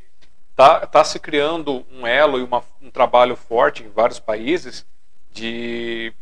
[0.54, 4.86] tá, tá se criando um elo e uma, um trabalho forte em vários países
[5.32, 6.12] de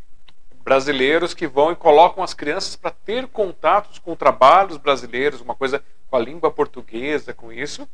[0.64, 5.84] brasileiros que vão e colocam as crianças para ter contatos com trabalhos brasileiros, uma coisa
[6.08, 7.88] com a língua portuguesa, com isso.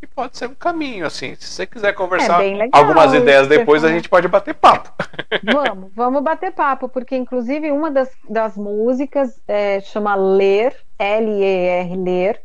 [0.00, 1.34] E pode ser um caminho, assim.
[1.34, 4.92] Se você quiser conversar é algumas ideias depois, a gente pode bater papo.
[5.52, 12.40] Vamos, vamos bater papo, porque inclusive uma das, das músicas é, chama Ler, L-E-R, Ler,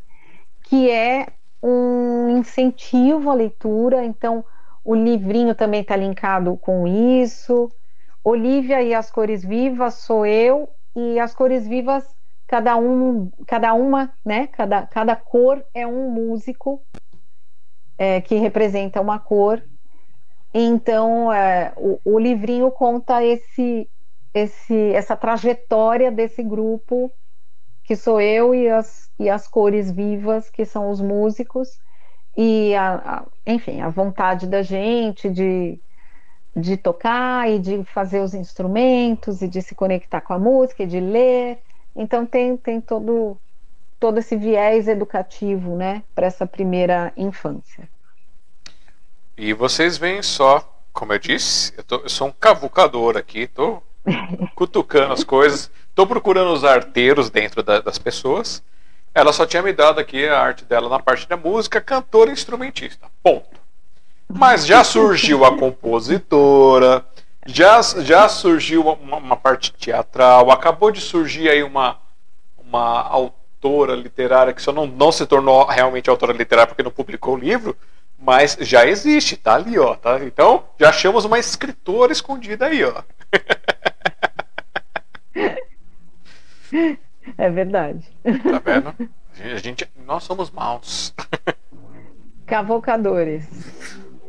[0.64, 1.28] que é
[1.62, 4.04] um incentivo à leitura.
[4.04, 4.44] Então,
[4.84, 7.70] o livrinho também está linkado com isso.
[8.22, 12.04] Olivia e as cores vivas sou eu e as cores vivas
[12.46, 16.82] cada um cada uma né cada, cada cor é um músico
[17.96, 19.62] é, que representa uma cor
[20.52, 23.88] então é, o, o, livrinho conta esse
[24.32, 27.12] esse essa trajetória desse grupo
[27.84, 31.68] que sou eu e as, e as cores vivas que são os músicos
[32.36, 35.80] e a, a enfim a vontade da gente de
[36.56, 40.86] de tocar e de fazer os instrumentos e de se conectar com a música e
[40.86, 41.58] de ler.
[41.96, 43.36] Então tem, tem todo,
[44.04, 47.88] todo esse viés educativo né, para essa primeira infância.
[49.34, 53.82] E vocês veem só, como eu disse, eu, tô, eu sou um cavucador aqui, estou
[54.54, 58.62] cutucando as coisas, estou procurando os arteiros dentro da, das pessoas.
[59.14, 62.34] Ela só tinha me dado aqui a arte dela na parte da música, cantora e
[62.34, 63.06] instrumentista.
[63.22, 63.58] Ponto.
[64.28, 67.06] Mas já surgiu a compositora,
[67.46, 71.96] já, já surgiu uma, uma, parte teatral, acabou de surgir aí uma,
[72.58, 73.43] uma autora
[73.94, 77.76] literária que só não, não se tornou realmente autora literária porque não publicou o livro,
[78.18, 79.94] mas já existe, tá ali, ó.
[79.94, 80.18] Tá?
[80.24, 83.02] Então já achamos uma escritora escondida aí, ó.
[87.38, 88.04] É verdade.
[88.22, 88.94] Tá vendo?
[89.40, 91.14] A gente, nós somos maus.
[92.46, 93.46] Cavocadores.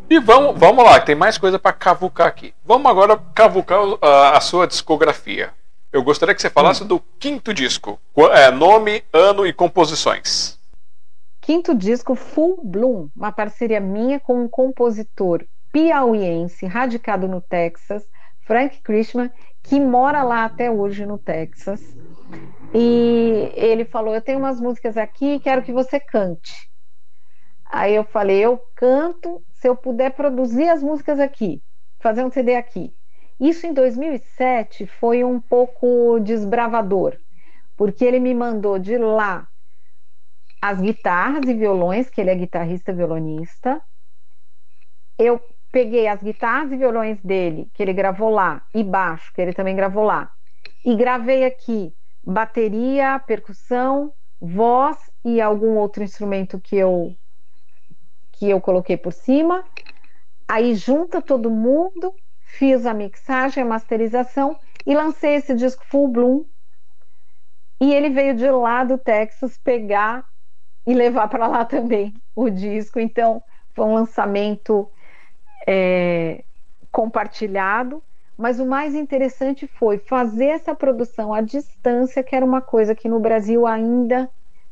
[0.10, 2.54] E vamos, vamos lá, tem mais coisa para cavucar aqui.
[2.64, 5.52] Vamos agora cavucar a, a, sua discografia.
[5.96, 7.98] Eu gostaria que você falasse do quinto disco.
[8.34, 10.60] É, nome, ano e composições.
[11.40, 18.06] Quinto disco Full Bloom, uma parceria minha com um compositor piauiense radicado no Texas,
[18.42, 19.32] Frank Christman,
[19.64, 21.80] que mora lá até hoje no Texas.
[22.74, 26.70] E ele falou: Eu tenho umas músicas aqui, quero que você cante.
[27.64, 31.64] Aí eu falei: Eu canto se eu puder produzir as músicas aqui,
[32.02, 32.94] fazer um CD aqui.
[33.40, 37.18] Isso em 2007 foi um pouco desbravador,
[37.76, 39.48] porque ele me mandou de lá
[40.62, 43.82] as guitarras e violões, que ele é guitarrista violonista.
[45.20, 45.40] Eu
[45.72, 49.76] peguei as guitarras e violões dele, que ele gravou lá, e baixo, que ele também
[49.76, 50.32] gravou lá,
[50.84, 51.94] e gravei aqui
[52.26, 57.16] bateria, percussão, voz e algum outro instrumento que eu
[58.32, 59.64] que eu coloquei por cima.
[60.48, 62.14] Aí junta todo mundo,
[62.58, 66.46] fiz a mixagem, a masterização e lancei esse disco Full Bloom.
[67.82, 70.26] E ele veio de lá do Texas pegar
[70.88, 73.00] e levar para lá também o disco.
[73.00, 74.90] Então foi um lançamento
[75.68, 76.44] é,
[76.92, 78.02] compartilhado.
[78.38, 83.08] Mas o mais interessante foi fazer essa produção à distância, que era uma coisa que
[83.08, 84.30] no Brasil ainda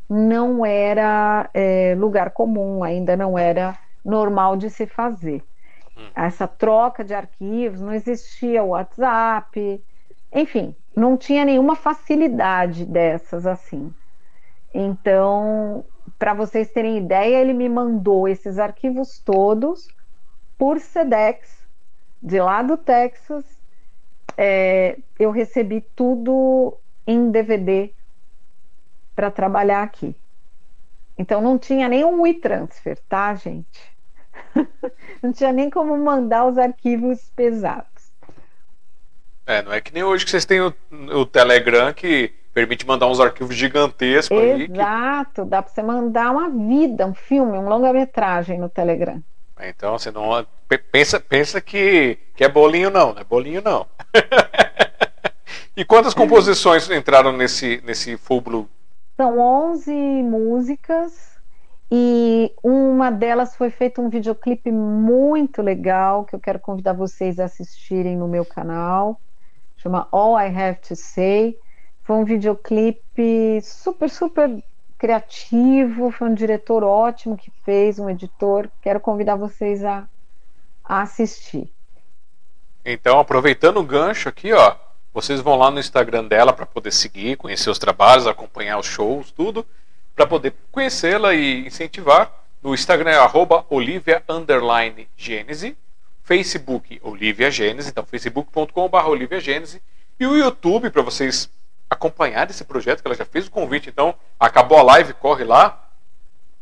[0.09, 5.45] não era é, lugar comum, ainda não era normal de se fazer.
[5.97, 6.09] Hum.
[6.15, 9.83] Essa troca de arquivos, não existia WhatsApp,
[10.33, 13.93] enfim, não tinha nenhuma facilidade dessas assim.
[14.73, 15.85] Então,
[16.17, 19.87] para vocês terem ideia, ele me mandou esses arquivos todos
[20.57, 21.67] por SEDEX,
[22.21, 23.45] de lá do Texas.
[24.35, 26.75] É, eu recebi tudo
[27.05, 27.93] em DVD
[29.15, 30.15] para trabalhar aqui.
[31.17, 33.92] Então não tinha nenhum WeTransfer, tá, gente?
[35.21, 37.87] não tinha nem como mandar os arquivos pesados.
[39.45, 40.73] É, não é que nem hoje que vocês têm o,
[41.13, 45.49] o Telegram que permite mandar uns arquivos gigantescos Exato, que...
[45.49, 49.21] dá para você mandar uma vida, um filme, um longa-metragem no Telegram.
[49.59, 50.45] Então você não
[50.91, 53.87] pensa, pensa que, que é bolinho não, não é bolinho não.
[55.75, 58.69] e quantas composições entraram nesse nesse Full Blue?
[59.17, 61.32] São 11 músicas
[61.91, 67.45] E uma delas foi feito um videoclipe muito legal que eu quero convidar vocês a
[67.45, 69.19] assistirem no meu canal.
[69.77, 71.57] Chama All I Have to Say.
[72.01, 74.63] Foi um videoclipe super, super
[74.97, 76.09] criativo.
[76.11, 78.69] Foi um diretor ótimo que fez, um editor.
[78.81, 80.07] Quero convidar vocês a,
[80.83, 81.71] a assistir.
[82.83, 84.75] Então, aproveitando o gancho aqui, ó,
[85.13, 89.31] vocês vão lá no Instagram dela para poder seguir, conhecer os trabalhos, acompanhar os shows,
[89.31, 89.65] tudo
[90.15, 92.31] para poder conhecê-la e incentivar.
[92.61, 94.23] No Instagram é arroba Olivia
[95.17, 95.75] Gênese,
[96.23, 99.81] Facebook Olivia Gênese, então facebook.com.br Olivia Gênese,
[100.19, 101.49] e o YouTube para vocês
[101.89, 105.89] acompanhar esse projeto, que ela já fez o convite, então acabou a live, corre lá,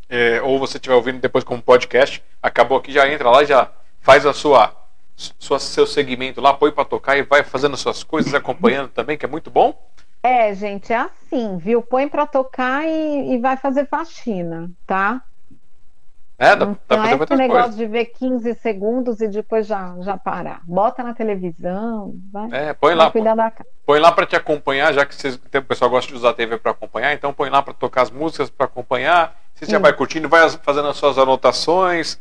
[0.09, 3.71] é, ou você estiver ouvindo depois como podcast, acabou aqui, já entra lá, já
[4.01, 4.75] faz a sua,
[5.15, 9.25] sua seu segmento lá, põe para tocar e vai fazendo suas coisas, acompanhando também, que
[9.25, 9.79] é muito bom.
[10.23, 11.81] É, gente, é assim, viu?
[11.81, 15.21] Põe para tocar e, e, vai fazer faxina, tá?
[16.37, 17.77] É, dá, então dá é esse negócio coisas.
[17.77, 20.61] de ver 15 segundos e depois já, já parar.
[20.63, 22.49] Bota na televisão, vai.
[22.51, 23.11] É, põe vai lá.
[23.11, 23.51] Cuidar da...
[23.85, 26.57] Põe lá para te acompanhar, já que vocês, o pessoal gosta de usar a TV
[26.57, 29.35] para acompanhar, então põe lá para tocar as músicas para acompanhar.
[29.55, 32.19] Você já vai curtindo, vai fazendo as suas anotações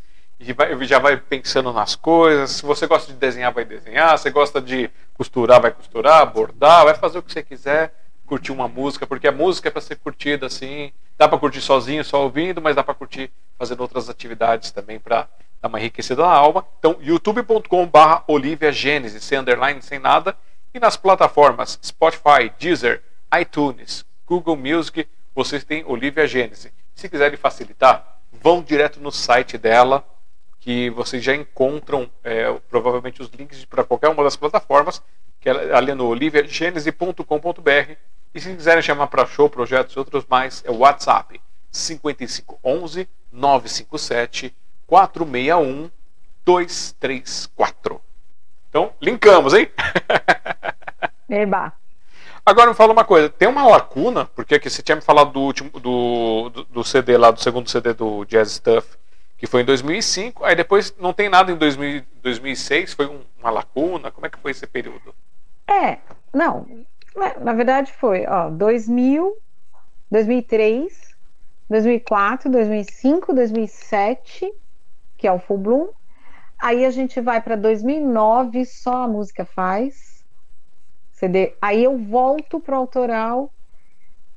[0.86, 2.50] já vai pensando nas coisas.
[2.52, 4.18] Se você gosta de desenhar, vai desenhar.
[4.18, 7.94] Se gosta de costurar, vai costurar, bordar, vai fazer o que você quiser,
[8.24, 10.92] curtir uma música, porque a música é para ser curtida assim.
[11.18, 15.28] Dá para curtir sozinho, só ouvindo, mas dá para curtir fazendo outras atividades também para
[15.60, 16.66] dar uma enriquecida na alma.
[16.78, 20.34] Então, youtube.com/barra Olivia Gênesis, sem underline, sem nada.
[20.72, 23.02] E nas plataformas Spotify, Deezer,
[23.38, 26.72] iTunes, Google Music, vocês têm Olivia Gênesis.
[26.94, 30.04] Se quiserem facilitar, vão direto no site dela,
[30.60, 35.02] que vocês já encontram é, provavelmente os links para qualquer uma das plataformas,
[35.40, 37.94] que é ali no oliviagenese.com.br.
[38.32, 41.40] E se quiserem chamar para show, projetos e outros mais, é o WhatsApp
[41.72, 44.54] 5511 957
[44.86, 45.90] 461
[46.44, 48.00] 234.
[48.68, 49.68] Então, linkamos, hein?
[51.28, 51.72] Eba.
[52.44, 55.40] Agora me fala uma coisa, tem uma lacuna, porque aqui você tinha me falado do
[55.40, 58.98] último do, do, do CD lá, do segundo CD do Jazz Stuff,
[59.40, 63.50] que foi em 2005, aí depois não tem nada em 2000, 2006, foi um, uma
[63.50, 65.14] lacuna, como é que foi esse período?
[65.66, 65.96] É,
[66.30, 66.66] não,
[67.40, 69.34] na verdade foi, ó, 2000,
[70.10, 71.14] 2003,
[71.70, 74.52] 2004, 2005, 2007,
[75.16, 75.88] que é o Full Bloom,
[76.58, 80.22] aí a gente vai para 2009, só a música faz,
[81.12, 83.50] CD, aí eu volto pro autoral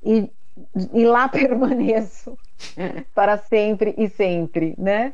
[0.01, 0.31] e,
[0.93, 2.37] e lá permaneço
[3.13, 5.13] para sempre e sempre, né?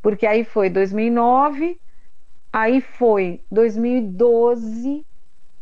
[0.00, 1.80] Porque aí foi 2009,
[2.52, 5.06] aí foi 2012,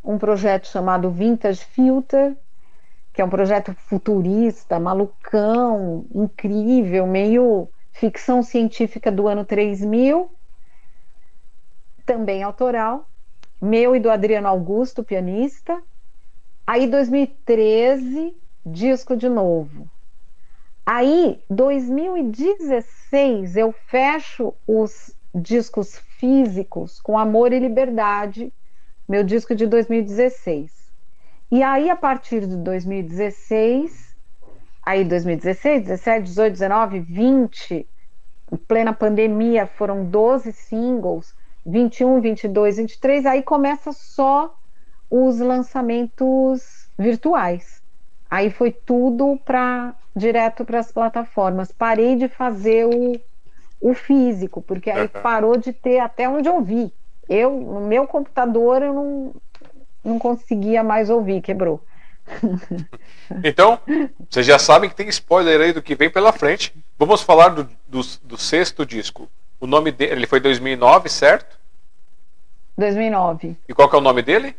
[0.02, 2.36] um projeto chamado Vintage Filter,
[3.12, 10.30] que é um projeto futurista, malucão, incrível, meio ficção científica do ano 3000,
[12.06, 13.06] também autoral,
[13.60, 15.82] meu e do Adriano Augusto, pianista.
[16.66, 18.34] Aí 2013,
[18.64, 19.88] disco de novo.
[20.84, 28.52] Aí, 2016, eu fecho os discos físicos com Amor e Liberdade,
[29.08, 30.72] meu disco de 2016.
[31.50, 34.16] E aí, a partir de 2016,
[34.82, 37.88] aí 2016, 17, 18, 19, 20,
[38.52, 41.34] em plena pandemia, foram 12 singles,
[41.64, 44.56] 21, 22, 23, aí começa só
[45.10, 47.82] os lançamentos virtuais.
[48.30, 51.72] Aí foi tudo para direto para as plataformas.
[51.72, 53.20] Parei de fazer o,
[53.80, 56.92] o físico, porque aí parou de ter até onde ouvir.
[57.28, 59.34] Eu, no meu computador, eu não,
[60.04, 61.82] não conseguia mais ouvir, quebrou.
[63.44, 63.78] Então,
[64.28, 66.74] vocês já sabem que tem spoiler aí do que vem pela frente.
[66.98, 69.30] Vamos falar do, do, do sexto disco.
[69.60, 71.56] O nome dele ele foi 2009, certo?
[72.76, 73.56] 2009.
[73.68, 74.56] E qual que é o nome dele?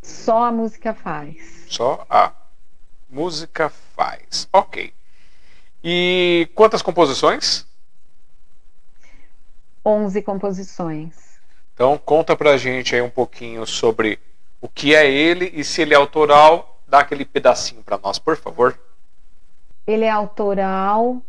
[0.00, 1.66] Só a música faz.
[1.68, 2.32] Só a
[3.10, 3.87] música faz.
[4.52, 4.92] Ok.
[5.82, 7.66] E quantas composições?
[9.84, 11.38] 11 composições.
[11.74, 14.18] Então conta pra gente aí um pouquinho sobre
[14.60, 18.36] o que é ele e se ele é autoral, dá aquele pedacinho para nós, por
[18.36, 18.78] favor.
[19.86, 21.22] Ele é autoral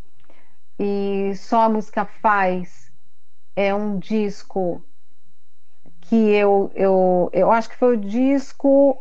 [0.80, 2.91] e só a música faz
[3.56, 4.84] é um disco
[6.02, 9.00] que eu, eu, eu acho que foi o disco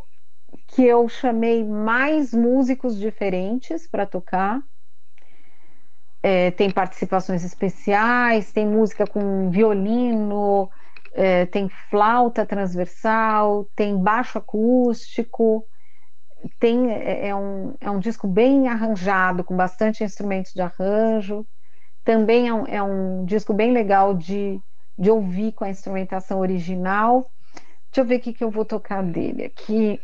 [0.68, 4.60] que eu chamei mais músicos diferentes para tocar.
[6.22, 10.68] É, tem participações especiais, tem música com violino,
[11.14, 15.64] é, tem flauta transversal, tem baixo acústico,
[16.58, 21.46] tem é, é, um, é um disco bem arranjado, com bastante instrumentos de arranjo.
[22.04, 24.60] Também é um, é um disco bem legal de,
[24.98, 27.30] de ouvir com a instrumentação original.
[27.90, 29.98] Deixa eu ver o que, que eu vou tocar dele aqui.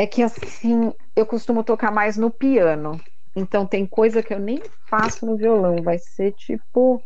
[0.00, 3.00] É que assim, eu costumo tocar mais no piano.
[3.34, 5.82] Então tem coisa que eu nem faço no violão.
[5.82, 7.02] Vai ser tipo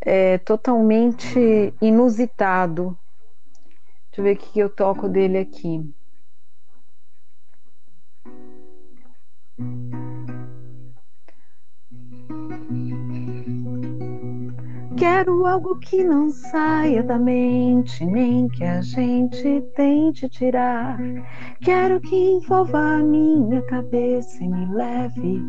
[0.00, 2.98] é, totalmente inusitado.
[4.10, 5.92] Deixa eu ver o que, eu toco dele aqui.
[15.00, 20.98] Quero algo que não saia da mente, nem que a gente tente tirar.
[21.62, 25.42] Quero que envolva a minha cabeça e me leve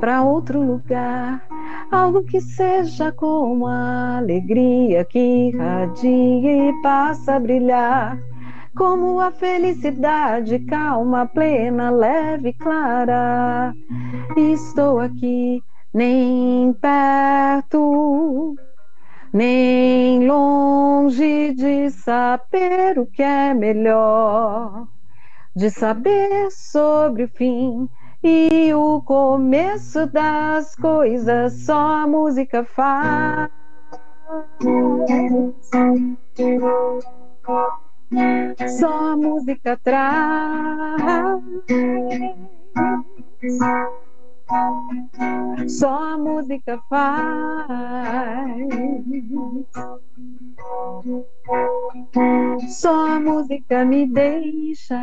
[0.00, 1.46] para outro lugar.
[1.92, 8.18] Algo que seja como a alegria que irradia e passa a brilhar
[8.74, 13.74] como a felicidade calma, plena, leve, clara.
[14.38, 15.62] Estou aqui,
[15.94, 18.56] nem perto,
[19.32, 24.88] nem longe de saber o que é melhor,
[25.54, 27.88] de saber sobre o fim
[28.24, 33.48] e o começo das coisas, só a música faz.
[38.80, 41.40] Só a música traz.
[45.68, 47.68] Só a música faz.
[52.68, 55.00] Só a música me deixa.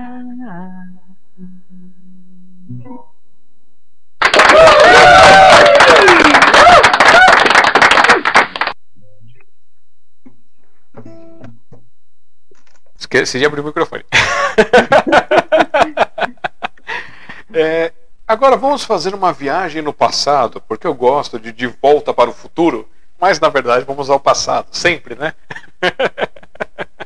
[12.98, 14.04] Esqueci de abrir o microfone.
[17.54, 17.92] é,
[18.32, 22.34] agora vamos fazer uma viagem no passado, porque eu gosto de De Volta para o
[22.34, 22.88] Futuro,
[23.20, 25.34] mas na verdade vamos ao passado, sempre, né?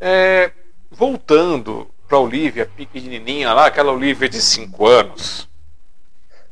[0.00, 0.52] é,
[0.88, 5.48] voltando para a Olivia pequenininha lá, aquela Olivia de 5 anos,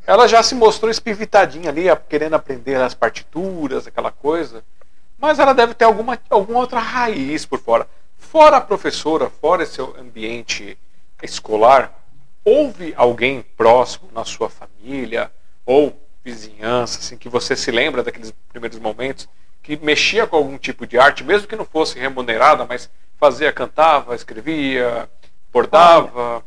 [0.04, 4.64] ela já se mostrou espivitadinha ali, querendo aprender as partituras, aquela coisa,
[5.16, 7.88] mas ela deve ter alguma, alguma outra raiz por fora.
[8.18, 10.76] Fora a professora, fora esse ambiente
[11.22, 12.05] escolar,
[12.46, 15.32] houve alguém próximo na sua família
[15.66, 15.92] ou
[16.24, 19.28] vizinhança, assim, que você se lembra daqueles primeiros momentos,
[19.62, 24.14] que mexia com algum tipo de arte, mesmo que não fosse remunerada, mas fazia, cantava,
[24.14, 25.10] escrevia,
[25.52, 26.44] bordava?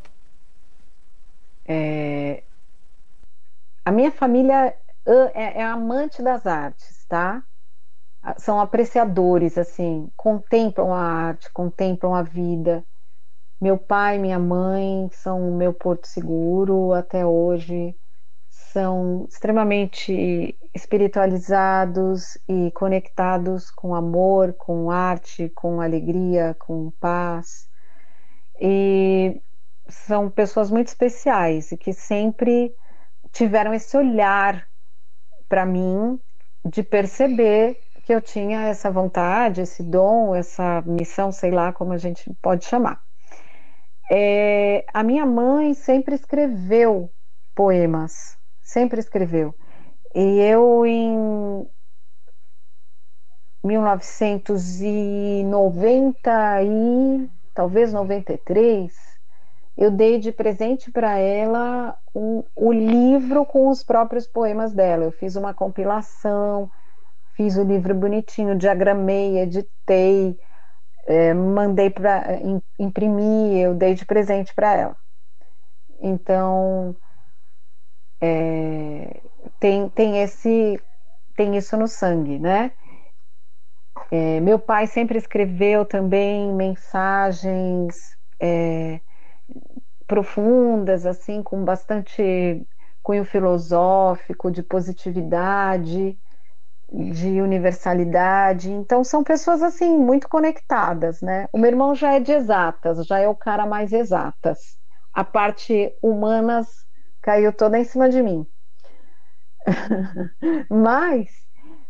[1.67, 2.43] É...
[3.83, 4.73] A minha família
[5.05, 7.43] é, é amante das artes, tá?
[8.37, 12.83] são apreciadores, assim, contemplam a arte, contemplam a vida.
[13.61, 17.93] Meu pai minha mãe são o meu porto seguro até hoje,
[18.47, 27.67] são extremamente espiritualizados e conectados com amor, com arte, com alegria, com paz.
[28.61, 29.41] E
[29.89, 32.73] são pessoas muito especiais e que sempre
[33.31, 34.67] tiveram esse olhar
[35.49, 36.17] para mim
[36.63, 41.97] de perceber que eu tinha essa vontade, esse dom, essa missão, sei lá como a
[41.97, 43.08] gente pode chamar.
[44.11, 47.11] É, a minha mãe sempre escreveu
[47.55, 49.55] poemas, sempre escreveu.
[50.15, 51.67] E eu, em
[53.63, 58.93] 1990 e talvez 93,
[59.77, 65.05] eu dei de presente para ela o livro com os próprios poemas dela.
[65.05, 66.69] Eu fiz uma compilação
[67.39, 70.37] fiz o livro bonitinho, diagramei, editei,
[71.09, 72.39] é, mandei para
[72.77, 74.97] imprimir, eu dei de presente para ela.
[75.99, 76.95] Então
[78.21, 79.21] é,
[79.59, 80.79] tem, tem esse
[81.35, 82.71] tem isso no sangue, né?
[84.11, 87.95] É, meu pai sempre escreveu também mensagens
[88.41, 88.99] é,
[90.05, 92.65] profundas, assim, com bastante
[93.01, 96.19] cunho filosófico, de positividade
[96.91, 98.71] de universalidade.
[98.71, 101.47] Então são pessoas assim muito conectadas, né?
[101.53, 104.77] O meu irmão já é de exatas, já é o cara mais exatas.
[105.13, 106.67] A parte humanas
[107.21, 108.45] caiu toda em cima de mim.
[110.69, 111.29] Mas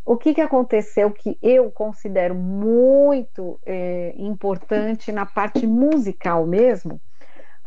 [0.05, 6.99] o que, que aconteceu que eu considero muito é, importante na parte musical mesmo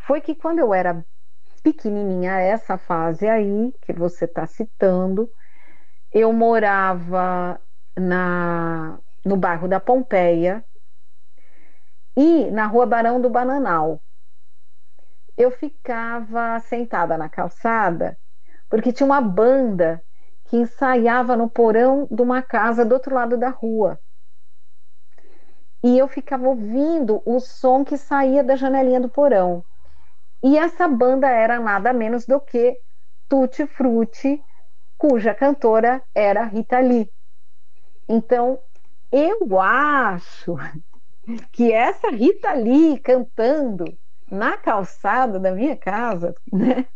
[0.07, 1.05] foi que quando eu era
[1.63, 5.31] pequenininha, essa fase aí que você está citando,
[6.13, 7.61] eu morava
[7.99, 10.65] na, no bairro da Pompeia
[12.17, 14.03] e na rua Barão do Bananal.
[15.37, 18.19] eu ficava sentada na calçada,
[18.69, 20.03] porque tinha uma banda
[20.47, 24.01] que ensaiava no porão de uma casa do outro lado da rua.
[25.85, 29.65] E eu ficava ouvindo o som que saía da janelinha do porão.
[30.45, 32.79] E essa banda era nada menos do que
[33.29, 34.43] Tutti Frutti,
[35.03, 37.11] cuja cantora era Rita Lee.
[38.09, 38.61] Então,
[39.11, 40.55] eu acho
[41.51, 43.99] que essa Rita Lee cantando
[44.31, 46.87] na calçada da minha casa, né?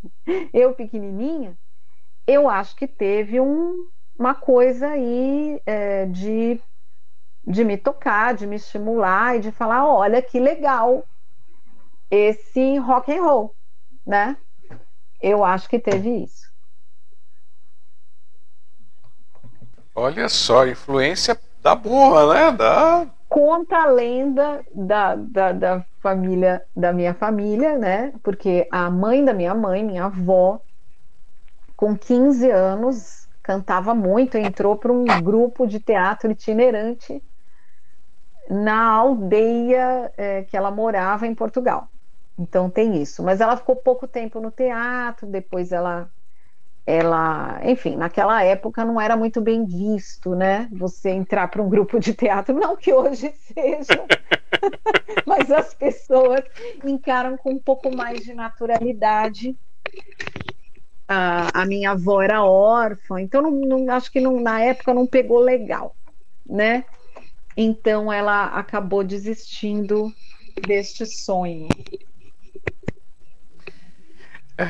[0.54, 1.58] eu pequenininha,
[2.28, 3.74] eu acho que teve um,
[4.16, 6.62] uma coisa aí é, de,
[7.44, 11.04] de me tocar, de me estimular e de falar, olha que legal
[12.08, 13.56] esse rock and roll,
[14.06, 14.36] né?
[15.20, 16.55] Eu acho que teve isso.
[19.98, 22.52] Olha só, influência da boa, né?
[22.52, 23.06] Da...
[23.30, 28.12] Conta a lenda da, da, da família, da minha família, né?
[28.22, 30.60] Porque a mãe da minha mãe, minha avó,
[31.74, 37.22] com 15 anos, cantava muito, entrou para um grupo de teatro itinerante
[38.50, 41.88] na aldeia é, que ela morava em Portugal.
[42.38, 43.22] Então tem isso.
[43.22, 46.10] Mas ela ficou pouco tempo no teatro, depois ela
[46.86, 50.68] ela, enfim, naquela época não era muito bem visto, né?
[50.70, 54.06] Você entrar para um grupo de teatro, não que hoje seja,
[55.26, 56.44] mas as pessoas
[56.84, 59.56] encaram com um pouco mais de naturalidade.
[61.08, 65.06] A, a minha avó era órfã, então não, não, acho que não, na época não
[65.06, 65.96] pegou legal,
[66.48, 66.84] né?
[67.56, 70.12] Então ela acabou desistindo
[70.66, 71.68] deste sonho.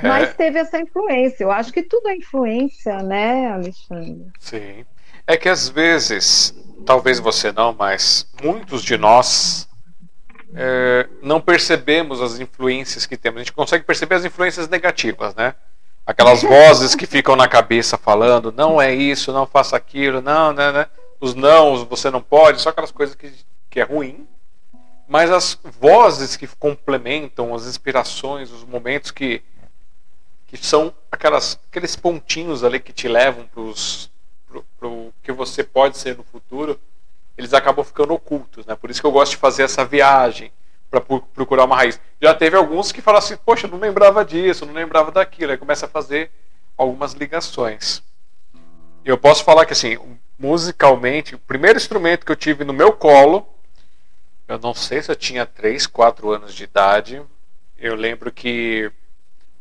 [0.02, 1.44] Mas teve essa influência.
[1.44, 4.26] Eu acho que tudo é influência, né, Alexandre?
[4.40, 4.84] Sim.
[5.26, 6.54] É que às vezes,
[6.84, 9.68] talvez você não, mas muitos de nós
[10.54, 13.40] é, não percebemos as influências que temos.
[13.40, 15.54] A gente consegue perceber as influências negativas, né?
[16.04, 20.72] Aquelas vozes que ficam na cabeça falando, não é isso, não faça aquilo, não, né,
[20.72, 20.86] né?
[21.20, 23.32] Os não, você não pode, só aquelas coisas que,
[23.70, 24.26] que é ruim.
[25.08, 29.42] Mas as vozes que complementam, as inspirações, os momentos que
[30.47, 33.48] que são aquelas, aqueles pontinhos ali que te levam
[34.78, 36.81] para o que você pode ser no futuro,
[37.36, 38.74] eles acabam ficando ocultos, né?
[38.74, 40.52] Por isso que eu gosto de fazer essa viagem
[40.90, 42.01] para procurar uma raiz.
[42.20, 45.86] Já teve alguns que falam assim, poxa, não lembrava disso, não lembrava daquilo, aí começa
[45.86, 46.31] a fazer
[46.77, 48.02] algumas ligações.
[49.05, 49.98] Eu posso falar que assim,
[50.39, 53.47] musicalmente, o primeiro instrumento que eu tive no meu colo,
[54.48, 57.23] eu não sei se eu tinha 3, 4 anos de idade,
[57.77, 58.90] eu lembro que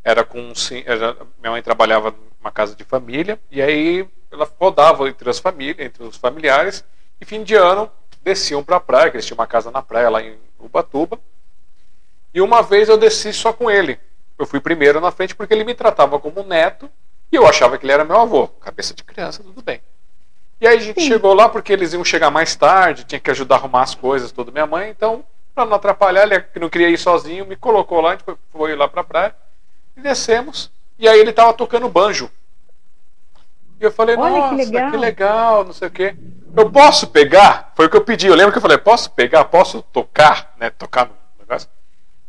[0.05, 0.53] era com
[0.85, 5.79] era, minha mãe trabalhava numa casa de família e aí ela rodava entre as famílias,
[5.79, 6.85] entre os familiares
[7.19, 7.91] e fim de ano
[8.21, 11.19] desciam para a praia, que eles tinham uma casa na praia lá em Ubatuba.
[12.33, 13.99] E uma vez eu desci só com ele.
[14.37, 16.89] Eu fui primeiro na frente porque ele me tratava como neto
[17.31, 18.47] e eu achava que ele era meu avô.
[18.47, 19.81] Cabeça de criança, tudo bem.
[20.61, 21.07] E aí a gente Sim.
[21.07, 24.31] chegou lá porque eles iam chegar mais tarde, tinha que ajudar a arrumar as coisas,
[24.31, 24.89] toda minha mãe.
[24.89, 25.23] Então,
[25.53, 28.87] para não atrapalhar, ele não queria ir sozinho, me colocou lá, a gente foi lá
[28.87, 29.35] para a praia.
[29.95, 30.71] E descemos.
[30.97, 32.29] E aí ele tava tocando banjo.
[33.79, 34.91] E eu falei, Olha, nossa, que legal.
[34.91, 36.15] que legal, não sei o quê.
[36.55, 37.73] Eu posso pegar?
[37.75, 38.27] Foi o que eu pedi.
[38.27, 39.43] Eu lembro que eu falei, posso pegar?
[39.45, 40.53] Posso tocar?
[40.57, 40.69] Né?
[40.69, 41.24] Tocar no?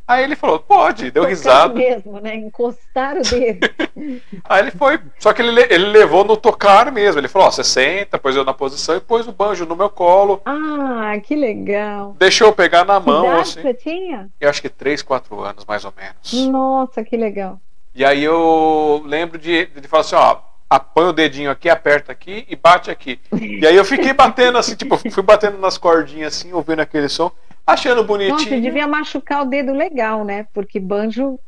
[0.09, 1.75] Aí ele falou, pode, deu Tocar risada.
[1.75, 2.37] mesmo, né?
[2.37, 3.69] Encostar o dedo.
[4.45, 7.21] aí ele foi, só que ele, ele levou no tocar mesmo.
[7.21, 9.91] Ele falou, ó, você senta, pôs eu na posição e pôs o banjo no meu
[9.91, 10.41] colo.
[10.45, 12.15] Ah, que legal.
[12.19, 13.63] Deixou eu pegar na mão, que assim.
[13.63, 14.29] você tinha?
[14.41, 16.49] Eu acho que 3, 4 anos, mais ou menos.
[16.53, 17.59] Nossa, que legal.
[17.93, 20.39] E aí eu lembro de, de falar assim, ó,
[20.79, 23.19] põe o dedinho aqui, aperta aqui e bate aqui.
[23.57, 27.33] E aí eu fiquei batendo assim, tipo, fui batendo nas cordinhas assim, ouvindo aquele som
[27.67, 28.39] achando bonitinho.
[28.39, 30.47] Nossa, devia machucar o dedo legal, né?
[30.55, 31.39] Porque banjo,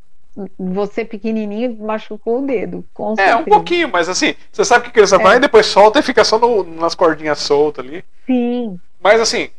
[0.58, 2.84] você pequenininho, machucou o dedo.
[3.18, 5.22] É, um pouquinho, mas assim, você sabe que criança é.
[5.22, 8.04] vai e depois solta e fica só no, nas cordinhas soltas ali.
[8.26, 8.78] Sim.
[9.00, 9.50] Mas assim,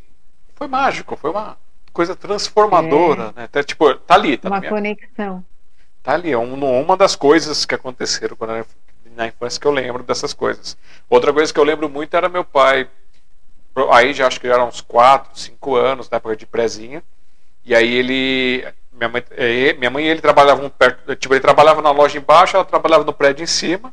[0.54, 1.56] foi mágico, foi uma
[1.92, 3.40] coisa transformadora, é.
[3.40, 3.44] né?
[3.44, 5.44] Até, tipo, tá ali, tá Uma conexão.
[6.02, 8.64] Tá ali, é um, uma das coisas que aconteceram quando
[9.16, 10.76] na infância que eu lembro dessas coisas.
[11.08, 12.88] Outra coisa que eu lembro muito era meu pai
[13.92, 17.02] aí já acho que já eram uns 4, 5 anos, na época de prezinha.
[17.64, 18.66] E aí ele.
[18.92, 21.14] Minha mãe, é, minha mãe e ele trabalhavam perto.
[21.16, 23.92] Tipo, ele trabalhava na loja embaixo, ela trabalhava no prédio em cima.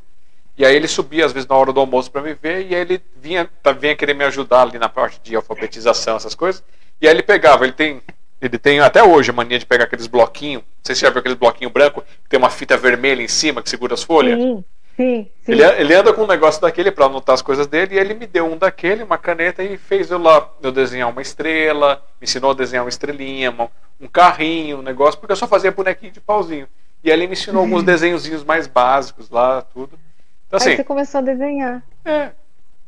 [0.58, 2.82] E aí ele subia, às vezes, na hora do almoço para me ver, e aí
[2.82, 6.64] ele vinha, tá, vinha querer me ajudar ali na parte de alfabetização, essas coisas.
[7.00, 8.02] E aí ele pegava, ele tem.
[8.40, 10.62] Ele tem até hoje a mania de pegar aqueles bloquinhos.
[10.62, 13.64] Não sei se já viu aqueles bloquinhos branco que tem uma fita vermelha em cima
[13.64, 14.40] que segura as folhas.
[14.40, 14.64] Sim.
[14.98, 15.52] Sim, sim.
[15.52, 18.26] Ele, ele anda com um negócio daquele para anotar as coisas dele e ele me
[18.26, 22.50] deu um daquele, uma caneta e fez eu lá eu desenhar uma estrela, me ensinou
[22.50, 23.56] a desenhar uma estrelinha,
[24.02, 26.68] um carrinho, um negócio, porque eu só fazia bonequinho de pauzinho.
[27.04, 30.00] E aí ele me ensinou alguns desenhozinhos mais básicos lá, tudo.
[30.48, 31.84] Então, assim, Aí você começou a desenhar.
[32.04, 32.32] é,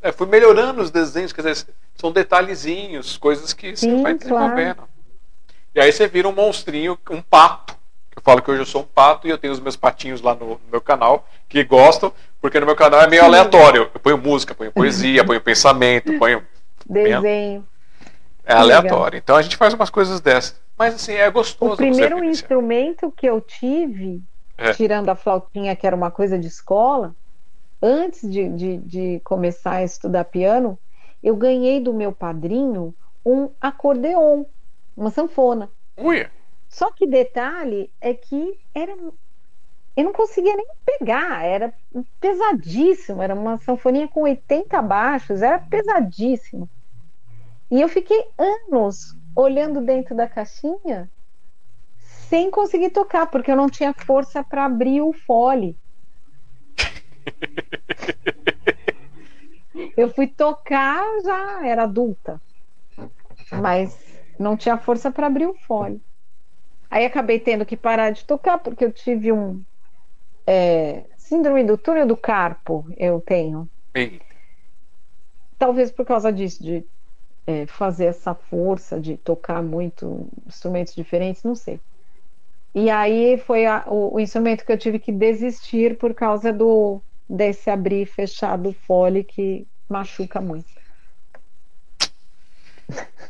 [0.02, 1.64] é, fui melhorando os desenhos, quer dizer,
[1.94, 4.18] são detalhezinhos, coisas que você Sim, vai claro.
[4.18, 4.82] desenvolvendo.
[5.74, 7.78] E aí você vira um monstrinho, um pato.
[8.20, 10.34] Eu falo que hoje eu sou um pato e eu tenho os meus patinhos lá
[10.34, 13.90] no, no meu canal que gostam, porque no meu canal é meio aleatório.
[13.94, 16.46] Eu ponho música, ponho poesia, ponho pensamento, ponho.
[16.86, 17.66] Desenho.
[18.44, 19.16] É aleatório.
[19.16, 20.60] Então a gente faz umas coisas dessas.
[20.76, 21.72] Mas assim, é gostoso.
[21.72, 22.30] O primeiro vivenciar.
[22.30, 24.22] instrumento que eu tive,
[24.58, 24.72] É.
[24.74, 27.14] tirando a flautinha, que era uma coisa de escola,
[27.80, 30.78] antes de, de, de começar a estudar piano,
[31.22, 32.94] eu ganhei do meu padrinho
[33.24, 34.44] um acordeon,
[34.94, 35.70] uma sanfona.
[35.96, 36.26] Ui,
[36.70, 38.96] Só que detalhe é que era.
[39.96, 41.74] Eu não conseguia nem pegar, era
[42.20, 46.70] pesadíssimo, era uma sanfoninha com 80 baixos, era pesadíssimo.
[47.68, 51.10] E eu fiquei anos olhando dentro da caixinha
[51.98, 55.76] sem conseguir tocar, porque eu não tinha força para abrir o fole.
[59.96, 62.40] Eu fui tocar, já era adulta,
[63.50, 63.98] mas
[64.38, 66.00] não tinha força para abrir o fole.
[66.90, 69.62] Aí acabei tendo que parar de tocar porque eu tive um
[70.46, 72.84] é, síndrome do túnel do carpo.
[72.96, 74.24] Eu tenho, Eita.
[75.58, 76.84] talvez por causa disso, de
[77.46, 81.80] é, fazer essa força de tocar muito instrumentos diferentes, não sei.
[82.74, 87.00] E aí foi a- o, o instrumento que eu tive que desistir por causa do
[87.28, 90.66] desse abrir e fechar do fole que machuca muito.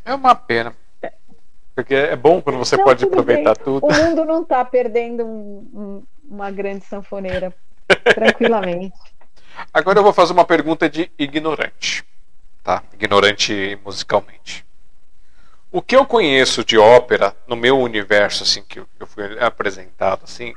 [0.04, 0.74] É uma pena.
[1.80, 3.64] Porque é bom quando você Não, pode tudo aproveitar bem.
[3.64, 3.86] tudo.
[3.86, 6.02] O mundo não está perdendo um- um-
[6.36, 7.54] uma grande sanfoneira
[8.14, 8.94] tranquilamente.
[9.72, 12.04] Agora eu vou fazer uma pergunta de ignorante.
[12.62, 12.82] Tá?
[12.92, 14.62] Ignorante musicalmente.
[15.72, 20.20] O que eu conheço de ópera no meu universo, assim, que eu eu fui apresentado,
[20.24, 20.52] assim,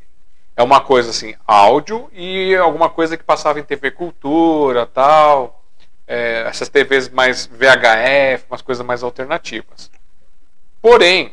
[0.58, 5.64] é uma coisa assim, áudio e alguma coisa que passava em TV Cultura, tal.
[6.06, 9.90] é, essas TVs mais VHF, umas coisas mais alternativas.
[10.84, 11.32] Porém,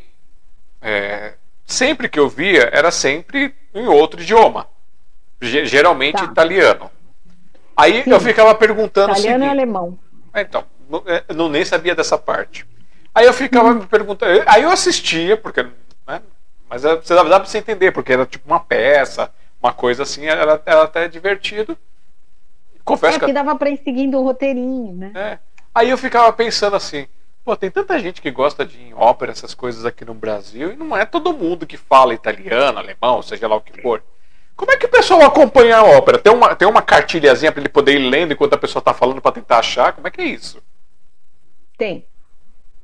[0.81, 1.33] é,
[1.65, 4.65] sempre que eu via, era sempre em outro idioma.
[5.41, 6.23] Ge- Geralmente Tá.
[6.31, 6.89] italiano.
[7.75, 8.11] Aí Sim.
[8.11, 9.61] eu ficava perguntando Italiano e seguinte.
[9.61, 9.99] alemão.
[10.33, 12.65] Ah, Então, não- é, eu não nem sabia dessa parte.
[13.13, 14.41] Aí eu ficava me perguntando.
[14.45, 15.63] Aí eu assistia, porque.
[16.07, 16.21] Né,
[16.69, 19.29] mas é- você dá dá pra você entender, porque era tipo uma peça,
[19.61, 21.77] uma coisa assim, era, era até divertido.
[22.85, 25.11] Confesso É que que dava para ir seguindo o roteirinho, né?
[25.13, 25.39] é.
[25.75, 27.05] Aí eu ficava pensando assim,
[27.43, 30.95] pô, tem tanta gente que gosta de ópera, essas coisas aqui no Brasil, e não
[30.95, 34.03] é todo mundo que fala italiano, alemão, seja lá o que for.
[34.55, 36.19] Como é que o pessoal acompanha a ópera?
[36.19, 39.21] Tem uma, tem uma cartilhazinha para ele poder ir lendo enquanto a pessoa tá falando
[39.21, 39.93] para tentar achar?
[39.93, 40.61] Como é que é isso?
[41.77, 42.05] Tem.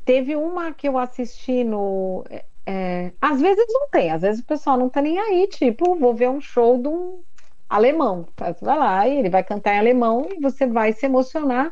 [0.04, 2.26] Teve uma que eu assisti no.
[2.30, 5.96] é, é, às vezes não tem, às vezes o pessoal não tá nem aí, tipo,
[5.96, 7.22] vou ver um show de um
[7.70, 8.28] alemão.
[8.38, 11.72] Você vai lá e ele vai cantar em alemão e você vai se emocionar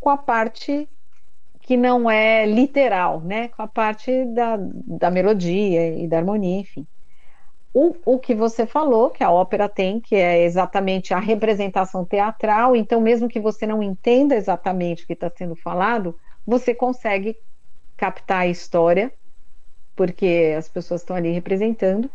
[0.00, 0.88] com a parte
[1.70, 3.46] que não é literal, né?
[3.46, 6.84] Com a parte da, da melodia e da harmonia, enfim.
[7.72, 12.74] O, o que você falou, que a ópera tem, que é exatamente a representação teatral,
[12.74, 17.36] então, mesmo que você não entenda exatamente o que está sendo falado, você consegue
[17.96, 19.12] captar a história,
[19.94, 22.10] porque as pessoas estão ali representando.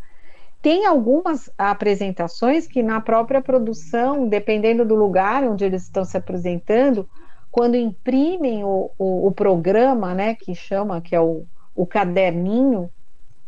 [0.60, 7.08] Tem algumas apresentações que, na própria produção, dependendo do lugar onde eles estão se apresentando,
[7.56, 12.92] quando imprimem o, o, o programa, né, que chama, que é o, o caderninho,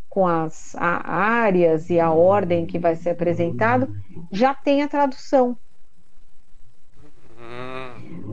[0.08, 3.94] com as áreas e a ordem que vai ser apresentado,
[4.32, 5.54] já tem a tradução.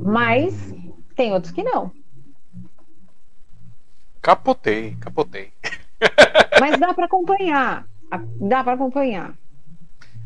[0.02, 0.74] Mas
[1.14, 1.92] tem outros que não.
[4.22, 5.52] capotei, capotei.
[6.58, 7.86] Mas dá para acompanhar.
[8.40, 9.36] Dá para acompanhar.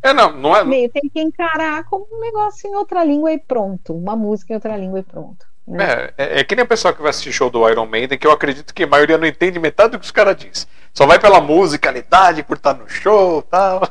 [0.01, 0.63] É, não, não é.
[0.63, 3.93] Meio tem que encarar como um negócio em outra língua e pronto.
[3.95, 5.45] Uma música em outra língua e pronto.
[5.67, 5.85] né?
[5.85, 8.25] É, é, é que nem o pessoal que vai assistir show do Iron Maiden, que
[8.25, 10.67] eu acredito que a maioria não entende metade do que os caras dizem.
[10.93, 13.81] Só vai pela musicalidade, por estar no show e tal.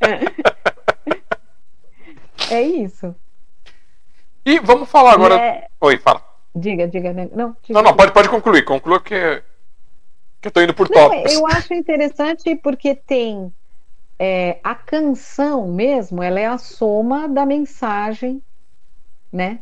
[2.50, 3.14] É isso.
[4.44, 5.36] E vamos falar agora.
[5.40, 6.22] É- Oi, fala.
[6.54, 7.12] Diga, diga.
[7.12, 7.28] né?
[7.32, 7.74] Não, diga.
[7.74, 8.64] Não, não, pode, pode concluir.
[8.64, 9.42] Conclua que,
[10.40, 11.32] que eu tô indo por Não, tópicos.
[11.32, 13.52] eu acho interessante porque tem
[14.18, 18.42] é, a canção mesmo, ela é a soma da mensagem,
[19.32, 19.60] né?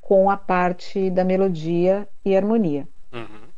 [0.00, 2.88] Com a parte da melodia e harmonia.
[3.12, 3.48] Uhum.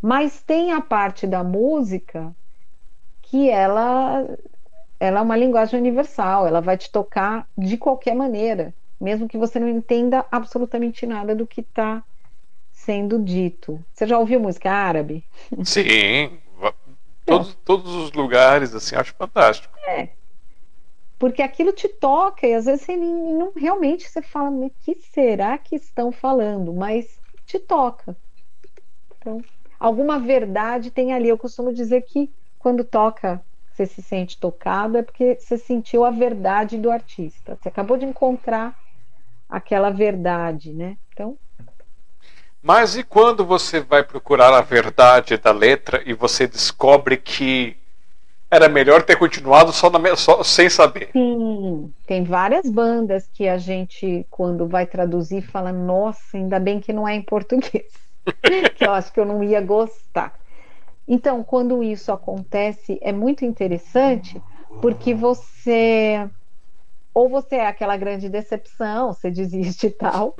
[0.00, 2.34] Mas tem a parte da música
[3.22, 4.26] que ela
[5.00, 9.58] ela é uma linguagem universal, ela vai te tocar de qualquer maneira, mesmo que você
[9.58, 12.04] não entenda absolutamente nada do que está
[12.70, 13.84] sendo dito.
[13.92, 15.24] Você já ouviu música árabe?
[15.64, 16.38] Sim,
[17.26, 19.76] todos, todos os lugares, assim, acho fantástico.
[19.86, 20.08] É,
[21.22, 25.56] porque aquilo te toca e às vezes você não, realmente você fala, o que será
[25.56, 26.74] que estão falando?
[26.74, 27.06] Mas
[27.46, 28.16] te toca.
[29.16, 29.40] Então,
[29.78, 31.28] alguma verdade tem ali.
[31.28, 32.28] Eu costumo dizer que
[32.58, 33.40] quando toca
[33.72, 37.56] você se sente tocado é porque você sentiu a verdade do artista.
[37.56, 38.76] Você acabou de encontrar
[39.48, 40.98] aquela verdade, né?
[41.12, 41.38] Então.
[42.62, 47.76] Mas e quando você vai procurar a verdade da letra e você descobre que
[48.48, 51.08] era melhor ter continuado só, na, só sem saber?
[51.12, 56.92] Sim, tem várias bandas que a gente, quando vai traduzir, fala: nossa, ainda bem que
[56.92, 57.90] não é em português,
[58.76, 60.34] que eu acho que eu não ia gostar.
[61.08, 64.40] Então, quando isso acontece, é muito interessante,
[64.80, 66.28] porque você.
[67.14, 70.36] Ou você é aquela grande decepção, você desiste e tal.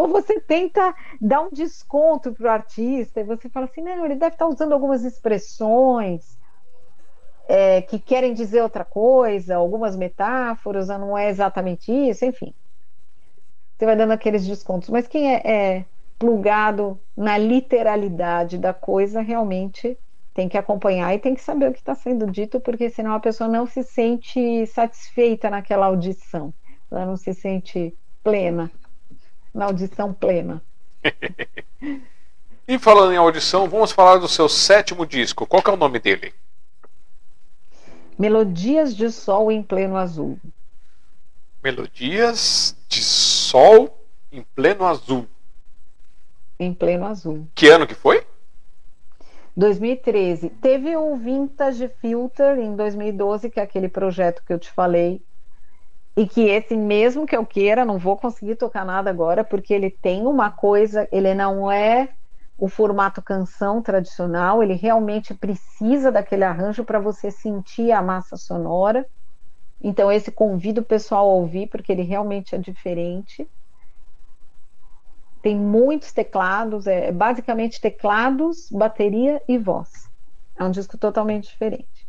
[0.00, 4.14] Ou você tenta dar um desconto para o artista e você fala assim: não, ele
[4.14, 6.38] deve estar usando algumas expressões
[7.46, 12.54] é, que querem dizer outra coisa, algumas metáforas, não é exatamente isso, enfim.
[13.76, 14.88] Você vai dando aqueles descontos.
[14.88, 15.84] Mas quem é, é
[16.18, 19.98] plugado na literalidade da coisa, realmente
[20.32, 23.20] tem que acompanhar e tem que saber o que está sendo dito, porque senão a
[23.20, 26.54] pessoa não se sente satisfeita naquela audição,
[26.90, 28.70] ela não se sente plena,
[29.54, 30.62] na audição plena.
[32.66, 35.46] e falando em audição, vamos falar do seu sétimo disco.
[35.46, 36.34] Qual é o nome dele?
[38.18, 40.38] Melodias de Sol em Pleno Azul.
[41.62, 43.98] Melodias de Sol
[44.30, 45.26] em Pleno Azul
[46.60, 47.48] em pleno azul.
[47.54, 48.24] Que ano que foi?
[49.56, 50.50] 2013.
[50.50, 55.22] Teve o Vintage Filter em 2012, que é aquele projeto que eu te falei.
[56.16, 59.90] E que esse mesmo que eu queira, não vou conseguir tocar nada agora, porque ele
[59.90, 62.12] tem uma coisa, ele não é
[62.58, 69.06] o formato canção tradicional, ele realmente precisa daquele arranjo para você sentir a massa sonora.
[69.82, 73.48] Então, esse convido o pessoal a ouvir, porque ele realmente é diferente
[75.42, 79.88] tem muitos teclados, é basicamente teclados, bateria e voz.
[80.58, 81.99] É um disco totalmente diferente.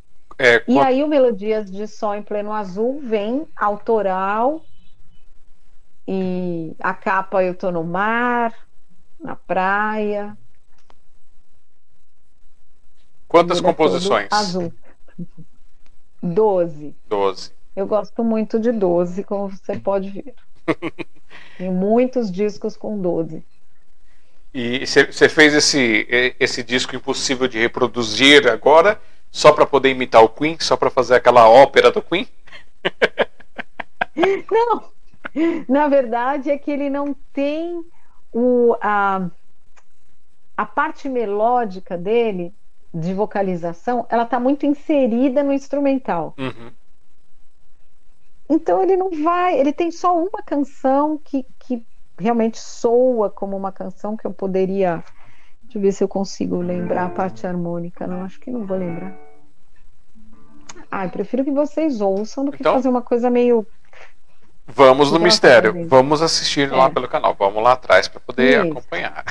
[0.43, 4.65] É, e aí o Melodias de Sol em Pleno Azul vem autoral
[6.07, 8.51] e a capa eu tô no mar,
[9.19, 10.35] na praia.
[13.27, 14.29] Quantas composições?
[14.31, 14.73] Azul.
[16.23, 16.95] Doze.
[17.07, 17.51] Doze.
[17.75, 20.33] Eu gosto muito de doze, como você pode ver.
[21.55, 23.43] Tem muitos discos com 12.
[24.51, 26.07] E você fez esse,
[26.39, 28.99] esse disco impossível de reproduzir agora
[29.31, 32.27] só para poder imitar o Queen, só para fazer aquela ópera do Queen?
[34.51, 34.83] Não,
[35.67, 37.85] na verdade é que ele não tem
[38.33, 39.29] o, a,
[40.57, 42.53] a parte melódica dele
[42.93, 46.35] de vocalização, ela está muito inserida no instrumental.
[46.37, 46.71] Uhum.
[48.49, 51.85] Então ele não vai, ele tem só uma canção que, que
[52.19, 55.03] realmente soa como uma canção que eu poderia.
[55.71, 58.05] Deixa eu ver se eu consigo lembrar a parte harmônica.
[58.05, 59.17] Não, acho que não vou lembrar.
[60.91, 63.65] Ah, eu prefiro que vocês ouçam do que então, fazer uma coisa meio.
[64.67, 65.87] Vamos no mistério.
[65.87, 66.75] Vamos assistir é.
[66.75, 67.33] lá pelo canal.
[67.39, 68.69] Vamos lá atrás para poder Isso.
[68.69, 69.23] acompanhar.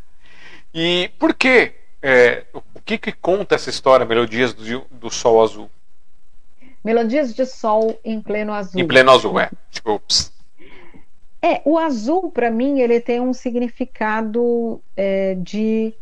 [0.72, 1.74] e por que?
[2.00, 5.70] É, o que, que conta essa história, Melodias do, do Sol Azul?
[6.82, 8.80] Melodias de Sol em pleno azul.
[8.80, 9.50] Em pleno azul, é.
[9.70, 10.00] Tipo,
[11.44, 15.92] é, o azul, para mim, ele tem um significado é, de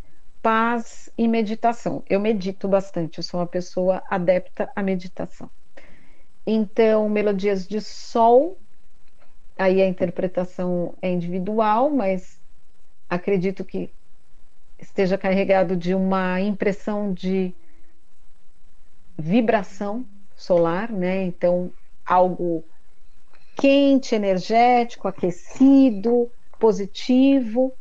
[0.40, 2.04] paz e meditação.
[2.08, 5.50] Eu medito bastante, eu sou uma pessoa adepta à meditação.
[6.46, 8.56] Então, melodias de sol,
[9.58, 12.40] aí a interpretação é individual, mas
[13.10, 13.92] acredito que
[14.78, 17.52] esteja carregado de uma impressão de
[19.18, 20.06] vibração
[20.36, 21.24] solar, né?
[21.24, 21.72] Então,
[22.06, 22.64] algo
[23.56, 27.72] quente, energético, aquecido, positivo,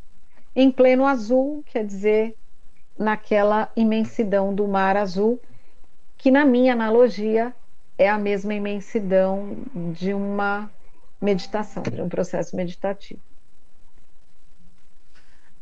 [0.54, 2.36] em pleno azul, quer dizer,
[2.98, 5.40] naquela imensidão do mar azul,
[6.18, 7.54] que na minha analogia
[7.98, 10.70] é a mesma imensidão de uma
[11.20, 13.20] meditação, de um processo meditativo.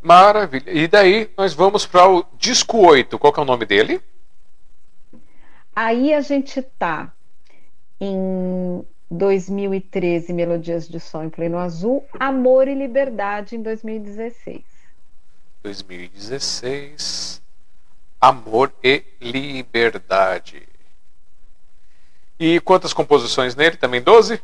[0.03, 0.71] Maravilha.
[0.71, 3.19] E daí nós vamos para o disco 8.
[3.19, 4.01] Qual é o nome dele?
[5.77, 7.13] Aí a gente está
[8.01, 14.63] em 2013, Melodias de Sol em Pleno Azul, Amor e Liberdade em 2016.
[15.63, 17.43] 2016,
[18.21, 20.69] Amor e Liberdade.
[22.39, 23.77] E quantas composições nele?
[23.77, 24.41] Também 12?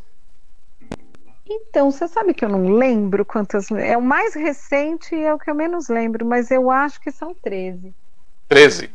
[1.48, 3.70] Então, você sabe que eu não lembro quantas.
[3.70, 7.12] É o mais recente e é o que eu menos lembro, mas eu acho que
[7.12, 7.94] são 13.
[8.48, 8.90] 13?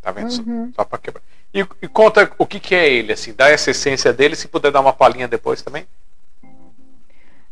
[0.00, 0.32] Tá vendo?
[0.46, 0.72] Uhum.
[0.74, 1.22] Só para quebrar.
[1.52, 4.70] E, e, conta o que, que é ele, assim, dá essa essência dele, se puder
[4.70, 5.86] dar uma palhinha depois também.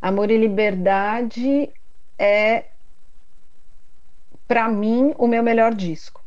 [0.01, 1.71] Amor e Liberdade
[2.17, 2.65] é,
[4.47, 6.25] para mim, o meu melhor disco.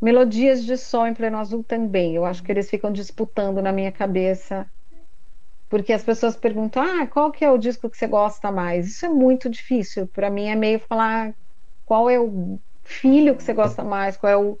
[0.00, 2.14] Melodias de Sol em Pleno Azul também.
[2.14, 4.66] Eu acho que eles ficam disputando na minha cabeça.
[5.68, 8.86] Porque as pessoas perguntam: ah, qual que é o disco que você gosta mais?
[8.86, 10.06] Isso é muito difícil.
[10.06, 11.34] Para mim é meio falar
[11.84, 14.58] qual é o filho que você gosta mais, qual é o.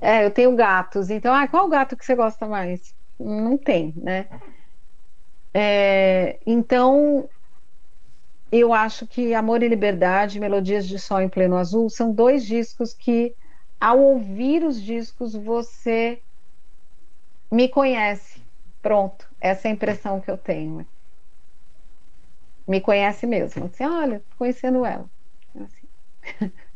[0.00, 2.94] É, eu tenho gatos, então, ah, qual o gato que você gosta mais?
[3.18, 4.28] Não tem, né?
[5.54, 7.28] É, então,
[8.50, 12.94] eu acho que Amor e Liberdade, Melodias de Sol em Pleno Azul, são dois discos
[12.94, 13.34] que
[13.80, 16.22] ao ouvir os discos, você
[17.52, 18.46] me conhece.
[18.80, 20.86] Pronto, essa é a impressão que eu tenho.
[22.66, 23.64] Me conhece mesmo.
[23.66, 25.10] Assim, olha, conhecendo ela.
[25.56, 25.88] Assim.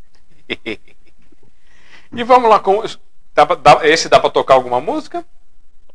[2.12, 2.82] e vamos lá com.
[3.82, 5.24] esse dá para tocar alguma música?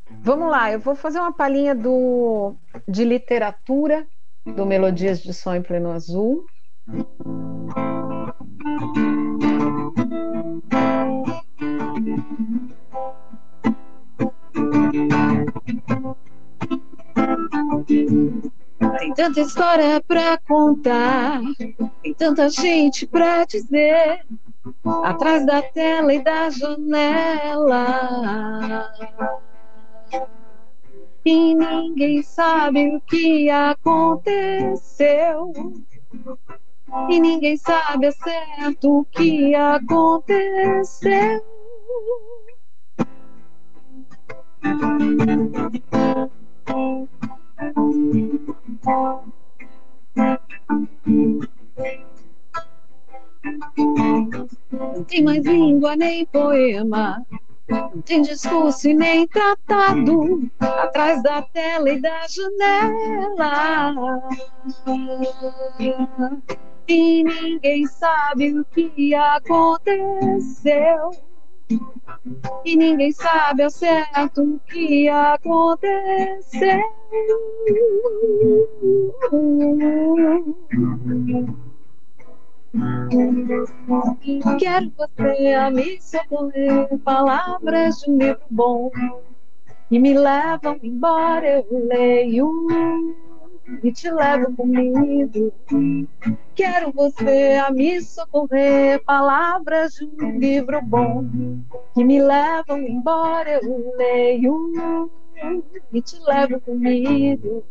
[0.09, 2.55] Vamos lá, eu vou fazer uma palhinha do,
[2.88, 4.07] de literatura
[4.45, 6.45] do Melodias de Som em Pleno Azul.
[18.99, 21.41] Tem tanta história pra contar,
[22.01, 24.25] tem tanta gente pra dizer,
[25.03, 27.85] atrás da tela e da janela.
[31.26, 34.73] E ninguém sabe o que aconteceu.
[37.10, 41.44] E ninguém sabe certo o que aconteceu.
[54.72, 57.26] Não tem mais língua nem poema,
[57.69, 64.22] não tem discurso e nem tratado atrás da tela e da janela.
[66.88, 71.11] E ninguém sabe o que aconteceu
[72.64, 76.82] e ninguém sabe ao certo o que aconteceu.
[84.59, 88.91] Quero você a me socorrer, palavras de um livro bom
[89.89, 91.65] que me levam embora.
[91.69, 92.67] Eu leio
[93.83, 95.53] e te levo comigo.
[96.55, 101.25] Quero você a me socorrer, palavras de um livro bom
[101.93, 103.59] que me levam embora.
[103.61, 105.09] Eu leio
[105.93, 107.63] e te levo comigo.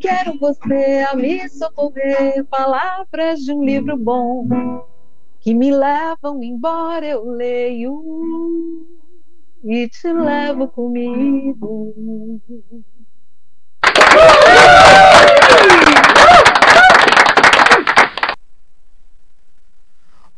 [0.00, 4.84] Quero você a me socorrer, palavras de um livro bom
[5.38, 7.06] que me levam embora.
[7.06, 8.84] Eu leio
[9.62, 11.94] e te levo comigo.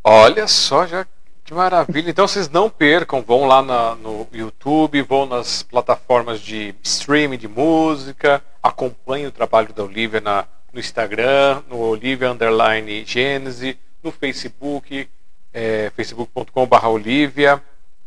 [0.04, 1.06] Olha só, já
[1.52, 2.10] que maravilha.
[2.10, 7.46] Então vocês não percam, vão lá na, no YouTube, vão nas plataformas de streaming de
[7.46, 15.08] música, acompanhem o trabalho da Olivia na, no Instagram, no Olivia Underline Gênese, no Facebook,
[15.52, 17.62] é, facebook.com.br Olivia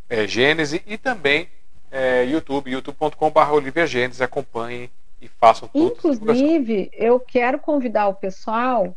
[0.10, 1.48] é, Gênese e também
[1.92, 4.24] é, YouTube, youtube.com.br Olivia Gênese.
[4.24, 4.90] Acompanhem
[5.22, 5.94] e façam tudo.
[5.94, 8.96] Inclusive, eu quero convidar o pessoal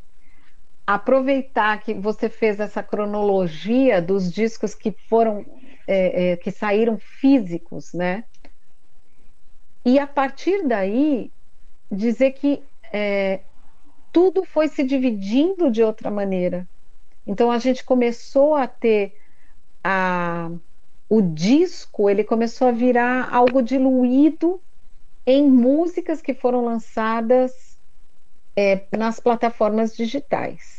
[0.88, 5.44] aproveitar que você fez essa cronologia dos discos que foram
[5.86, 8.24] é, é, que saíram físicos, né?
[9.84, 11.30] E a partir daí
[11.92, 13.44] dizer que é,
[14.10, 16.66] tudo foi se dividindo de outra maneira.
[17.26, 19.12] Então a gente começou a ter
[19.84, 20.50] a,
[21.06, 24.58] o disco, ele começou a virar algo diluído
[25.26, 27.52] em músicas que foram lançadas
[28.56, 30.77] é, nas plataformas digitais.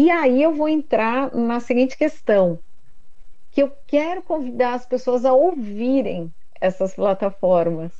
[0.00, 2.60] E aí eu vou entrar na seguinte questão,
[3.50, 7.90] que eu quero convidar as pessoas a ouvirem essas plataformas,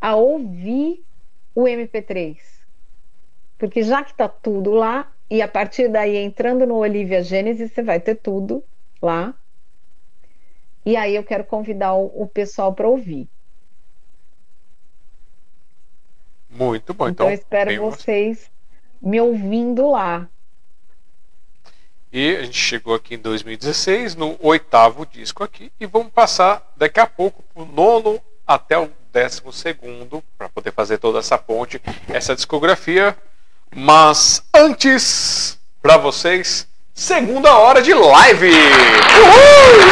[0.00, 1.04] a ouvir
[1.54, 2.38] o MP3.
[3.58, 7.82] Porque já que está tudo lá, e a partir daí entrando no Olivia Gênesis, você
[7.82, 8.64] vai ter tudo
[9.02, 9.34] lá.
[10.82, 13.28] E aí eu quero convidar o, o pessoal para ouvir.
[16.48, 17.06] Muito bom.
[17.06, 18.50] Então, então eu espero vocês
[19.02, 20.26] me ouvindo lá.
[22.10, 26.98] E a gente chegou aqui em 2016, no oitavo disco aqui, e vamos passar daqui
[26.98, 31.82] a pouco para o nono até o décimo segundo, para poder fazer toda essa ponte,
[32.08, 33.14] essa discografia.
[33.74, 38.52] Mas antes, para vocês, segunda hora de live!
[38.52, 39.88] Uhul!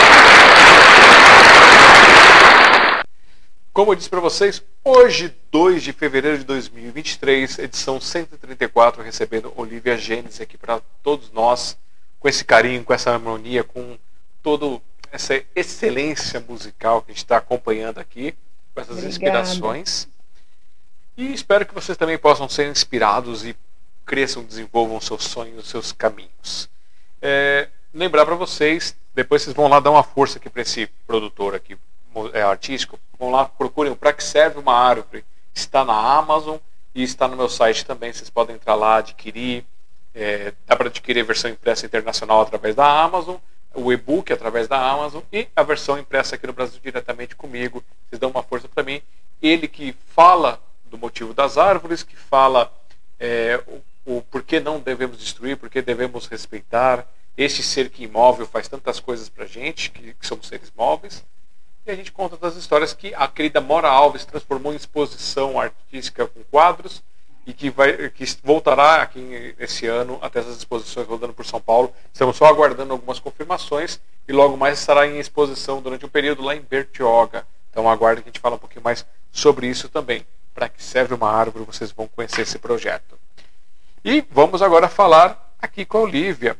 [3.74, 9.98] Como eu disse para vocês, hoje, 2 de fevereiro de 2023, edição 134, recebendo Olivia
[9.98, 11.76] Gênesis aqui para todos nós
[12.18, 13.98] com esse carinho, com essa harmonia, com
[14.42, 14.80] toda
[15.12, 18.32] essa excelência musical que a gente está acompanhando aqui,
[18.74, 19.08] com essas Obrigada.
[19.08, 20.08] inspirações.
[21.16, 23.56] E espero que vocês também possam ser inspirados e
[24.04, 26.68] cresçam, desenvolvam seus sonhos, seus caminhos.
[27.20, 31.54] É, lembrar para vocês, depois vocês vão lá dar uma força aqui para esse produtor
[31.54, 31.76] aqui
[32.32, 35.24] é, artístico, vão lá, procurem o Para que serve uma árvore.
[35.54, 36.56] Está na Amazon
[36.94, 38.12] e está no meu site também.
[38.12, 39.64] Vocês podem entrar lá, adquirir.
[40.18, 43.36] É, dá para adquirir a versão impressa internacional através da Amazon,
[43.74, 47.84] o e-book através da Amazon e a versão impressa aqui no Brasil diretamente comigo.
[48.08, 49.02] Vocês dão uma força para mim.
[49.42, 52.72] Ele que fala do motivo das árvores, que fala
[53.20, 53.62] é,
[54.06, 57.06] o, o porquê não devemos destruir, porquê devemos respeitar.
[57.36, 61.22] Este ser que imóvel faz tantas coisas para gente, que, que somos seres móveis.
[61.84, 66.26] E a gente conta das histórias que a querida Mora Alves transformou em exposição artística
[66.26, 67.02] com quadros
[67.46, 71.94] e que, vai, que voltará aqui esse ano até essas exposições rodando por São Paulo.
[72.12, 76.56] Estamos só aguardando algumas confirmações e logo mais estará em exposição durante um período lá
[76.56, 77.46] em Bertioga.
[77.70, 80.26] Então aguarde que a gente fala um pouquinho mais sobre isso também.
[80.52, 83.16] Para que serve uma árvore, vocês vão conhecer esse projeto.
[84.04, 86.56] E vamos agora falar aqui com a Olivia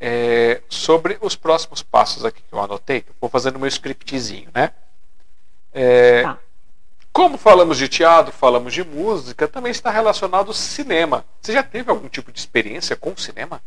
[0.00, 4.72] é, sobre os próximos passos aqui que eu anotei, vou fazendo meu scriptzinho, né?
[5.72, 6.38] É, tá.
[7.14, 11.24] Como falamos de teatro, falamos de música, também está relacionado ao cinema.
[11.40, 13.62] Você já teve algum tipo de experiência com cinema?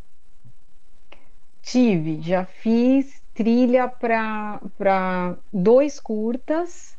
[1.61, 6.93] Tive, já fiz trilha para dois curtas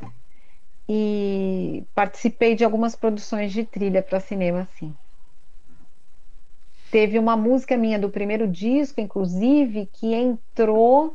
[0.89, 4.95] e participei de algumas produções de trilha para cinema, sim.
[6.91, 11.15] Teve uma música minha do primeiro disco, inclusive, que entrou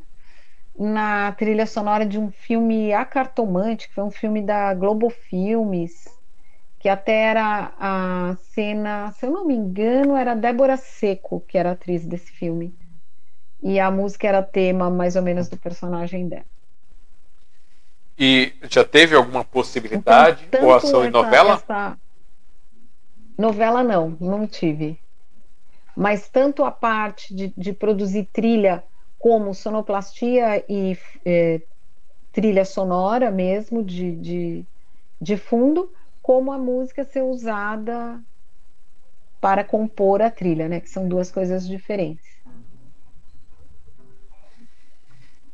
[0.77, 6.07] na trilha sonora de um filme A Cartomante, que foi um filme da Globo Filmes,
[6.79, 11.69] que até era a cena, se eu não me engano, era Débora Seco, que era
[11.69, 12.75] a atriz desse filme.
[13.61, 16.45] E a música era tema mais ou menos do personagem dela.
[18.17, 21.53] E já teve alguma possibilidade então, ou ação em novela?
[21.53, 21.97] Essa...
[23.37, 24.99] Novela não, não tive.
[25.95, 28.83] Mas tanto a parte de, de produzir trilha
[29.23, 31.61] como sonoplastia e é,
[32.33, 34.65] trilha sonora mesmo de, de,
[35.21, 35.89] de fundo,
[36.21, 38.19] como a música ser usada
[39.39, 40.81] para compor a trilha, né?
[40.81, 42.25] Que são duas coisas diferentes.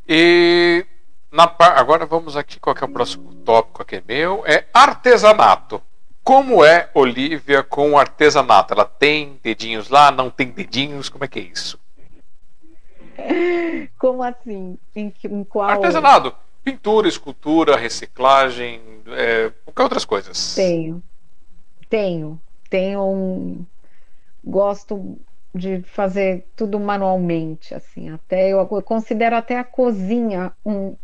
[0.07, 0.83] E
[1.31, 4.43] na, agora vamos aqui, qual é o próximo tópico aqui meu?
[4.47, 5.79] É artesanato.
[6.23, 8.73] Como é Olivia com artesanato?
[8.73, 11.07] Ela tem dedinhos lá, não tem dedinhos?
[11.07, 11.79] Como é que é isso?
[13.97, 14.77] Como assim?
[14.95, 15.69] Em, em qual?
[15.69, 16.35] Artesanato.
[16.63, 20.55] Pintura, escultura, reciclagem, é, qualquer outras coisas.
[20.55, 21.01] Tenho.
[21.89, 22.39] Tenho.
[22.69, 23.65] Tenho um.
[24.43, 25.17] Gosto
[25.53, 28.09] de fazer tudo manualmente, assim.
[28.09, 30.95] Até eu, eu considero até a cozinha um,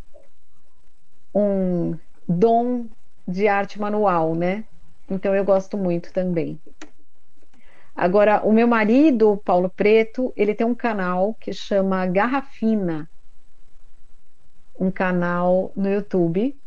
[1.34, 1.98] um
[2.28, 2.86] dom
[3.28, 4.64] de arte manual, né?
[5.10, 6.60] Então eu gosto muito também.
[7.96, 13.10] Agora, o meu marido, Paulo Preto, ele tem um canal que chama Garrafina,
[14.78, 16.60] um canal no YouTube,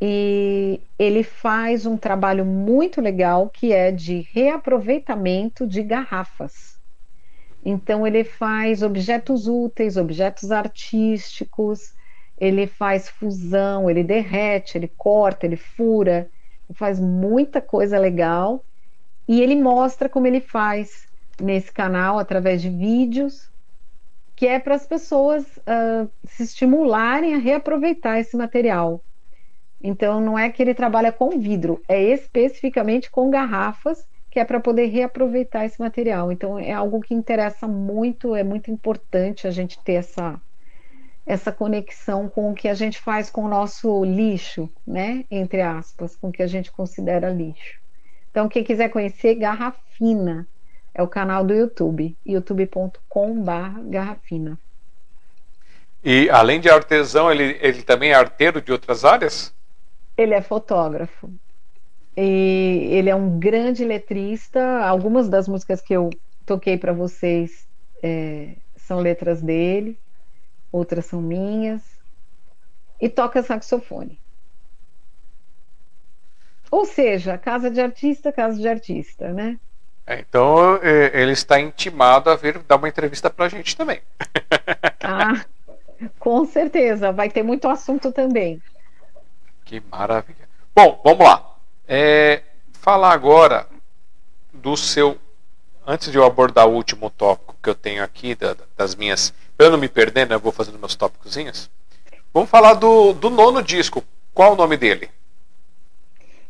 [0.00, 6.78] e ele faz um trabalho muito legal que é de reaproveitamento de garrafas.
[7.64, 11.80] Então, ele faz objetos úteis, objetos artísticos,
[12.36, 16.30] ele faz fusão, ele derrete, ele corta, ele fura,
[16.68, 18.64] ele faz muita coisa legal
[19.28, 21.06] e ele mostra como ele faz
[21.40, 23.50] nesse canal através de vídeos,
[24.34, 29.02] que é para as pessoas uh, se estimularem a reaproveitar esse material.
[29.80, 34.60] Então, não é que ele trabalha com vidro, é especificamente com garrafas, que é para
[34.60, 36.32] poder reaproveitar esse material.
[36.32, 40.40] Então, é algo que interessa muito, é muito importante a gente ter essa,
[41.26, 45.24] essa conexão com o que a gente faz com o nosso lixo, né?
[45.30, 47.78] Entre aspas, com o que a gente considera lixo.
[48.38, 50.46] Então, quem quiser conhecer, Garrafina
[50.94, 54.56] é o canal do YouTube, youtube.com.br Garrafina.
[56.04, 59.52] E além de artesão, ele, ele também é arteiro de outras áreas?
[60.16, 61.28] Ele é fotógrafo.
[62.16, 64.84] E ele é um grande letrista.
[64.86, 66.08] Algumas das músicas que eu
[66.46, 67.66] toquei para vocês
[68.04, 69.98] é, são letras dele,
[70.70, 71.82] outras são minhas,
[73.00, 74.16] e toca saxofone.
[76.70, 79.58] Ou seja, casa de artista, casa de artista, né?
[80.06, 84.00] É, então é, ele está intimado a vir dar uma entrevista para a gente também.
[85.10, 85.42] Ah,
[86.18, 88.60] com certeza, vai ter muito assunto também.
[89.64, 90.46] Que maravilha.
[90.74, 91.56] Bom, vamos lá.
[91.86, 92.42] É,
[92.74, 93.66] falar agora
[94.52, 95.18] do seu.
[95.86, 99.32] Antes de eu abordar o último tópico que eu tenho aqui, da, das minhas.
[99.56, 101.70] Para eu não me perder, né, eu vou fazendo meus tópicozinhos.
[102.34, 104.04] Vamos falar do, do nono disco.
[104.34, 105.10] Qual o nome dele?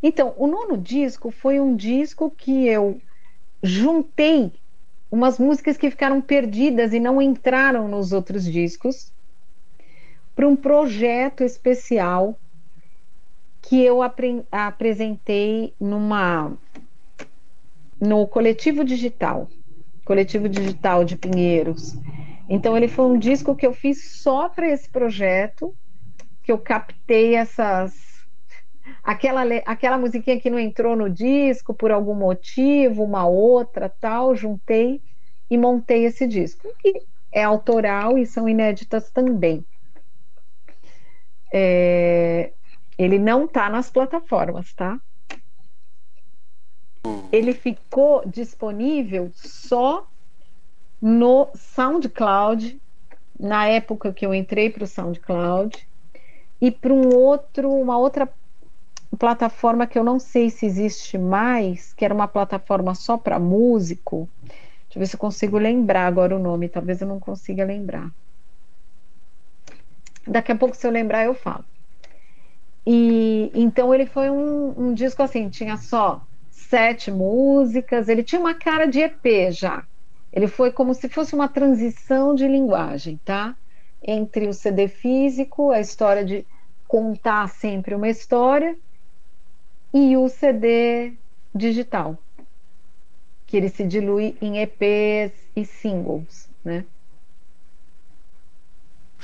[0.02, 3.00] Então, o nono disco foi um disco que eu
[3.62, 4.52] juntei
[5.10, 9.12] umas músicas que ficaram perdidas e não entraram nos outros discos
[10.36, 12.38] para um projeto especial
[13.60, 16.56] que eu apre apresentei numa
[18.00, 19.48] no coletivo digital,
[20.04, 21.94] coletivo digital de Pinheiros.
[22.48, 25.74] Então ele foi um disco que eu fiz só para esse projeto,
[26.44, 28.07] que eu captei essas
[29.08, 35.00] aquela, aquela musiquinha que não entrou no disco por algum motivo, uma outra, tal, juntei
[35.50, 39.64] e montei esse disco, que é autoral e são inéditas também.
[41.50, 42.52] É,
[42.98, 45.00] ele não está nas plataformas, tá?
[47.32, 50.06] Ele ficou disponível só
[51.00, 52.78] no SoundCloud,
[53.40, 55.88] na época que eu entrei para o SoundCloud,
[56.60, 58.28] e para um outro, uma outra
[59.16, 64.28] plataforma que eu não sei se existe mais, que era uma plataforma só para músico.
[64.42, 68.10] Deixa eu ver se eu consigo lembrar agora o nome, talvez eu não consiga lembrar.
[70.26, 71.64] Daqui a pouco, se eu lembrar, eu falo.
[72.86, 78.54] E então ele foi um, um disco assim, tinha só sete músicas, ele tinha uma
[78.54, 79.84] cara de EP já.
[80.32, 83.56] Ele foi como se fosse uma transição de linguagem, tá?
[84.02, 86.46] Entre o CD físico, a história de
[86.86, 88.76] contar sempre uma história,
[89.92, 91.12] e o CD
[91.54, 92.16] digital,
[93.46, 96.84] que ele se dilui em EPs e singles, né?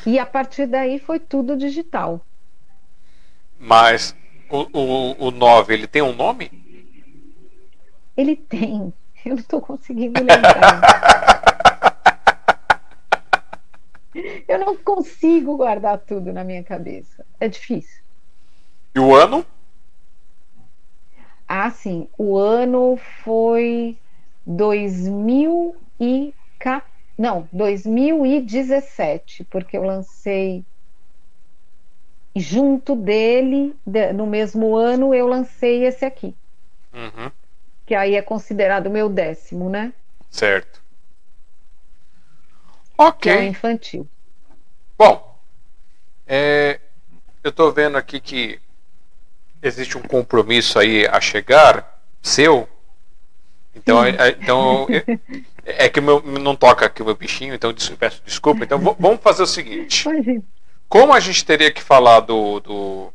[0.07, 2.21] E a partir daí foi tudo digital.
[3.59, 4.15] Mas
[4.51, 6.51] o, o, o 9, ele tem um nome?
[8.17, 8.93] Ele tem.
[9.25, 10.83] Eu não estou conseguindo lembrar.
[14.47, 17.27] Eu não consigo guardar tudo na minha cabeça.
[17.41, 18.03] É difícil.
[18.95, 19.45] E o ano?
[21.49, 22.09] Ah, sim.
[22.17, 23.97] O ano foi
[24.47, 26.35] 2000 e
[27.17, 30.65] não, 2017, porque eu lancei
[32.35, 33.77] junto dele,
[34.15, 36.35] no mesmo ano, eu lancei esse aqui.
[36.93, 37.31] Uhum.
[37.87, 39.93] Que aí é considerado o meu décimo, né?
[40.29, 40.83] Certo.
[42.99, 43.31] Ok.
[43.33, 44.09] Que é infantil.
[44.99, 45.39] Bom,
[46.27, 46.81] é,
[47.45, 48.61] eu estou vendo aqui que
[49.65, 52.69] existe um compromisso aí a chegar seu.
[53.75, 54.87] Então, é, então
[55.65, 58.65] é, é que meu, não toca aqui o meu bichinho, então peço desculpa.
[58.65, 60.05] Então vamos fazer o seguinte.
[60.89, 63.13] Como a gente teria que falar do, do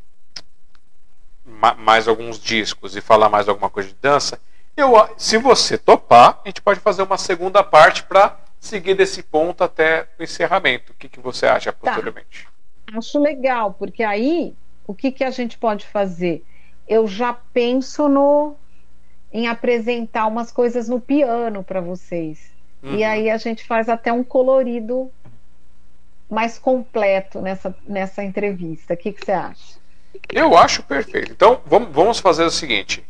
[1.78, 4.40] mais alguns discos e falar mais alguma coisa de dança,
[4.76, 9.64] eu, se você topar, a gente pode fazer uma segunda parte para seguir desse ponto
[9.64, 10.92] até o encerramento.
[10.92, 11.78] O que, que você acha tá.
[11.80, 12.48] posteriormente?
[12.86, 12.98] Tá.
[12.98, 14.56] Acho legal, porque aí
[14.90, 16.44] o que, que a gente pode fazer?
[16.88, 18.56] Eu já penso no
[19.32, 22.52] em apresentar umas coisas no piano para vocês.
[22.82, 22.96] Uhum.
[22.96, 25.12] E aí a gente faz até um colorido
[26.28, 28.96] mais completo nessa, nessa entrevista.
[28.96, 29.78] O que, que você acha?
[30.28, 31.32] Eu acho perfeito.
[31.32, 33.06] Então vamos, vamos fazer o seguinte.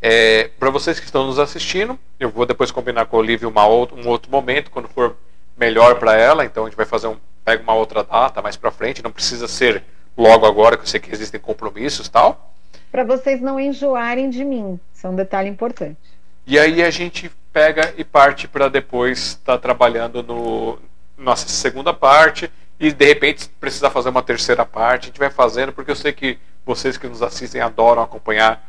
[0.00, 3.66] É, para vocês que estão nos assistindo, eu vou depois combinar com a Olivia uma
[3.66, 5.16] outro, um outro momento, quando for
[5.56, 6.44] melhor para ela.
[6.44, 7.16] Então a gente vai fazer um.
[7.44, 9.82] Pega uma outra data mais para frente, não precisa ser
[10.16, 12.52] logo agora, que eu sei que existem compromissos tal.
[12.90, 15.98] Para vocês não enjoarem de mim, isso é um detalhe importante.
[16.46, 20.78] E aí a gente pega e parte para depois estar tá trabalhando no
[21.16, 25.72] nossa segunda parte e de repente precisar fazer uma terceira parte, a gente vai fazendo
[25.72, 28.68] porque eu sei que vocês que nos assistem adoram acompanhar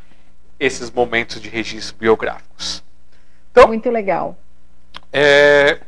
[0.58, 2.82] esses momentos de registro biográficos.
[3.50, 4.36] Então, muito legal.
[5.12, 5.80] É,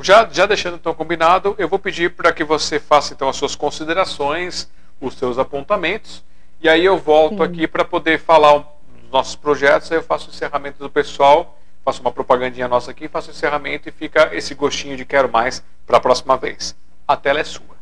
[0.00, 3.54] já, já deixando então combinado, eu vou pedir para que você faça então as suas
[3.54, 4.68] considerações
[5.00, 6.24] os seus apontamentos.
[6.60, 7.42] E aí eu volto Sim.
[7.42, 9.90] aqui para poder falar dos nossos projetos.
[9.92, 13.88] Aí eu faço o encerramento do pessoal, faço uma propagandinha nossa aqui, faço o encerramento
[13.88, 16.76] e fica esse gostinho de quero mais para a próxima vez.
[17.06, 17.78] A tela é sua.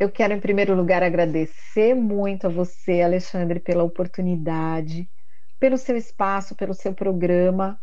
[0.00, 5.06] Eu quero, em primeiro lugar, agradecer muito a você, Alexandre, pela oportunidade,
[5.58, 7.78] pelo seu espaço, pelo seu programa.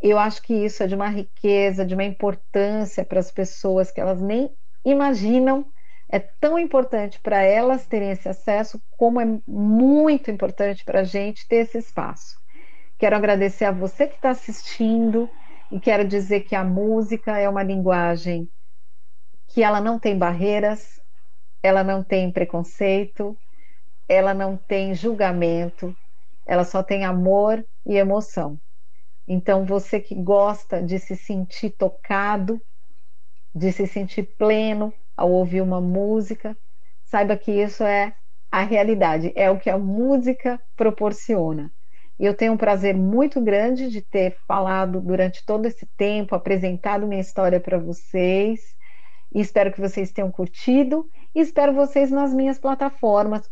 [0.00, 4.00] Eu acho que isso é de uma riqueza, de uma importância para as pessoas que
[4.00, 4.48] elas nem
[4.84, 5.66] imaginam.
[6.08, 11.46] É tão importante para elas terem esse acesso, como é muito importante para a gente
[11.48, 12.36] ter esse espaço.
[12.98, 15.28] Quero agradecer a você que está assistindo
[15.70, 18.48] e quero dizer que a música é uma linguagem
[19.48, 21.00] que ela não tem barreiras,
[21.62, 23.36] ela não tem preconceito,
[24.08, 25.94] ela não tem julgamento,
[26.46, 28.58] ela só tem amor e emoção.
[29.26, 32.60] Então, você que gosta de se sentir tocado,
[33.52, 36.56] de se sentir pleno ao ouvir uma música,
[37.04, 38.14] saiba que isso é
[38.50, 41.70] a realidade, é o que a música proporciona.
[42.18, 47.20] Eu tenho um prazer muito grande de ter falado durante todo esse tempo, apresentado minha
[47.20, 48.60] história para vocês.
[49.34, 53.50] E espero que vocês tenham curtido e espero vocês nas minhas plataformas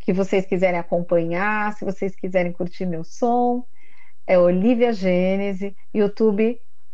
[0.00, 3.64] que vocês quiserem acompanhar, se vocês quiserem curtir meu som,
[4.26, 5.74] é Olivia Gênese,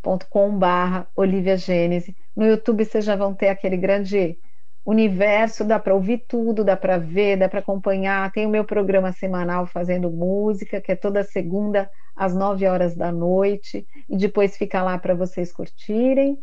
[0.05, 2.17] youtube.com/barra Olivia Gênese.
[2.35, 4.37] No YouTube vocês já vão ter aquele grande
[4.85, 8.33] universo, dá para ouvir tudo, dá para ver, dá para acompanhar.
[8.33, 13.13] Tem o meu programa semanal fazendo música, que é toda segunda às nove horas da
[13.13, 16.39] noite, e depois fica lá para vocês curtirem.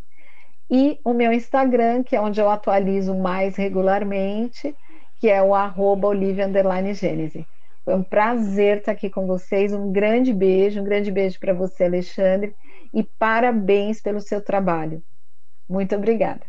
[0.70, 4.76] E o meu Instagram, que é onde eu atualizo mais regularmente,
[5.20, 6.48] que é o arroba Olivia
[6.94, 7.46] Gênese.
[7.84, 9.72] Foi um prazer estar aqui com vocês.
[9.72, 12.54] Um grande beijo, um grande beijo para você, Alexandre,
[12.98, 15.04] e parabéns pelo seu trabalho.
[15.70, 16.42] Muito obrigada.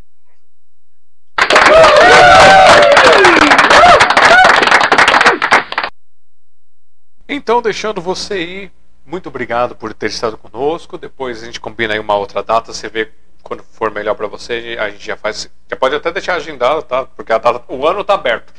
[7.27, 8.71] Então, deixando você aí,
[9.05, 10.97] muito obrigado por ter estado conosco.
[10.97, 13.11] Depois a gente combina aí uma outra data, você vê
[13.43, 15.47] quando for melhor para você, a gente já faz.
[15.69, 17.05] Já pode até deixar agendado, tá?
[17.05, 18.51] Porque a data, o ano tá aberto.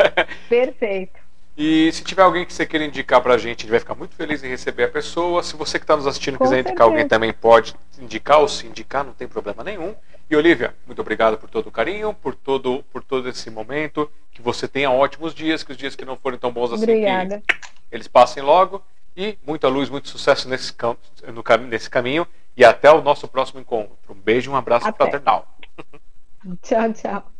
[0.50, 1.18] Perfeito.
[1.60, 4.14] E se tiver alguém que você queira indicar pra gente, a gente vai ficar muito
[4.14, 5.42] feliz em receber a pessoa.
[5.42, 6.70] Se você que está nos assistindo Com quiser certeza.
[6.72, 9.92] indicar alguém também, pode indicar ou se indicar, não tem problema nenhum.
[10.30, 14.08] E Olivia, muito obrigado por todo o carinho, por todo, por todo esse momento.
[14.30, 17.42] Que você tenha ótimos dias, que os dias que não forem tão bons assim, Obrigada.
[17.90, 18.80] eles passem logo.
[19.16, 20.72] E muita luz, muito sucesso nesse,
[21.34, 22.24] no, nesse caminho.
[22.56, 23.96] E até o nosso próximo encontro.
[24.08, 24.96] Um beijo e um abraço até.
[24.96, 25.48] fraternal.
[26.62, 27.37] Tchau, tchau.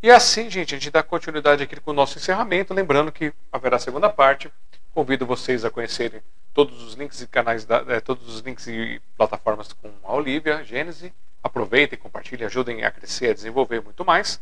[0.00, 2.72] E assim, gente, a gente dá continuidade aqui com o nosso encerramento.
[2.72, 4.50] Lembrando que haverá segunda parte.
[4.94, 6.22] Convido vocês a conhecerem
[6.54, 10.62] todos os links e canais, da, é, todos os links e plataformas com a Olivia,
[10.62, 11.12] Gênese.
[11.42, 14.40] Aproveitem, compartilhem, ajudem a crescer, a desenvolver muito mais.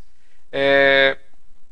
[0.53, 1.17] É,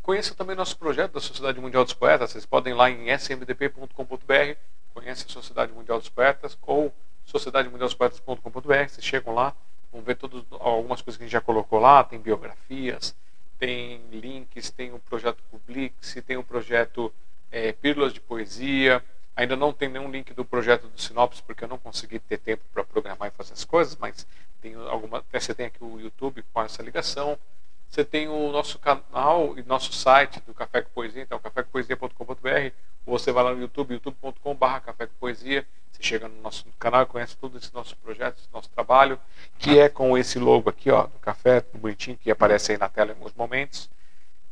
[0.03, 2.31] conheçam também nosso projeto da Sociedade Mundial dos Poetas.
[2.31, 4.57] Vocês podem ir lá em smdp.com.br,
[4.95, 6.93] conhece a Sociedade Mundial dos Poetas ou
[7.27, 8.89] sociedademundialdospoetas.com.br.
[8.89, 9.55] Vocês chegam lá,
[9.93, 13.15] vão ver todos, algumas coisas que a gente já colocou lá, tem biografias,
[13.59, 17.13] tem links, tem o projeto Publix, tem o projeto
[17.51, 19.03] é, Pílulas de Poesia.
[19.37, 22.63] Ainda não tem nenhum link do projeto do Sinopse, porque eu não consegui ter tempo
[22.73, 24.27] para programar e fazer as coisas, mas
[24.61, 27.39] tem alguma, você tem aqui o YouTube com essa ligação.
[27.89, 32.73] Você tem o nosso canal e nosso site do Café com Poesia, então cafécompoesia.com.br,
[33.07, 37.03] ou você vai lá no YouTube, youtube.com.br Café com Poesia, você chega no nosso canal
[37.03, 39.19] e conhece todo esse nosso projeto, esse nosso trabalho,
[39.59, 43.13] que é com esse logo aqui, ó, do café, bonitinho, que aparece aí na tela
[43.13, 43.89] em alguns momentos.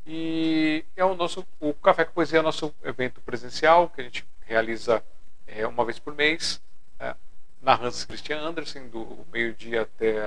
[0.06, 4.04] E é o nosso, o Café com Poesia é o nosso evento presencial, que a
[4.04, 5.02] gente realiza
[5.46, 6.60] é, uma vez por mês,
[6.98, 7.14] é,
[7.60, 10.20] na Hans Christian Andersen, do meio-dia até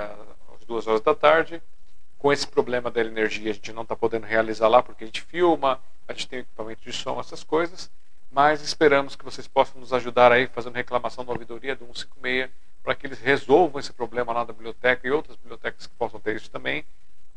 [0.54, 1.62] as duas horas da tarde.
[2.18, 5.22] Com esse problema da energia, a gente não está podendo realizar lá, porque a gente
[5.22, 7.90] filma, a gente tem equipamento de som, essas coisas.
[8.30, 12.50] Mas esperamos que vocês possam nos ajudar aí fazendo reclamação da ouvidoria do 156
[12.82, 16.36] para que eles resolvam esse problema lá da biblioteca e outras bibliotecas que possam ter
[16.36, 16.84] isso também.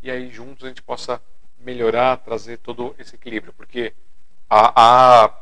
[0.03, 1.19] E aí juntos a gente possa
[1.59, 3.93] melhorar, trazer todo esse equilíbrio, porque
[4.48, 4.74] há,
[5.25, 5.33] há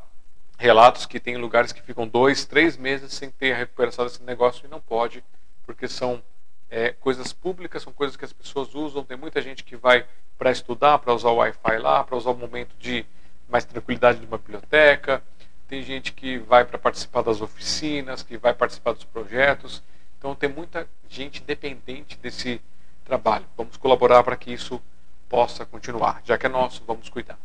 [0.57, 4.65] relatos que tem lugares que ficam dois, três meses sem ter a recuperação desse negócio
[4.65, 5.23] e não pode,
[5.65, 6.23] porque são
[6.69, 10.05] é, coisas públicas, são coisas que as pessoas usam, tem muita gente que vai
[10.37, 13.05] para estudar, para usar o Wi-Fi lá, para usar o momento de
[13.49, 15.23] mais tranquilidade de uma biblioteca,
[15.67, 19.83] tem gente que vai para participar das oficinas, que vai participar dos projetos.
[20.17, 22.61] Então tem muita gente dependente desse
[23.03, 23.45] trabalho.
[23.57, 24.81] Vamos colaborar para que isso
[25.27, 26.21] possa continuar.
[26.23, 27.37] Já que é nosso, vamos cuidar.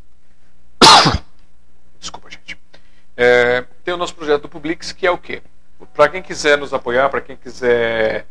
[1.98, 2.56] Desculpa, gente.
[3.16, 5.42] É, tem o nosso projeto do Publix, que é o quê?
[5.92, 8.24] Para quem quiser nos apoiar, para quem quiser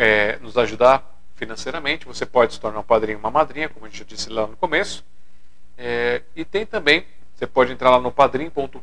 [0.00, 3.98] é, nos ajudar financeiramente, você pode se tornar um padrinho uma madrinha, como a gente
[3.98, 5.04] já disse lá no começo.
[5.76, 7.04] É, e tem também
[7.34, 8.80] você pode entrar lá no padrim.com.br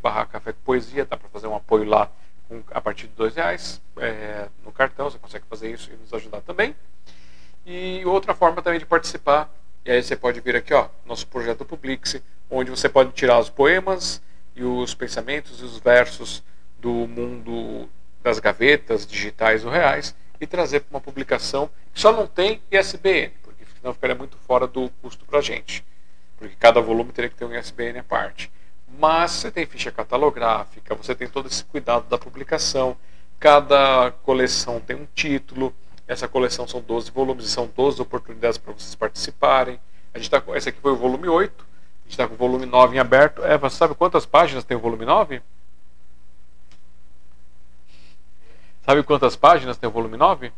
[0.00, 2.08] barra café com poesia, dá para fazer um apoio lá
[2.48, 6.14] com, a partir de dois reais é, no cartão, você consegue fazer isso e nos
[6.14, 6.76] ajudar também.
[7.64, 9.52] E outra forma também de participar,
[9.84, 13.50] e aí você pode vir aqui, ó, nosso projeto Publix, onde você pode tirar os
[13.50, 14.22] poemas
[14.54, 16.44] e os pensamentos e os versos
[16.78, 17.88] do mundo
[18.26, 23.30] das gavetas digitais ou reais e trazer para uma publicação que só não tem ISBN,
[23.40, 25.84] porque senão ficaria muito fora do custo para a gente.
[26.36, 28.50] Porque cada volume teria que ter um ISBN à parte.
[28.98, 32.96] Mas você tem ficha catalográfica, você tem todo esse cuidado da publicação,
[33.38, 35.72] cada coleção tem um título,
[36.08, 39.78] essa coleção são 12 volumes e são 12 oportunidades para vocês participarem.
[40.12, 42.66] A gente tá, esse aqui foi o volume 8, a gente está com o volume
[42.66, 43.44] 9 em aberto.
[43.44, 45.40] Eva, sabe quantas páginas tem o volume 9?
[48.86, 50.52] Sabe quantas páginas tem o volume 9?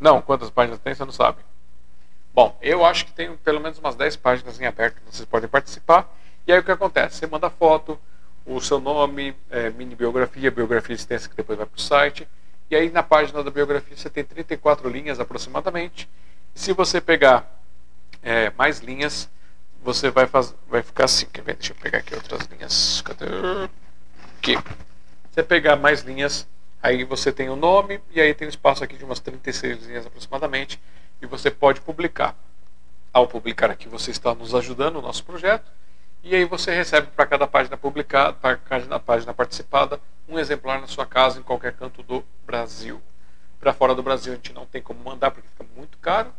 [0.00, 1.38] Não, quantas páginas tem, você não sabe.
[2.34, 5.48] Bom, eu acho que tem pelo menos umas 10 páginas em aberto que vocês podem
[5.48, 6.12] participar.
[6.44, 7.18] E aí o que acontece?
[7.18, 7.96] Você manda foto,
[8.44, 12.28] o seu nome, é, mini biografia, biografia extensa que depois vai para o site.
[12.68, 16.10] E aí na página da biografia você tem 34 linhas aproximadamente.
[16.52, 17.48] E se você pegar
[18.24, 19.30] é, mais linhas,
[19.84, 21.26] você vai, faz, vai ficar assim.
[21.26, 21.54] Quer ver?
[21.54, 23.02] Deixa eu pegar aqui outras linhas.
[23.02, 23.24] Cadê?
[24.38, 24.56] Aqui
[25.36, 26.48] você pegar mais linhas,
[26.82, 30.06] aí você tem o nome e aí tem um espaço aqui de umas 36 linhas
[30.06, 30.80] aproximadamente
[31.20, 32.34] e você pode publicar.
[33.12, 35.70] Ao publicar aqui, você está nos ajudando no nosso projeto
[36.24, 40.86] e aí você recebe para cada página publicada, para cada página participada, um exemplar na
[40.86, 43.02] sua casa em qualquer canto do Brasil.
[43.60, 46.32] Para fora do Brasil a gente não tem como mandar porque fica muito caro,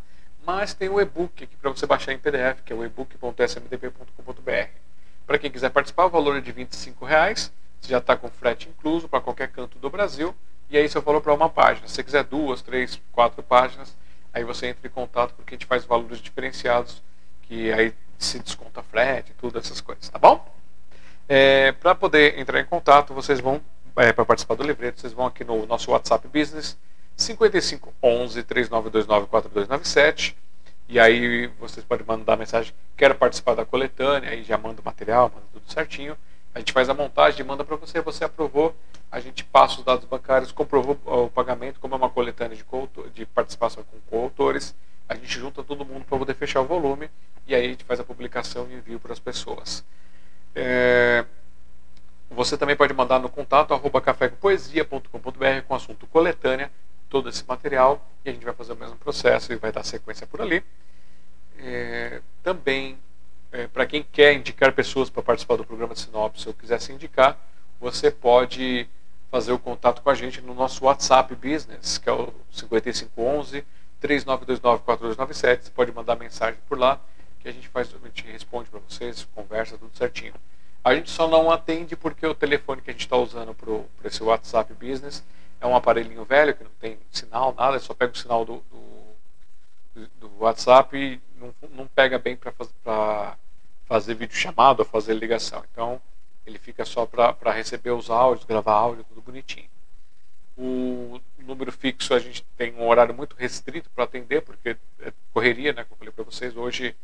[0.43, 4.69] mas tem o e-book aqui para você baixar em PDF, que é o ebook.smdp.com.br.
[5.27, 7.53] Para quem quiser participar, o valor é de 25 reais
[7.87, 10.35] você já está com frete incluso para qualquer canto do Brasil.
[10.69, 11.87] E aí você falou para uma página.
[11.87, 13.95] Se você quiser duas, três, quatro páginas,
[14.33, 17.01] aí você entra em contato porque a gente faz valores diferenciados,
[17.43, 20.45] que aí se desconta frete, tudo essas coisas, tá bom?
[21.29, 23.61] É, para poder entrar em contato, vocês vão,
[23.95, 26.77] é, para participar do livreto, vocês vão aqui no nosso WhatsApp Business,
[27.15, 30.35] 5511 3929 4297.
[30.89, 35.31] E aí vocês podem mandar mensagem, quero participar da coletânea, aí já manda o material,
[35.33, 36.17] manda tudo certinho.
[36.57, 38.75] A gente faz a montagem, manda para você, você aprovou,
[39.11, 42.65] a gente passa os dados bancários, comprovou o pagamento, como é uma coletânea de,
[43.13, 44.73] de participação com coautores,
[45.07, 47.11] a gente junta todo mundo para poder fechar o volume
[47.45, 49.85] e aí a gente faz a publicação e envio para as pessoas.
[50.55, 51.25] É...
[52.31, 56.71] Você também pode mandar no contato arroba cafécompoesia.com.br com assunto coletânea,
[57.07, 60.25] todo esse material, e a gente vai fazer o mesmo processo e vai dar sequência
[60.25, 60.63] por ali.
[61.59, 62.19] É...
[62.41, 62.97] Também
[63.51, 66.91] é, para quem quer indicar pessoas para participar do programa de Sinopse ou quiser se
[66.91, 67.37] indicar,
[67.79, 68.87] você pode
[69.29, 73.65] fazer o contato com a gente no nosso WhatsApp Business, que é o 5511
[73.99, 75.65] 3929 4297.
[75.65, 76.99] Você pode mandar mensagem por lá
[77.39, 80.33] que a gente faz, a gente responde para vocês, conversa tudo certinho.
[80.83, 84.23] A gente só não atende porque o telefone que a gente está usando para esse
[84.23, 85.23] WhatsApp Business
[85.59, 90.07] é um aparelhinho velho que não tem sinal, nada, só pega o sinal do, do,
[90.19, 93.37] do WhatsApp e não, não pega bem para
[93.85, 95.63] fazer vídeo chamado ou fazer ligação.
[95.71, 96.01] Então,
[96.45, 99.69] ele fica só para receber os áudios, gravar áudio, tudo bonitinho.
[100.57, 105.71] O número fixo a gente tem um horário muito restrito para atender, porque é correria,
[105.71, 106.95] né, como eu falei para vocês, hoje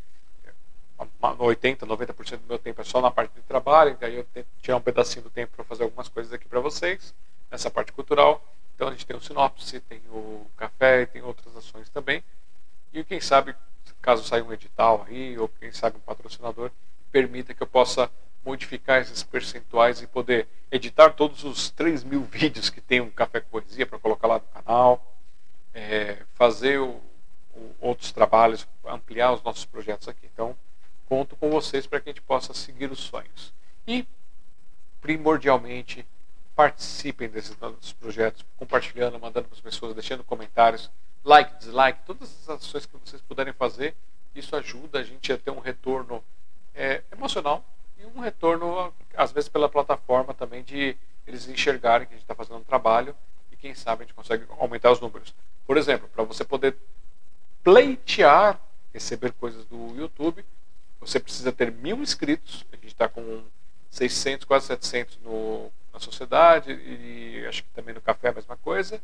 [1.21, 4.77] 80, 90% do meu tempo é só na parte de trabalho, daí eu tento tirar
[4.77, 7.13] um pedacinho do tempo para fazer algumas coisas aqui para vocês,
[7.51, 8.43] nessa parte cultural.
[8.75, 12.23] Então a gente tem o sinopse, tem o café tem outras ações também.
[12.91, 13.55] E quem sabe
[14.03, 16.69] caso saia um edital aí, ou quem sabe um patrocinador,
[17.11, 18.11] permita que eu possa
[18.45, 23.39] modificar esses percentuais e poder editar todos os 3 mil vídeos que tem um Café
[23.39, 25.15] Poesia para colocar lá no canal,
[25.73, 27.01] é, fazer o,
[27.55, 30.29] o, outros trabalhos, ampliar os nossos projetos aqui.
[30.31, 30.55] Então,
[31.07, 33.53] conto com vocês para que a gente possa seguir os sonhos.
[33.87, 34.05] E,
[34.99, 36.05] primordialmente,
[36.53, 37.55] participem desses
[37.93, 40.91] projetos, compartilhando, mandando para as pessoas, deixando comentários
[41.23, 43.95] like, dislike, todas as ações que vocês puderem fazer,
[44.35, 46.23] isso ajuda a gente a ter um retorno
[46.73, 47.63] é, emocional
[47.99, 52.35] e um retorno, às vezes, pela plataforma também, de eles enxergarem que a gente está
[52.35, 53.15] fazendo um trabalho
[53.51, 55.33] e quem sabe a gente consegue aumentar os números.
[55.65, 56.75] Por exemplo, para você poder
[57.63, 58.59] pleitear
[58.93, 60.45] receber coisas do YouTube,
[60.99, 63.43] você precisa ter mil inscritos, a gente está com
[63.89, 69.01] 600, quase 700 no, na sociedade e acho que também no café a mesma coisa.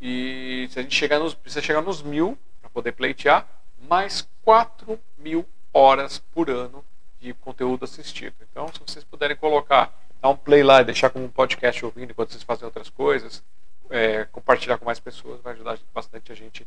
[0.00, 3.46] E se a gente chegar nos, precisa chegar nos mil para poder pleitear,
[3.88, 6.84] mais 4 mil horas por ano
[7.20, 8.34] de conteúdo assistido.
[8.50, 12.10] Então, se vocês puderem colocar, dar um play lá e deixar como um podcast ouvindo
[12.10, 13.42] enquanto vocês fazem outras coisas,
[13.90, 16.66] é, compartilhar com mais pessoas, vai ajudar bastante a gente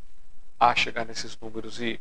[0.60, 2.00] a chegar nesses números e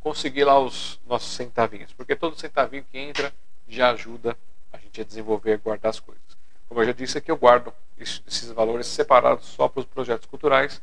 [0.00, 1.92] conseguir lá os nossos centavinhos.
[1.92, 3.32] Porque todo centavinho que entra
[3.68, 4.36] já ajuda
[4.72, 6.29] a gente a desenvolver e guardar as coisas.
[6.70, 10.80] Como eu já disse aqui, eu guardo esses valores separados só para os projetos culturais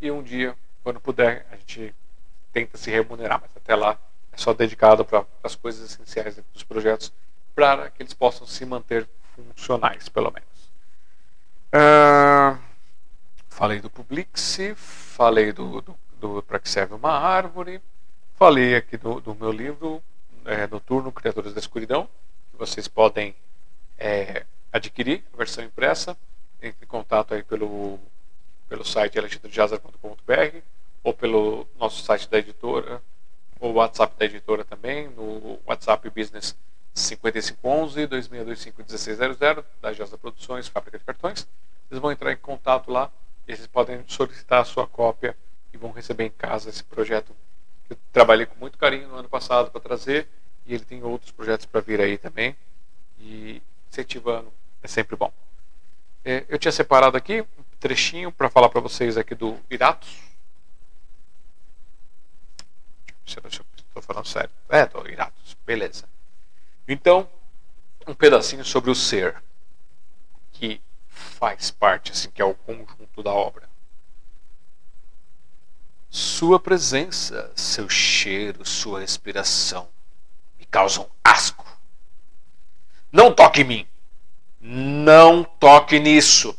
[0.00, 0.54] e um dia,
[0.84, 1.92] quando puder, a gente
[2.52, 3.98] tenta se remunerar, mas até lá
[4.30, 7.12] é só dedicado para as coisas essenciais dos projetos
[7.52, 10.70] para que eles possam se manter funcionais, pelo menos.
[11.74, 12.56] Uh,
[13.48, 17.82] falei do Publix, falei do, do, do para que serve uma árvore,
[18.36, 20.00] falei aqui do, do meu livro
[20.44, 22.08] é, Noturno Criaturas da Escuridão,
[22.52, 23.34] que vocês podem
[23.98, 26.16] é, adquirir a versão impressa.
[26.60, 27.98] Entre em contato aí pelo,
[28.68, 30.58] pelo site alexandrejazar.com.br
[31.04, 33.00] ou pelo nosso site da editora,
[33.60, 36.56] ou WhatsApp da editora também, no WhatsApp Business
[36.94, 39.38] 5511 2625 1600
[39.80, 41.46] da Jasa Produções, Fábrica de Cartões.
[41.88, 43.12] Vocês vão entrar em contato lá
[43.46, 45.36] e vocês podem solicitar a sua cópia
[45.72, 47.36] e vão receber em casa esse projeto
[47.86, 50.26] que eu trabalhei com muito carinho no ano passado para trazer
[50.66, 52.56] e ele tem outros projetos para vir aí também
[53.18, 54.50] e incentivando
[54.84, 55.32] é sempre bom.
[56.22, 60.14] É, eu tinha separado aqui um trechinho para falar para vocês aqui do Iratos.
[63.26, 64.50] Se eu estou falando sério.
[64.68, 66.04] É, do Iratos, beleza.
[66.86, 67.28] Então,
[68.06, 69.42] um pedacinho sobre o ser,
[70.52, 73.68] que faz parte, assim, que é o conjunto da obra.
[76.10, 79.88] Sua presença, seu cheiro, sua respiração
[80.58, 81.66] me causam asco.
[83.10, 83.88] Não toque em mim.
[84.66, 86.58] Não toque nisso.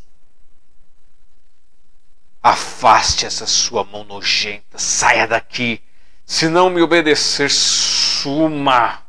[2.44, 4.78] Afaste essa sua mão nojenta.
[4.78, 5.82] Saia daqui.
[6.24, 9.02] Se não me obedecer, suma.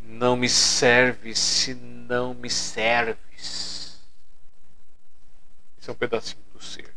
[0.00, 4.00] Não me serve se não me serves.
[5.78, 6.92] Esse é um pedacinho do ser.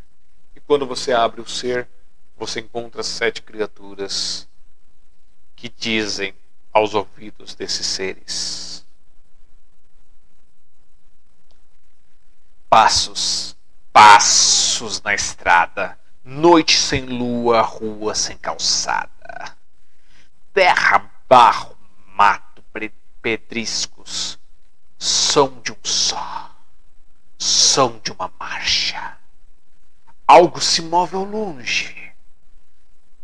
[0.56, 1.88] E quando você abre o ser,
[2.36, 4.48] você encontra sete criaturas
[5.56, 6.34] que dizem
[6.74, 8.84] aos ouvidos desses seres:
[12.70, 13.58] Passos,
[13.92, 19.58] passos na estrada, noite sem lua, rua sem calçada,
[20.54, 21.76] terra, barro,
[22.16, 22.64] mato
[23.24, 24.40] pedriscos,
[25.00, 26.56] som de um só,
[27.40, 29.18] som de uma marcha.
[30.28, 32.14] Algo se move ao longe.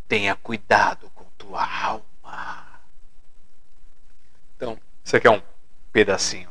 [0.07, 2.81] Tenha cuidado com tua alma.
[4.55, 5.41] Então, isso aqui é um
[5.93, 6.49] pedacinho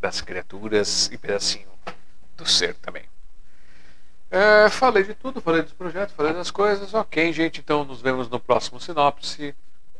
[0.00, 1.75] das criaturas e pedacinho
[2.36, 3.04] do ser também.
[4.30, 6.92] É, falei de tudo, falei dos projetos, falei das coisas.
[6.94, 9.54] Ok, gente, então nos vemos no próximo sinopse.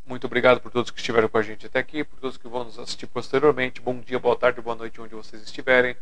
[0.04, 2.64] Muito obrigado por todos que estiveram com a gente até aqui, por todos que vão
[2.64, 3.80] nos assistir posteriormente.
[3.80, 5.96] Bom dia, boa tarde, boa noite, onde vocês estiverem.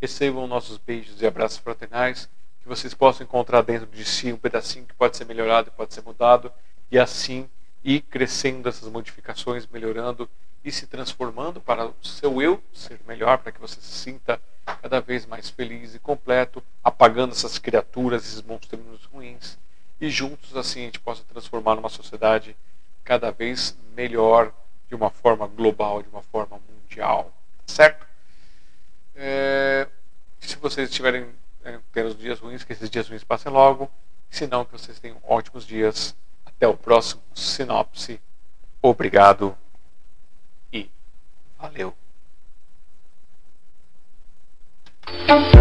[0.00, 2.28] Recebam nossos beijos e abraços fraternais.
[2.62, 6.02] Que vocês possam encontrar dentro de si um pedacinho que pode ser melhorado pode ser
[6.02, 6.52] mudado.
[6.90, 7.48] E assim
[7.82, 10.28] ir crescendo essas modificações, melhorando
[10.62, 14.40] e se transformando para o seu eu ser melhor, para que você se sinta
[14.76, 19.58] cada vez mais feliz e completo, apagando essas criaturas, esses monstros ruins.
[20.00, 22.56] E juntos assim a gente possa transformar numa sociedade
[23.04, 24.52] cada vez melhor
[24.88, 27.32] de uma forma global, de uma forma mundial.
[27.66, 28.06] Certo?
[29.14, 29.86] É,
[30.40, 31.28] se vocês estiverem
[31.64, 33.90] é, tendo dias ruins, que esses dias ruins passem logo.
[34.30, 36.14] Se não, que vocês tenham ótimos dias.
[36.44, 38.20] Até o próximo Sinopse.
[38.82, 39.56] Obrigado
[40.72, 40.90] e
[41.58, 41.94] valeu.
[45.18, 45.54] Thank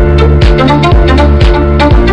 [1.94, 2.09] you.